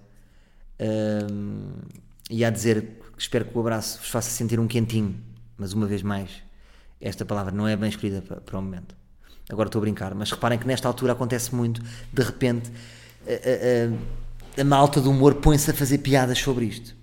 Uh, 0.80 1.82
e 2.30 2.46
a 2.46 2.50
dizer, 2.52 3.02
espero 3.18 3.46
que 3.46 3.58
o 3.58 3.62
abraço 3.62 4.00
vos 4.00 4.10
faça 4.10 4.30
sentir 4.30 4.60
um 4.60 4.68
quentinho, 4.68 5.20
mas 5.58 5.74
uma 5.74 5.88
vez 5.88 6.04
mais, 6.04 6.30
esta 7.02 7.26
palavra 7.26 7.52
não 7.52 7.68
é 7.68 7.76
bem 7.76 7.90
escolhida 7.90 8.22
para, 8.22 8.40
para 8.40 8.60
o 8.60 8.62
momento. 8.62 8.96
Agora 9.50 9.68
estou 9.68 9.80
a 9.80 9.82
brincar, 9.82 10.14
mas 10.16 10.32
reparem 10.32 10.58
que 10.58 10.66
nesta 10.66 10.88
altura 10.88 11.14
acontece 11.14 11.54
muito, 11.54 11.82
de 12.12 12.24
repente, 12.24 12.72
a, 13.28 14.60
a, 14.60 14.62
a 14.62 14.64
malta 14.64 15.02
do 15.02 15.12
humor 15.12 15.36
põe-se 15.36 15.70
a 15.70 15.74
fazer 15.74 16.00
piadas 16.00 16.40
sobre 16.40 16.66
isto. 16.66 16.96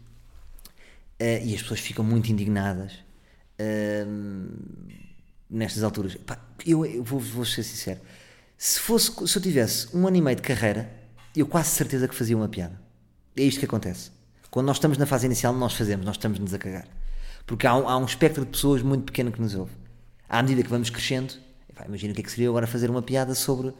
E 1.19 1.55
as 1.55 1.61
pessoas 1.63 1.81
ficam 1.81 2.03
muito 2.03 2.33
indignadas 2.33 2.93
uh, 3.61 4.53
nestas 5.51 5.83
alturas. 5.83 6.15
Pá, 6.15 6.39
eu, 6.67 6.85
eu 6.87 7.05
vou, 7.05 7.21
vou, 7.21 7.45
ser 7.45 7.63
sincero. 7.63 8.01
Se, 8.57 8.81
fosse, 8.81 9.13
se 9.29 9.37
eu 9.37 9.43
tivesse 9.43 9.95
um 9.95 10.07
ano 10.09 10.17
e 10.17 10.23
meio 10.23 10.37
de 10.37 10.43
carreira, 10.43 10.91
eu 11.37 11.47
quase 11.47 11.69
certeza 11.71 12.09
que 12.09 12.15
fazia 12.15 12.37
uma 12.37 12.49
piada. 12.49 12.81
É 13.37 13.43
isto 13.43 13.61
que 13.61 13.67
acontece. 13.67 14.11
Quando 14.51 14.67
nós 14.67 14.79
estamos 14.79 14.97
na 14.97 15.05
fase 15.05 15.27
inicial, 15.27 15.53
nós 15.53 15.75
fazemos, 15.75 16.07
nós 16.07 16.17
estamos-nos 16.17 16.55
a 16.55 16.59
cagar. 16.59 16.89
Porque 17.47 17.67
há 17.67 17.77
um, 17.77 17.87
há 17.87 17.99
um 17.99 18.05
espectro 18.07 18.45
de 18.45 18.51
pessoas 18.51 18.83
muito 18.83 19.05
pequeno 19.05 19.31
que 19.31 19.41
nos 19.41 19.55
ouve 19.55 19.73
à 20.31 20.41
medida 20.43 20.63
que 20.63 20.71
vamos 20.71 20.89
crescendo, 20.89 21.35
imagina 21.87 22.13
o 22.13 22.15
que 22.15 22.21
é 22.21 22.25
que 22.25 22.31
seria 22.31 22.49
agora 22.49 22.67
fazer 22.67 22.91
uma 22.91 23.03
piada 23.03 23.35
sobre 23.35 23.75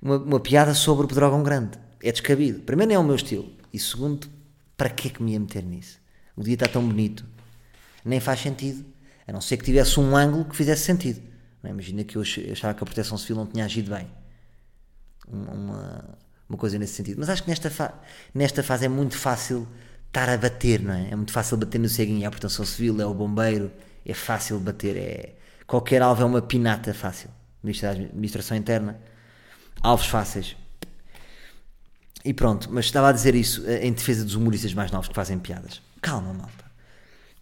uma, 0.00 0.16
uma 0.16 0.40
piada 0.40 0.74
sobre 0.74 1.04
o 1.04 1.08
Pedrógão 1.08 1.42
Grande. 1.42 1.78
É 2.02 2.10
descabido. 2.10 2.60
Primeiro, 2.60 2.92
não 2.92 3.00
é 3.00 3.04
o 3.04 3.06
meu 3.06 3.16
estilo. 3.16 3.50
E 3.72 3.78
segundo, 3.78 4.28
para 4.76 4.90
que 4.90 5.08
é 5.08 5.10
que 5.10 5.22
me 5.22 5.32
ia 5.32 5.40
meter 5.40 5.62
nisso? 5.62 5.98
O 6.36 6.42
dia 6.42 6.54
está 6.54 6.66
tão 6.66 6.86
bonito. 6.86 7.24
Nem 8.04 8.18
faz 8.18 8.40
sentido. 8.40 8.84
A 9.26 9.32
não 9.32 9.40
ser 9.40 9.56
que 9.56 9.64
tivesse 9.64 10.00
um 10.00 10.16
ângulo 10.16 10.44
que 10.44 10.56
fizesse 10.56 10.82
sentido. 10.82 11.22
É? 11.62 11.68
Imagina 11.68 12.02
que 12.02 12.16
eu 12.16 12.22
achava 12.22 12.74
que 12.74 12.82
a 12.82 12.86
proteção 12.86 13.16
civil 13.16 13.36
não 13.36 13.46
tinha 13.46 13.64
agido 13.64 13.94
bem. 13.94 14.08
Uma, 15.28 16.18
uma 16.48 16.58
coisa 16.58 16.76
nesse 16.78 16.94
sentido. 16.94 17.18
Mas 17.20 17.30
acho 17.30 17.44
que 17.44 17.48
nesta, 17.48 17.70
fa 17.70 17.94
nesta 18.34 18.62
fase 18.62 18.86
é 18.86 18.88
muito 18.88 19.16
fácil 19.16 19.68
estar 20.08 20.28
a 20.28 20.36
bater, 20.36 20.82
não 20.82 20.92
é? 20.92 21.10
É 21.10 21.16
muito 21.16 21.32
fácil 21.32 21.56
bater 21.56 21.78
no 21.78 21.88
ceguinho. 21.88 22.24
É 22.24 22.26
a 22.26 22.30
proteção 22.30 22.64
civil, 22.64 23.00
é 23.00 23.06
o 23.06 23.14
bombeiro. 23.14 23.70
É 24.04 24.12
fácil 24.12 24.58
bater. 24.58 24.96
É 24.96 25.34
Qualquer 25.72 26.02
alvo 26.02 26.20
é 26.20 26.26
uma 26.26 26.42
pinata 26.42 26.92
fácil. 26.92 27.30
Administração 27.64 28.54
Interna. 28.54 29.00
Alvos 29.80 30.04
fáceis. 30.04 30.54
E 32.22 32.34
pronto, 32.34 32.68
mas 32.70 32.84
estava 32.84 33.08
a 33.08 33.12
dizer 33.12 33.34
isso 33.34 33.66
eh, 33.66 33.86
em 33.86 33.90
defesa 33.90 34.22
dos 34.22 34.34
humoristas 34.34 34.74
mais 34.74 34.92
novos 34.92 35.08
que 35.08 35.14
fazem 35.14 35.38
piadas. 35.38 35.80
Calma, 36.02 36.34
malta. 36.34 36.66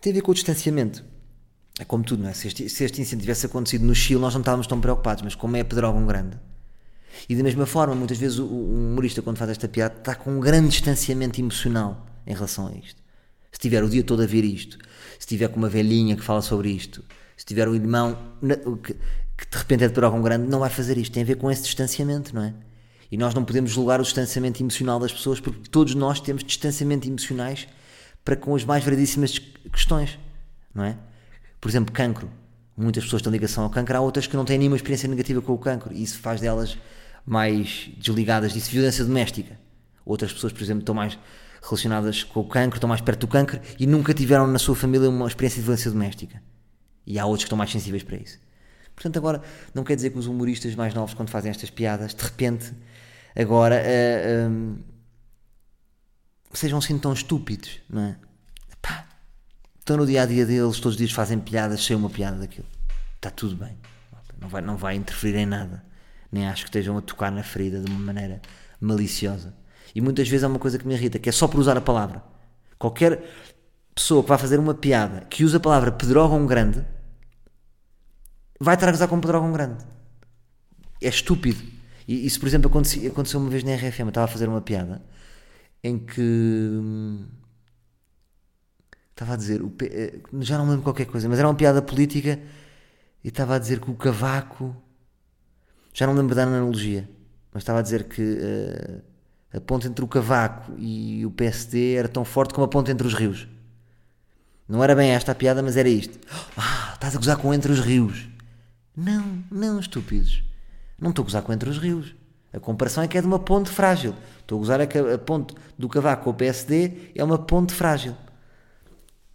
Tem 0.00 0.12
a 0.12 0.14
ver 0.14 0.20
com 0.20 0.30
o 0.30 0.34
distanciamento. 0.34 1.04
É 1.80 1.84
como 1.84 2.04
tudo, 2.04 2.22
não 2.22 2.30
é? 2.30 2.32
Se 2.32 2.46
este, 2.46 2.68
se 2.68 2.84
este 2.84 3.00
incêndio 3.00 3.22
tivesse 3.22 3.46
acontecido 3.46 3.84
no 3.84 3.96
Chile, 3.96 4.20
nós 4.20 4.32
não 4.32 4.42
estávamos 4.42 4.68
tão 4.68 4.80
preocupados, 4.80 5.24
mas 5.24 5.34
como 5.34 5.56
é 5.56 5.64
Pedrógão 5.64 6.06
grande. 6.06 6.38
E 7.28 7.34
da 7.34 7.42
mesma 7.42 7.66
forma, 7.66 7.96
muitas 7.96 8.18
vezes 8.18 8.38
o, 8.38 8.44
o 8.44 8.90
humorista, 8.90 9.20
quando 9.22 9.38
faz 9.38 9.50
esta 9.50 9.66
piada, 9.66 9.96
está 9.98 10.14
com 10.14 10.30
um 10.30 10.38
grande 10.38 10.68
distanciamento 10.68 11.40
emocional 11.40 12.06
em 12.24 12.32
relação 12.32 12.68
a 12.68 12.72
isto. 12.74 13.02
Se 13.50 13.58
tiver 13.58 13.82
o 13.82 13.88
dia 13.88 14.04
todo 14.04 14.22
a 14.22 14.26
ver 14.26 14.44
isto, 14.44 14.78
se 15.18 15.26
tiver 15.26 15.48
com 15.48 15.56
uma 15.56 15.68
velhinha 15.68 16.14
que 16.14 16.22
fala 16.22 16.42
sobre 16.42 16.70
isto, 16.70 17.04
se 17.40 17.46
tiver 17.46 17.66
um 17.66 17.74
irmão 17.74 18.18
que, 18.82 18.92
que 18.92 19.50
de 19.50 19.56
repente 19.56 19.84
é 19.84 19.88
de 19.88 19.94
Pedrógão 19.94 20.20
Grande, 20.20 20.46
não 20.46 20.58
vai 20.58 20.68
fazer 20.68 20.98
isto. 20.98 21.10
Tem 21.10 21.22
a 21.22 21.26
ver 21.26 21.36
com 21.36 21.50
esse 21.50 21.62
distanciamento, 21.62 22.34
não 22.34 22.42
é? 22.42 22.52
E 23.10 23.16
nós 23.16 23.32
não 23.32 23.46
podemos 23.46 23.70
julgar 23.70 23.98
o 23.98 24.02
distanciamento 24.02 24.62
emocional 24.62 25.00
das 25.00 25.10
pessoas 25.10 25.40
porque 25.40 25.66
todos 25.70 25.94
nós 25.94 26.20
temos 26.20 26.44
distanciamento 26.44 27.08
emocionais 27.08 27.66
para 28.22 28.36
com 28.36 28.54
as 28.54 28.62
mais 28.62 28.84
variedíssimas 28.84 29.38
questões, 29.72 30.18
não 30.74 30.84
é? 30.84 30.98
Por 31.58 31.70
exemplo, 31.70 31.94
cancro. 31.94 32.30
Muitas 32.76 33.04
pessoas 33.04 33.22
têm 33.22 33.32
ligação 33.32 33.64
ao 33.64 33.70
cancro, 33.70 33.96
há 33.96 34.00
outras 34.00 34.26
que 34.26 34.36
não 34.36 34.44
têm 34.44 34.58
nenhuma 34.58 34.76
experiência 34.76 35.08
negativa 35.08 35.40
com 35.40 35.54
o 35.54 35.58
cancro 35.58 35.94
e 35.94 36.02
isso 36.02 36.18
faz 36.18 36.42
delas 36.42 36.76
mais 37.24 37.90
desligadas 37.96 38.52
disso. 38.52 38.70
Violência 38.70 39.02
doméstica. 39.02 39.58
Outras 40.04 40.30
pessoas, 40.30 40.52
por 40.52 40.62
exemplo, 40.62 40.80
estão 40.80 40.94
mais 40.94 41.18
relacionadas 41.62 42.22
com 42.22 42.40
o 42.40 42.44
cancro, 42.44 42.76
estão 42.76 42.88
mais 42.88 43.00
perto 43.00 43.20
do 43.20 43.28
cancro 43.28 43.58
e 43.78 43.86
nunca 43.86 44.12
tiveram 44.12 44.46
na 44.46 44.58
sua 44.58 44.76
família 44.76 45.08
uma 45.08 45.26
experiência 45.26 45.56
de 45.56 45.62
violência 45.62 45.90
doméstica. 45.90 46.50
E 47.06 47.18
há 47.18 47.26
outros 47.26 47.44
que 47.44 47.46
estão 47.46 47.58
mais 47.58 47.70
sensíveis 47.70 48.02
para 48.02 48.16
isso. 48.16 48.38
Portanto, 48.94 49.16
agora, 49.16 49.42
não 49.74 49.82
quer 49.82 49.96
dizer 49.96 50.10
que 50.10 50.18
os 50.18 50.26
humoristas 50.26 50.74
mais 50.74 50.92
novos, 50.92 51.14
quando 51.14 51.30
fazem 51.30 51.50
estas 51.50 51.70
piadas, 51.70 52.14
de 52.14 52.22
repente, 52.22 52.72
agora, 53.34 53.76
uh, 53.76 53.78
eh, 53.82 54.46
um, 54.48 54.72
ehm, 54.72 54.78
sejam 56.52 56.78
assim 56.78 56.98
tão 56.98 57.12
estúpidos, 57.12 57.80
não 57.88 58.02
é? 58.02 58.16
Pá, 58.82 59.06
estão 59.78 59.96
no 59.96 60.06
dia 60.06 60.22
a 60.22 60.26
dia 60.26 60.44
deles, 60.44 60.76
todos 60.76 60.92
os 60.92 60.96
dias 60.96 61.12
fazem 61.12 61.38
piadas, 61.40 61.82
sei 61.82 61.96
uma 61.96 62.10
piada 62.10 62.38
daquilo. 62.38 62.66
Está 63.16 63.30
tudo 63.30 63.56
bem. 63.56 63.76
Não 64.40 64.48
vai, 64.48 64.62
não 64.62 64.76
vai 64.76 64.96
interferir 64.96 65.36
em 65.36 65.46
nada. 65.46 65.84
Nem 66.32 66.46
acho 66.46 66.64
que 66.64 66.68
estejam 66.68 66.96
a 66.96 67.02
tocar 67.02 67.30
na 67.30 67.42
ferida 67.42 67.80
de 67.80 67.90
uma 67.90 68.00
maneira 68.00 68.40
maliciosa. 68.80 69.54
E 69.94 70.00
muitas 70.00 70.28
vezes 70.28 70.44
há 70.44 70.48
uma 70.48 70.58
coisa 70.58 70.78
que 70.78 70.86
me 70.86 70.94
irrita, 70.94 71.18
que 71.18 71.28
é 71.28 71.32
só 71.32 71.48
por 71.48 71.60
usar 71.60 71.76
a 71.76 71.80
palavra. 71.80 72.22
Qualquer 72.78 73.22
pessoa 74.00 74.22
que 74.22 74.28
vá 74.30 74.38
fazer 74.38 74.58
uma 74.58 74.72
piada 74.72 75.26
que 75.28 75.44
usa 75.44 75.58
a 75.58 75.60
palavra 75.60 75.92
pedrógão 75.92 76.46
grande 76.46 76.82
vai 78.58 78.74
estar 78.74 78.88
a 78.88 78.90
gozar 78.90 79.08
com 79.08 79.20
pedrógão 79.20 79.52
grande. 79.52 79.84
É 81.02 81.08
estúpido. 81.08 81.62
E 82.08 82.26
isso, 82.26 82.40
por 82.40 82.46
exemplo, 82.46 82.70
aconteceu, 82.70 83.10
aconteceu 83.10 83.38
uma 83.38 83.50
vez 83.50 83.62
na 83.62 83.74
RFM. 83.74 84.00
Eu 84.00 84.08
estava 84.08 84.24
a 84.24 84.28
fazer 84.28 84.48
uma 84.48 84.60
piada 84.60 85.02
em 85.82 85.98
que 85.98 86.20
hum, 86.20 87.26
estava 89.10 89.34
a 89.34 89.36
dizer, 89.36 89.62
eh, 89.82 90.18
já 90.40 90.56
não 90.58 90.68
lembro 90.68 90.82
qualquer 90.82 91.06
coisa, 91.06 91.28
mas 91.28 91.38
era 91.38 91.48
uma 91.48 91.54
piada 91.54 91.80
política 91.82 92.38
e 93.22 93.28
estava 93.28 93.56
a 93.56 93.58
dizer 93.58 93.80
que 93.80 93.90
o 93.90 93.94
cavaco, 93.94 94.74
já 95.92 96.06
não 96.06 96.14
lembro 96.14 96.34
da 96.34 96.42
analogia, 96.42 97.08
mas 97.52 97.62
estava 97.62 97.80
a 97.80 97.82
dizer 97.82 98.04
que 98.04 98.22
uh, 98.22 99.02
a 99.52 99.60
ponte 99.60 99.86
entre 99.86 100.04
o 100.04 100.08
cavaco 100.08 100.72
e 100.78 101.24
o 101.26 101.30
PSD 101.30 101.94
era 101.94 102.08
tão 102.08 102.24
forte 102.24 102.54
como 102.54 102.64
a 102.64 102.68
ponte 102.68 102.90
entre 102.90 103.06
os 103.06 103.14
rios. 103.14 103.48
Não 104.70 104.84
era 104.84 104.94
bem 104.94 105.10
esta 105.10 105.32
a 105.32 105.34
piada, 105.34 105.64
mas 105.64 105.76
era 105.76 105.88
isto. 105.88 106.16
Ah, 106.56 106.92
estás 106.94 107.16
a 107.16 107.18
gozar 107.18 107.36
com 107.38 107.52
entre 107.52 107.72
os 107.72 107.80
rios. 107.80 108.28
Não, 108.96 109.42
não, 109.50 109.80
estúpidos. 109.80 110.44
Não 110.96 111.10
estou 111.10 111.24
a 111.24 111.26
gozar 111.26 111.42
com 111.42 111.52
entre 111.52 111.68
os 111.68 111.76
rios. 111.76 112.14
A 112.52 112.60
comparação 112.60 113.02
é 113.02 113.08
que 113.08 113.18
é 113.18 113.20
de 113.20 113.26
uma 113.26 113.40
ponte 113.40 113.68
frágil. 113.68 114.14
Estou 114.38 114.58
a 114.58 114.60
gozar 114.60 114.80
é 114.80 114.86
que 114.86 114.96
a 114.96 115.18
ponte 115.18 115.56
do 115.76 115.88
cavaco 115.88 116.22
com 116.22 116.30
o 116.30 116.34
PSD 116.34 117.10
é 117.16 117.24
uma 117.24 117.36
ponte 117.36 117.74
frágil. 117.74 118.16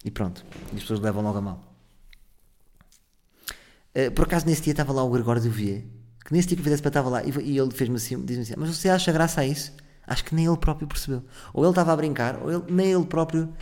E 0.05 0.09
pronto. 0.09 0.45
E 0.71 0.77
as 0.77 0.83
pessoas 0.83 1.01
levam 1.01 1.21
logo 1.21 1.37
a 1.37 1.41
mal. 1.41 1.75
Uh, 3.93 4.11
por 4.11 4.23
acaso 4.23 4.45
nesse 4.45 4.61
dia 4.61 4.71
estava 4.71 4.93
lá 4.93 5.03
o 5.03 5.09
Gregório 5.09 5.41
do 5.41 5.49
Vier, 5.49 5.83
que 6.23 6.31
nesse 6.31 6.47
dia 6.47 6.55
que 6.55 6.63
fizesse 6.63 6.85
estava 6.87 7.09
lá, 7.09 7.23
e, 7.23 7.31
e 7.41 7.57
ele 7.57 7.71
fez-me 7.71 7.97
assim, 7.97 8.23
diz-me 8.23 8.43
assim, 8.43 8.53
mas 8.57 8.69
você 8.69 8.87
acha 8.87 9.11
graça 9.11 9.41
a 9.41 9.45
isso? 9.45 9.73
Acho 10.07 10.23
que 10.23 10.33
nem 10.33 10.45
ele 10.45 10.57
próprio 10.57 10.87
percebeu. 10.87 11.23
Ou 11.53 11.63
ele 11.63 11.71
estava 11.71 11.91
a 11.91 11.95
brincar, 11.97 12.41
ou 12.41 12.51
ele, 12.51 12.63
nem 12.69 12.91
ele 12.93 13.05
próprio. 13.05 13.53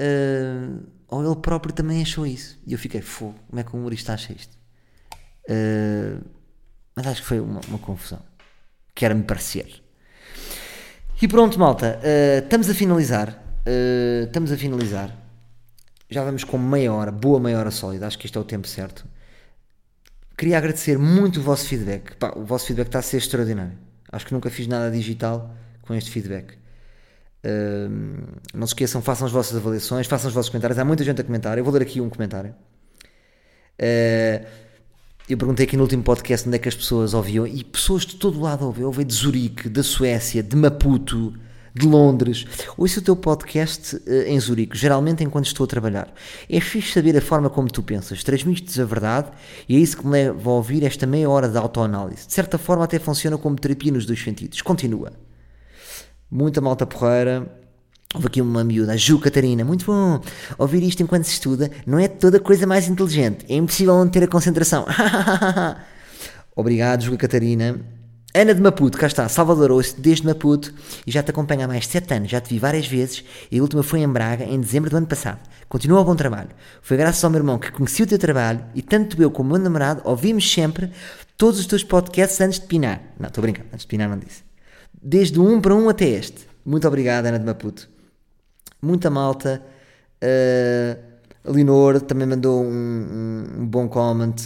Uh, 0.00 0.86
ou 1.08 1.24
ele 1.24 1.36
próprio 1.36 1.74
também 1.74 2.00
achou 2.00 2.26
isso. 2.26 2.58
E 2.66 2.72
eu 2.72 2.78
fiquei, 2.78 3.02
fogo, 3.02 3.38
como 3.48 3.60
é 3.60 3.64
que 3.64 3.76
o 3.76 3.78
humorista 3.78 4.14
acha 4.14 4.32
isto? 4.32 4.56
Uh, 5.44 6.24
mas 6.96 7.06
acho 7.06 7.20
que 7.20 7.28
foi 7.28 7.40
uma, 7.40 7.60
uma 7.68 7.78
confusão. 7.78 8.22
Quer-me 8.94 9.22
parecer. 9.22 9.82
E 11.20 11.28
pronto, 11.28 11.58
malta, 11.58 12.00
uh, 12.02 12.44
estamos 12.44 12.70
a 12.70 12.74
finalizar. 12.74 13.42
estamos 14.24 14.50
a 14.50 14.56
finalizar. 14.56 15.14
Já 16.08 16.24
vamos 16.24 16.44
com 16.44 16.56
meia 16.58 16.92
hora, 16.92 17.12
boa 17.12 17.38
meia 17.38 17.58
hora 17.58 17.70
sólida. 17.70 18.06
Acho 18.06 18.18
que 18.18 18.26
este 18.26 18.38
é 18.38 18.40
o 18.40 18.44
tempo 18.44 18.66
certo. 18.66 19.04
Queria 20.36 20.56
agradecer 20.56 20.98
muito 20.98 21.40
o 21.40 21.42
vosso 21.42 21.66
feedback. 21.66 22.16
Pá, 22.16 22.32
o 22.34 22.44
vosso 22.44 22.66
feedback 22.66 22.86
está 22.86 23.00
a 23.00 23.02
ser 23.02 23.18
extraordinário. 23.18 23.76
Acho 24.10 24.26
que 24.26 24.32
nunca 24.32 24.48
fiz 24.48 24.66
nada 24.66 24.90
digital 24.90 25.54
com 25.82 25.94
este 25.94 26.10
feedback. 26.10 26.58
Não 28.54 28.66
se 28.66 28.72
esqueçam, 28.72 29.00
façam 29.00 29.26
as 29.26 29.32
vossas 29.32 29.56
avaliações, 29.56 30.06
façam 30.06 30.28
os 30.28 30.34
vossos 30.34 30.50
comentários. 30.50 30.78
Há 30.78 30.84
muita 30.84 31.04
gente 31.04 31.20
a 31.20 31.24
comentar. 31.24 31.56
Eu 31.56 31.64
vou 31.64 31.72
ler 31.72 31.82
aqui 31.82 32.00
um 32.00 32.10
comentário. 32.10 32.54
Uh, 33.80 34.46
eu 35.28 35.38
perguntei 35.38 35.64
aqui 35.64 35.76
no 35.76 35.84
último 35.84 36.02
podcast 36.02 36.46
onde 36.46 36.56
é 36.56 36.58
que 36.58 36.68
as 36.68 36.74
pessoas 36.74 37.14
ouviam 37.14 37.46
e 37.46 37.64
pessoas 37.64 38.04
de 38.04 38.16
todo 38.16 38.40
lado 38.40 38.66
ouviam. 38.66 38.88
Ouvi 38.88 39.04
de 39.04 39.14
Zurique, 39.14 39.68
da 39.68 39.82
Suécia, 39.82 40.42
de 40.42 40.54
Maputo, 40.54 41.32
de 41.74 41.86
Londres. 41.86 42.44
Ouço 42.76 43.00
o 43.00 43.02
teu 43.02 43.16
podcast 43.16 43.96
uh, 43.96 44.02
em 44.26 44.38
Zurique, 44.38 44.76
geralmente 44.76 45.24
enquanto 45.24 45.46
estou 45.46 45.64
a 45.64 45.66
trabalhar. 45.66 46.12
É 46.48 46.60
fixe 46.60 46.92
saber 46.92 47.16
a 47.16 47.22
forma 47.22 47.48
como 47.48 47.70
tu 47.70 47.82
pensas, 47.82 48.22
transmites 48.22 48.78
a 48.78 48.84
verdade 48.84 49.30
e 49.66 49.76
é 49.76 49.78
isso 49.78 49.96
que 49.96 50.06
me 50.06 50.12
leva 50.12 50.50
a 50.50 50.52
ouvir 50.52 50.84
esta 50.84 51.06
meia 51.06 51.30
hora 51.30 51.48
de 51.48 51.56
autoanálise. 51.56 52.26
De 52.26 52.34
certa 52.34 52.58
forma, 52.58 52.84
até 52.84 52.98
funciona 52.98 53.38
como 53.38 53.56
terapia 53.56 53.92
nos 53.92 54.04
dois 54.04 54.22
sentidos. 54.22 54.60
Continua. 54.60 55.29
Muita 56.30 56.60
malta 56.60 56.86
porreira. 56.86 57.60
Houve 58.14 58.26
aqui 58.26 58.40
uma 58.40 58.64
miúda, 58.64 58.92
a 58.92 58.96
Ju 58.96 59.20
Catarina, 59.20 59.64
muito 59.64 59.86
bom. 59.86 60.20
Ouvir 60.58 60.82
isto 60.82 61.02
enquanto 61.02 61.24
se 61.24 61.34
estuda 61.34 61.70
não 61.86 61.98
é 61.98 62.08
toda 62.08 62.38
a 62.38 62.40
coisa 62.40 62.66
mais 62.66 62.88
inteligente. 62.88 63.46
É 63.48 63.54
impossível 63.54 63.94
não 63.94 64.08
ter 64.08 64.24
a 64.24 64.26
concentração. 64.26 64.84
Obrigado, 66.56 67.02
Ju 67.02 67.16
Catarina. 67.16 67.80
Ana 68.32 68.54
de 68.54 68.60
Maputo, 68.60 68.96
cá 68.96 69.08
está, 69.08 69.28
Salvador, 69.28 69.72
ouço 69.72 70.00
desde 70.00 70.24
Maputo 70.24 70.72
e 71.04 71.10
já 71.10 71.20
te 71.20 71.30
acompanho 71.30 71.64
há 71.64 71.68
mais 71.68 71.82
de 71.82 71.88
7 71.88 72.14
anos, 72.14 72.30
já 72.30 72.40
te 72.40 72.50
vi 72.50 72.60
várias 72.60 72.86
vezes 72.86 73.24
e 73.50 73.58
a 73.58 73.62
última 73.62 73.82
foi 73.82 74.00
em 74.00 74.08
Braga, 74.08 74.44
em 74.44 74.60
dezembro 74.60 74.88
do 74.88 74.96
ano 74.96 75.06
passado. 75.06 75.40
Continua 75.68 76.00
o 76.00 76.04
bom 76.04 76.14
trabalho. 76.14 76.50
Foi 76.80 76.96
graças 76.96 77.24
ao 77.24 77.30
meu 77.30 77.40
irmão 77.40 77.58
que 77.58 77.72
conheci 77.72 78.04
o 78.04 78.06
teu 78.06 78.18
trabalho 78.18 78.64
e 78.72 78.82
tanto 78.82 79.20
eu 79.20 79.32
como 79.32 79.50
o 79.50 79.52
meu 79.54 79.62
namorado 79.62 80.00
ouvimos 80.04 80.48
sempre 80.52 80.92
todos 81.36 81.58
os 81.58 81.66
teus 81.66 81.82
podcasts 81.82 82.40
antes 82.40 82.60
de 82.60 82.66
pinar. 82.66 83.00
Não, 83.18 83.26
estou 83.26 83.42
brincando, 83.42 83.68
antes 83.72 83.82
de 83.82 83.88
pinar 83.88 84.08
não 84.08 84.18
disse. 84.18 84.49
Desde 85.02 85.38
um 85.40 85.60
para 85.60 85.74
um 85.74 85.88
até 85.88 86.08
este. 86.08 86.46
Muito 86.64 86.86
obrigado, 86.86 87.26
Ana 87.26 87.38
de 87.38 87.44
Maputo. 87.44 87.88
Muita 88.82 89.10
malta. 89.10 89.62
Uh, 90.22 91.10
a 91.44 91.50
Linor 91.50 92.00
também 92.02 92.26
mandou 92.26 92.62
um, 92.62 92.68
um, 92.68 93.62
um 93.62 93.66
bom 93.66 93.88
comment. 93.88 94.36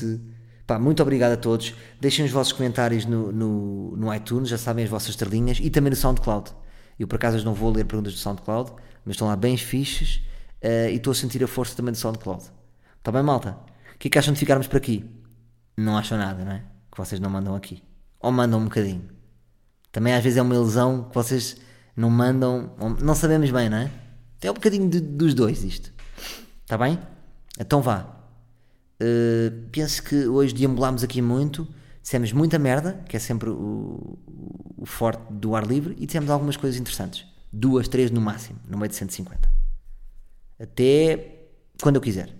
Pá, 0.66 0.78
muito 0.78 1.02
obrigado 1.02 1.32
a 1.32 1.36
todos. 1.36 1.74
Deixem 2.00 2.24
os 2.24 2.30
vossos 2.30 2.52
comentários 2.52 3.04
no, 3.04 3.30
no, 3.32 3.96
no, 3.96 4.14
iTunes, 4.14 4.48
já 4.48 4.56
sabem 4.56 4.84
as 4.84 4.90
vossas 4.90 5.10
estrelinhas, 5.10 5.58
e 5.60 5.68
também 5.70 5.90
no 5.90 5.96
SoundCloud. 5.96 6.52
Eu 6.98 7.06
por 7.06 7.16
acaso 7.16 7.44
não 7.44 7.52
vou 7.52 7.70
ler 7.70 7.84
perguntas 7.84 8.14
do 8.14 8.18
SoundCloud, 8.18 8.72
mas 9.04 9.14
estão 9.14 9.26
lá 9.26 9.36
bem 9.36 9.56
fixes 9.56 10.22
uh, 10.62 10.88
e 10.90 10.96
estou 10.96 11.10
a 11.10 11.14
sentir 11.14 11.42
a 11.42 11.48
força 11.48 11.76
também 11.76 11.92
do 11.92 11.98
SoundCloud. 11.98 12.44
Está 12.98 13.12
bem, 13.12 13.22
malta? 13.22 13.58
O 13.94 13.98
que 13.98 14.08
é 14.08 14.10
que 14.10 14.18
acham 14.18 14.32
de 14.32 14.40
ficarmos 14.40 14.66
por 14.66 14.76
aqui? 14.76 15.04
Não 15.76 15.98
acham 15.98 16.16
nada, 16.16 16.44
não 16.44 16.52
é? 16.52 16.62
Que 16.90 16.96
vocês 16.96 17.20
não 17.20 17.28
mandam 17.28 17.54
aqui. 17.54 17.82
Ou 18.20 18.32
mandam 18.32 18.60
um 18.60 18.64
bocadinho. 18.64 19.13
Também 19.94 20.12
às 20.12 20.24
vezes 20.24 20.36
é 20.36 20.42
uma 20.42 20.56
ilusão 20.56 21.04
que 21.04 21.14
vocês 21.14 21.56
não 21.96 22.10
mandam, 22.10 22.74
não 23.00 23.14
sabemos 23.14 23.48
bem, 23.52 23.70
não 23.70 23.76
é? 23.76 23.92
É 24.42 24.50
um 24.50 24.54
bocadinho 24.54 24.90
de, 24.90 24.98
dos 24.98 25.34
dois 25.34 25.62
isto. 25.62 25.92
Está 26.62 26.76
bem? 26.76 26.98
Então 27.60 27.80
vá. 27.80 28.00
Uh, 29.00 29.68
penso 29.70 30.02
que 30.02 30.26
hoje 30.26 30.52
deambulámos 30.52 31.04
aqui 31.04 31.22
muito, 31.22 31.64
dissemos 32.02 32.32
muita 32.32 32.58
merda, 32.58 33.04
que 33.08 33.16
é 33.16 33.20
sempre 33.20 33.50
o, 33.50 34.18
o, 34.76 34.84
forte 34.84 35.32
do 35.32 35.54
ar 35.54 35.64
livre, 35.64 35.94
e 35.96 36.06
dissemos 36.06 36.28
algumas 36.28 36.56
coisas 36.56 36.80
interessantes. 36.80 37.24
Duas, 37.52 37.86
três 37.86 38.10
no 38.10 38.20
máximo, 38.20 38.58
no 38.66 38.76
meio 38.76 38.88
de 38.88 38.96
150. 38.96 39.48
Até 40.58 41.46
quando 41.80 41.96
eu 41.96 42.02
quiser. 42.02 42.34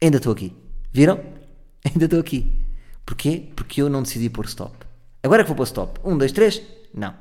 Ainda 0.00 0.18
estou 0.18 0.32
aqui. 0.32 0.56
Viram? 0.92 1.20
Ainda 1.84 2.04
estou 2.04 2.20
aqui. 2.20 2.64
Porquê? 3.04 3.50
Porque 3.56 3.82
eu 3.82 3.88
não 3.88 4.04
decidi 4.04 4.30
pôr 4.30 4.44
stop. 4.44 4.87
Agora 5.22 5.42
é 5.42 5.44
que 5.44 5.48
vou 5.48 5.56
pôr 5.56 5.64
stop. 5.64 6.00
Um, 6.04 6.16
dois, 6.16 6.32
três. 6.32 6.62
Não. 6.94 7.14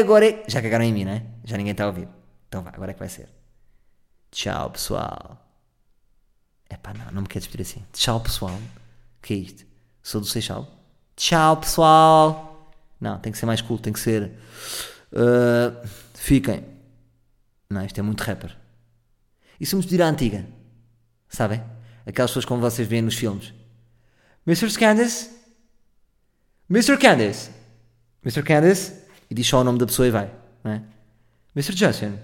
Agora 0.00 0.28
é. 0.28 0.44
Já 0.48 0.60
cagaram 0.60 0.84
em 0.84 0.92
mim, 0.92 1.04
não 1.04 1.12
é? 1.12 1.24
Já 1.44 1.56
ninguém 1.56 1.72
está 1.72 1.84
a 1.84 1.88
ouvir. 1.88 2.08
Então 2.48 2.62
vá, 2.62 2.70
agora 2.70 2.90
é 2.90 2.94
que 2.94 3.00
vai 3.00 3.08
ser. 3.08 3.28
Tchau, 4.30 4.70
pessoal. 4.70 5.44
Epá, 6.68 6.92
não, 6.94 7.12
não 7.12 7.22
me 7.22 7.28
quero 7.28 7.40
despedir 7.40 7.62
assim. 7.62 7.84
Tchau, 7.92 8.20
pessoal. 8.20 8.54
O 8.54 9.22
que 9.22 9.34
é 9.34 9.36
isto? 9.36 9.66
Sou 10.02 10.20
do 10.20 10.26
Seixal? 10.26 10.68
Tchau, 11.16 11.58
pessoal. 11.58 12.72
Não, 13.00 13.18
tem 13.18 13.32
que 13.32 13.38
ser 13.38 13.46
mais 13.46 13.60
cool, 13.60 13.78
tem 13.78 13.92
que 13.92 14.00
ser. 14.00 14.32
Uh, 15.12 15.86
fiquem. 16.14 16.64
Não, 17.70 17.84
isto 17.84 17.98
é 17.98 18.02
muito 18.02 18.22
rapper. 18.22 18.56
E 19.60 19.66
se 19.66 19.74
me 19.74 19.82
despedir 19.82 20.02
à 20.02 20.08
antiga? 20.08 20.46
Sabem? 21.28 21.62
Aquelas 22.06 22.30
pessoas 22.30 22.44
como 22.44 22.60
vocês 22.60 22.88
veem 22.88 23.02
nos 23.02 23.14
filmes. 23.14 23.52
Mr. 24.46 24.72
Candace? 24.78 25.37
Mr. 26.70 26.98
Candice. 26.98 27.50
Mr. 28.24 28.42
Candice. 28.42 28.92
E 29.30 29.34
diz 29.34 29.46
só 29.46 29.60
o 29.60 29.64
nome 29.64 29.78
da 29.78 29.86
pessoa 29.86 30.08
e 30.08 30.10
vai. 30.10 30.30
Não 30.64 30.72
é? 30.72 30.82
Mr. 31.54 31.76
Justin. 31.76 32.18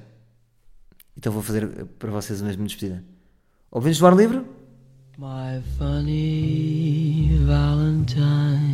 Então 1.17 1.33
vou 1.33 1.43
fazer 1.43 1.67
para 1.99 2.11
vocês 2.11 2.43
a 2.43 2.45
mesma 2.45 2.67
despedida. 2.67 3.03
Ouvimos 3.71 3.99
do 3.99 4.07
ar 4.07 4.17
livre? 4.17 4.45
My 5.19 5.63
funny 5.79 7.39
Valentine. 7.47 8.74